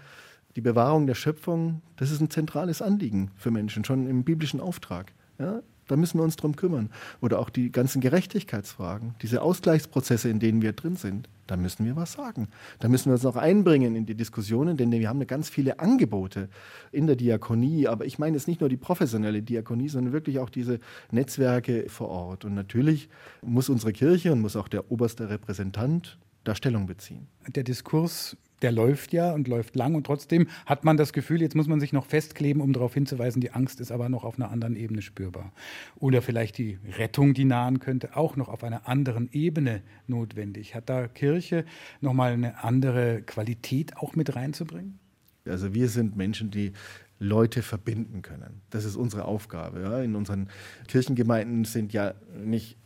die 0.56 0.62
Bewahrung 0.62 1.06
der 1.06 1.16
Schöpfung, 1.16 1.84
das 1.96 2.10
ist 2.10 2.22
ein 2.22 2.32
zentrales 2.32 2.82
Anliegen 2.82 3.30
für 3.36 3.52
Menschen, 3.52 3.86
schon 3.86 4.08
im 4.08 4.24
biblischen 4.24 4.60
Auftrag. 4.60 5.14
Ja? 5.38 5.62
Da 5.88 5.96
müssen 5.96 6.20
wir 6.20 6.24
uns 6.24 6.36
drum 6.36 6.56
kümmern. 6.56 6.90
Oder 7.22 7.40
auch 7.40 7.50
die 7.50 7.72
ganzen 7.72 8.02
Gerechtigkeitsfragen, 8.02 9.16
diese 9.22 9.42
Ausgleichsprozesse, 9.42 10.30
in 10.30 10.40
denen 10.40 10.62
wir 10.62 10.74
drin 10.74 10.96
sind. 10.96 11.30
Da 11.48 11.58
müssen 11.58 11.86
wir 11.86 11.96
was 11.96 12.14
sagen. 12.14 12.48
Da 12.80 12.88
müssen 12.88 13.06
wir 13.06 13.14
uns 13.14 13.26
auch 13.26 13.36
einbringen 13.36 13.96
in 13.96 14.08
die 14.08 14.16
Diskussionen, 14.16 14.78
denn 14.78 14.92
wir 14.92 15.08
haben 15.08 15.26
ganz 15.28 15.48
viele 15.48 15.80
Angebote 15.80 16.50
in 16.92 17.06
der 17.06 17.16
Diakonie. 17.16 17.88
Aber 17.88 18.06
ich 18.06 18.18
meine 18.18 18.36
jetzt 18.36 18.48
nicht 18.48 18.62
nur 18.62 18.70
die 18.70 18.78
professionelle 18.78 19.44
Diakonie, 19.44 19.90
sondern 19.90 20.12
wirklich 20.12 20.40
auch 20.40 20.50
diese 20.50 20.80
Netzwerke 21.12 21.86
vor 21.88 22.10
Ort. 22.10 22.46
Und 22.46 22.56
natürlich 22.56 23.10
muss 23.44 23.70
unsere 23.70 23.94
Kirche 23.94 24.32
und 24.32 24.42
muss 24.42 24.56
auch 24.56 24.68
der 24.68 24.92
oberste 24.92 25.30
Repräsentant 25.30 26.18
da 26.46 26.56
Stellung 26.56 26.88
beziehen. 26.88 27.28
Der 27.48 27.64
Diskurs 27.64 28.38
der 28.62 28.72
läuft 28.72 29.14
ja 29.14 29.32
und 29.32 29.48
läuft 29.48 29.76
lang 29.76 29.96
und 29.96 30.06
trotzdem 30.06 30.48
hat 30.66 30.84
man 30.84 30.98
das 30.98 31.14
Gefühl, 31.14 31.42
jetzt 31.42 31.56
muss 31.56 31.68
man 31.68 31.80
sich 31.80 31.94
noch 31.94 32.06
festkleben, 32.06 32.62
um 32.62 32.74
darauf 32.74 32.94
hinzuweisen, 32.94 33.42
die 33.42 33.52
Angst 33.52 33.80
ist 33.82 33.92
aber 33.92 34.10
noch 34.10 34.24
auf 34.24 34.38
einer 34.38 34.52
anderen 34.52 34.76
Ebene 34.76 35.02
spürbar. 35.02 35.52
Oder 35.98 36.22
vielleicht 36.22 36.58
die 36.58 36.78
Rettung, 36.98 37.34
die 37.34 37.46
nahen 37.46 37.80
könnte, 37.80 38.16
auch 38.16 38.36
noch 38.36 38.50
auf 38.50 38.64
einer 38.64 38.88
anderen 38.88 39.30
Ebene 39.32 39.82
notwendig. 40.08 40.76
Hat 40.76 40.90
da 40.90 41.08
Kirche 41.08 41.66
nochmal 42.02 42.34
eine 42.34 42.64
andere 42.64 43.22
Qualität 43.22 43.98
auch 43.98 44.16
mit 44.16 44.36
reinzubringen? 44.36 45.00
Also 45.46 45.74
wir 45.74 45.90
sind 45.90 46.16
Menschen, 46.16 46.50
die 46.50 46.74
Leute 47.20 47.62
verbinden 47.62 48.22
können. 48.22 48.62
Das 48.72 48.84
ist 48.84 48.96
unsere 48.96 49.26
Aufgabe. 49.26 49.82
Ja. 49.82 50.02
In 50.02 50.16
unseren 50.16 50.50
Kirchengemeinden 50.88 51.66
sind 51.66 51.94
ja 51.94 52.14
nicht 52.44 52.78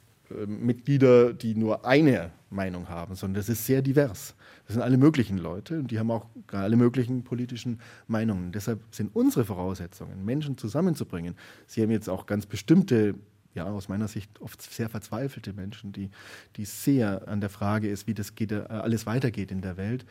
Mitglieder, 0.45 1.33
die 1.33 1.55
nur 1.55 1.85
eine 1.85 2.31
Meinung 2.49 2.89
haben, 2.89 3.15
sondern 3.15 3.35
das 3.35 3.49
ist 3.49 3.65
sehr 3.65 3.81
divers. 3.81 4.35
Das 4.65 4.75
sind 4.75 4.83
alle 4.83 4.97
möglichen 4.97 5.37
Leute 5.37 5.79
und 5.79 5.91
die 5.91 5.99
haben 5.99 6.11
auch 6.11 6.27
alle 6.51 6.75
möglichen 6.75 7.23
politischen 7.23 7.79
Meinungen. 8.07 8.51
Deshalb 8.51 8.81
sind 8.91 9.15
unsere 9.15 9.45
Voraussetzungen, 9.45 10.25
Menschen 10.25 10.57
zusammenzubringen. 10.57 11.35
Sie 11.67 11.81
haben 11.81 11.91
jetzt 11.91 12.09
auch 12.09 12.25
ganz 12.25 12.45
bestimmte, 12.45 13.15
ja, 13.53 13.65
aus 13.65 13.89
meiner 13.89 14.07
Sicht 14.07 14.39
oft 14.41 14.61
sehr 14.61 14.89
verzweifelte 14.89 15.53
Menschen, 15.53 15.91
die, 15.91 16.09
die 16.55 16.65
sehr 16.65 17.27
an 17.27 17.41
der 17.41 17.49
Frage 17.49 17.89
ist, 17.89 18.07
wie 18.07 18.13
das 18.13 18.35
geht, 18.35 18.51
äh, 18.51 18.65
alles 18.67 19.05
weitergeht 19.05 19.51
in 19.51 19.61
der 19.61 19.77
Welt, 19.77 20.05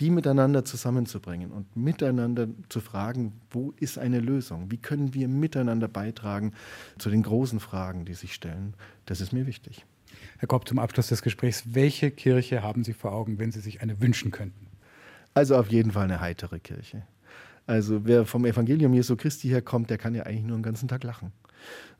die 0.00 0.10
miteinander 0.10 0.64
zusammenzubringen 0.64 1.50
und 1.50 1.76
miteinander 1.76 2.48
zu 2.68 2.80
fragen, 2.80 3.40
wo 3.50 3.72
ist 3.78 3.98
eine 3.98 4.20
Lösung? 4.20 4.70
Wie 4.70 4.78
können 4.78 5.14
wir 5.14 5.28
miteinander 5.28 5.88
beitragen 5.88 6.52
zu 6.98 7.10
den 7.10 7.22
großen 7.22 7.60
Fragen, 7.60 8.04
die 8.04 8.14
sich 8.14 8.34
stellen? 8.34 8.74
Das 9.06 9.20
ist 9.20 9.32
mir 9.32 9.46
wichtig. 9.46 9.84
Herr 10.38 10.48
Kopp, 10.48 10.68
zum 10.68 10.78
Abschluss 10.78 11.08
des 11.08 11.22
Gesprächs, 11.22 11.64
welche 11.74 12.10
Kirche 12.10 12.62
haben 12.62 12.84
Sie 12.84 12.92
vor 12.94 13.12
Augen, 13.12 13.38
wenn 13.38 13.52
Sie 13.52 13.60
sich 13.60 13.82
eine 13.82 14.00
wünschen 14.00 14.30
könnten? 14.30 14.66
Also 15.34 15.56
auf 15.56 15.68
jeden 15.68 15.92
Fall 15.92 16.04
eine 16.04 16.20
heitere 16.20 16.58
Kirche. 16.58 17.02
Also 17.66 18.04
wer 18.04 18.26
vom 18.26 18.44
Evangelium 18.44 18.92
Jesu 18.92 19.16
Christi 19.16 19.48
herkommt, 19.48 19.88
der 19.90 19.98
kann 19.98 20.14
ja 20.14 20.24
eigentlich 20.24 20.44
nur 20.44 20.58
den 20.58 20.62
ganzen 20.62 20.88
Tag 20.88 21.04
lachen, 21.04 21.32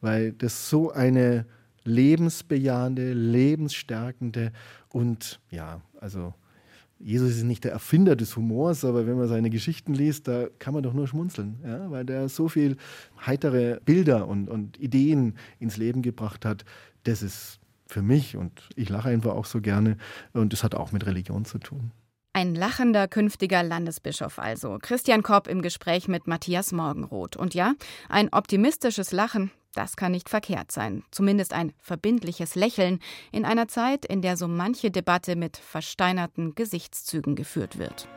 weil 0.01 0.33
das 0.33 0.69
so 0.69 0.91
eine 0.91 1.47
lebensbejahende, 1.85 3.13
lebensstärkende 3.13 4.53
und 4.89 5.41
ja, 5.51 5.81
also 6.01 6.35
Jesus 7.03 7.31
ist 7.31 7.43
nicht 7.43 7.65
der 7.65 7.73
Erfinder 7.73 8.15
des 8.15 8.37
Humors, 8.37 8.85
aber 8.85 9.07
wenn 9.07 9.17
man 9.17 9.29
seine 9.29 9.51
Geschichten 9.51 9.93
liest, 9.93 10.29
da 10.29 10.47
kann 10.59 10.73
man 10.73 10.83
doch 10.83 10.93
nur 10.93 11.09
schmunzeln, 11.09 11.59
ja? 11.65 11.91
weil 11.91 12.05
der 12.05 12.29
so 12.29 12.49
viel 12.49 12.77
heitere 13.27 13.81
Bilder 13.85 14.29
und, 14.29 14.49
und 14.49 14.79
Ideen 14.79 15.35
ins 15.59 15.77
Leben 15.77 16.03
gebracht 16.03 16.45
hat. 16.45 16.65
Das 17.05 17.23
ist 17.23 17.59
für 17.87 18.03
mich 18.03 18.37
und 18.37 18.69
ich 18.77 18.89
lache 18.89 19.09
einfach 19.09 19.33
auch 19.33 19.47
so 19.47 19.61
gerne 19.61 19.97
und 20.33 20.53
es 20.55 20.63
hat 20.63 20.75
auch 20.75 20.93
mit 20.93 21.05
Religion 21.07 21.45
zu 21.45 21.59
tun. 21.59 21.91
Ein 22.35 22.55
lachender 22.55 23.09
künftiger 23.09 23.63
Landesbischof 23.63 24.39
also. 24.39 24.79
Christian 24.81 25.23
Kopp 25.23 25.49
im 25.49 25.61
Gespräch 25.61 26.09
mit 26.09 26.27
Matthias 26.27 26.73
Morgenroth. 26.73 27.37
Und 27.37 27.53
ja, 27.53 27.75
ein 28.09 28.33
optimistisches 28.33 29.13
Lachen, 29.13 29.51
das 29.75 29.97
kann 29.97 30.13
nicht 30.13 30.29
verkehrt 30.29 30.71
sein. 30.73 31.03
Zumindest 31.11 31.53
ein 31.53 31.73
verbindliches 31.81 32.55
Lächeln 32.55 33.01
in 33.31 33.45
einer 33.45 33.69
Zeit, 33.69 34.05
in 34.05 34.23
der 34.23 34.37
so 34.37 34.49
manche 34.49 34.91
Debatte 34.91 35.37
mit 35.37 35.57
versteinerten 35.57 36.55
Gesichtszügen 36.55 37.37
geführt 37.37 37.79
wird. 37.79 38.09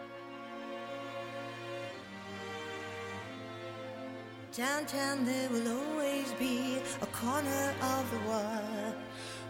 Downtown 4.56 5.26
there 5.26 5.50
will 5.50 5.68
always 5.68 6.32
be 6.40 6.80
a 7.02 7.06
corner 7.08 7.74
of 7.82 8.10
the 8.10 8.20
world 8.26 8.96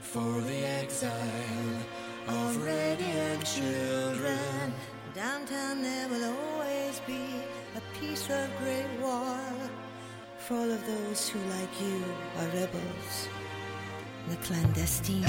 for 0.01 0.41
the 0.41 0.65
exile 0.65 1.11
of 2.27 2.65
radiant 2.65 3.45
children. 3.45 4.73
Downtown 5.13 5.83
there 5.83 6.09
will 6.09 6.25
always 6.25 6.99
be 7.05 7.21
a 7.77 7.81
piece 7.99 8.29
of 8.31 8.49
great 8.57 8.89
wall 8.99 9.64
for 10.45 10.53
all 10.53 10.71
of 10.71 10.85
those 10.85 11.27
who, 11.27 11.39
like 11.39 11.81
you, 11.81 12.03
are 12.37 12.47
rebels, 12.49 13.29
the 14.29 14.35
clandestine. 14.45 15.25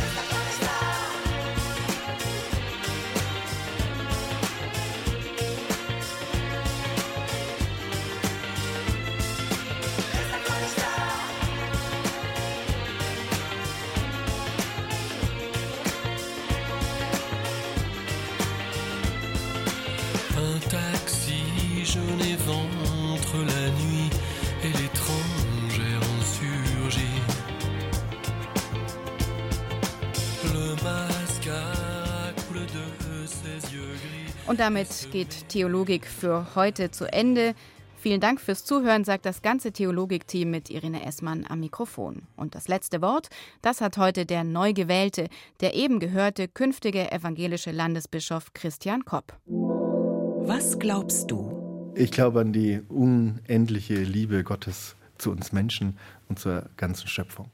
Und 34.56 34.60
damit 34.60 35.08
geht 35.12 35.50
Theologik 35.50 36.06
für 36.06 36.54
heute 36.54 36.90
zu 36.90 37.04
Ende. 37.12 37.54
Vielen 37.98 38.22
Dank 38.22 38.40
fürs 38.40 38.64
Zuhören, 38.64 39.04
sagt 39.04 39.26
das 39.26 39.42
ganze 39.42 39.70
Theologik-Team 39.70 40.50
mit 40.50 40.70
Irene 40.70 41.04
Essmann 41.04 41.44
am 41.46 41.60
Mikrofon. 41.60 42.22
Und 42.36 42.54
das 42.54 42.66
letzte 42.66 43.02
Wort, 43.02 43.28
das 43.60 43.82
hat 43.82 43.98
heute 43.98 44.24
der 44.24 44.44
neu 44.44 44.72
gewählte, 44.72 45.28
der 45.60 45.74
eben 45.74 45.98
gehörte 45.98 46.48
künftige 46.48 47.12
evangelische 47.12 47.70
Landesbischof 47.70 48.54
Christian 48.54 49.04
Kopp. 49.04 49.38
Was 49.44 50.78
glaubst 50.78 51.30
du? 51.30 51.92
Ich 51.94 52.10
glaube 52.10 52.40
an 52.40 52.54
die 52.54 52.80
unendliche 52.88 53.96
Liebe 54.04 54.42
Gottes 54.42 54.96
zu 55.18 55.32
uns 55.32 55.52
Menschen 55.52 55.98
und 56.30 56.38
zur 56.38 56.70
ganzen 56.78 57.08
Schöpfung. 57.08 57.50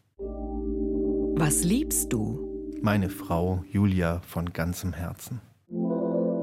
Was 1.34 1.64
liebst 1.64 2.12
du? 2.12 2.78
Meine 2.80 3.10
Frau 3.10 3.64
Julia 3.72 4.20
von 4.20 4.52
ganzem 4.52 4.92
Herzen. 4.92 5.40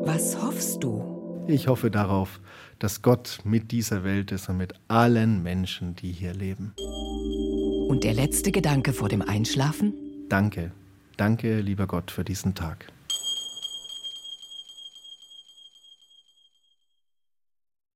Was 0.06 0.42
hoffst 0.42 0.84
du? 0.84 1.46
Ich 1.48 1.68
hoffe 1.68 1.92
darauf, 1.92 2.40
dass 2.80 3.02
Gott 3.02 3.40
mit 3.44 3.72
dieser 3.72 4.04
Welt 4.04 4.32
ist 4.32 4.50
und 4.50 4.58
mit 4.58 4.74
allen 4.88 5.44
Menschen, 5.44 5.96
die 5.96 6.12
hier 6.12 6.34
leben. 6.34 6.74
Und 7.90 8.04
der 8.04 8.14
letzte 8.14 8.52
Gedanke 8.52 8.94
vor 8.94 9.10
dem 9.10 9.22
Einschlafen? 9.22 9.94
Danke, 10.30 10.72
danke, 11.18 11.60
lieber 11.60 11.88
Gott, 11.88 12.12
für 12.12 12.24
diesen 12.24 12.56
Tag. 12.56 12.92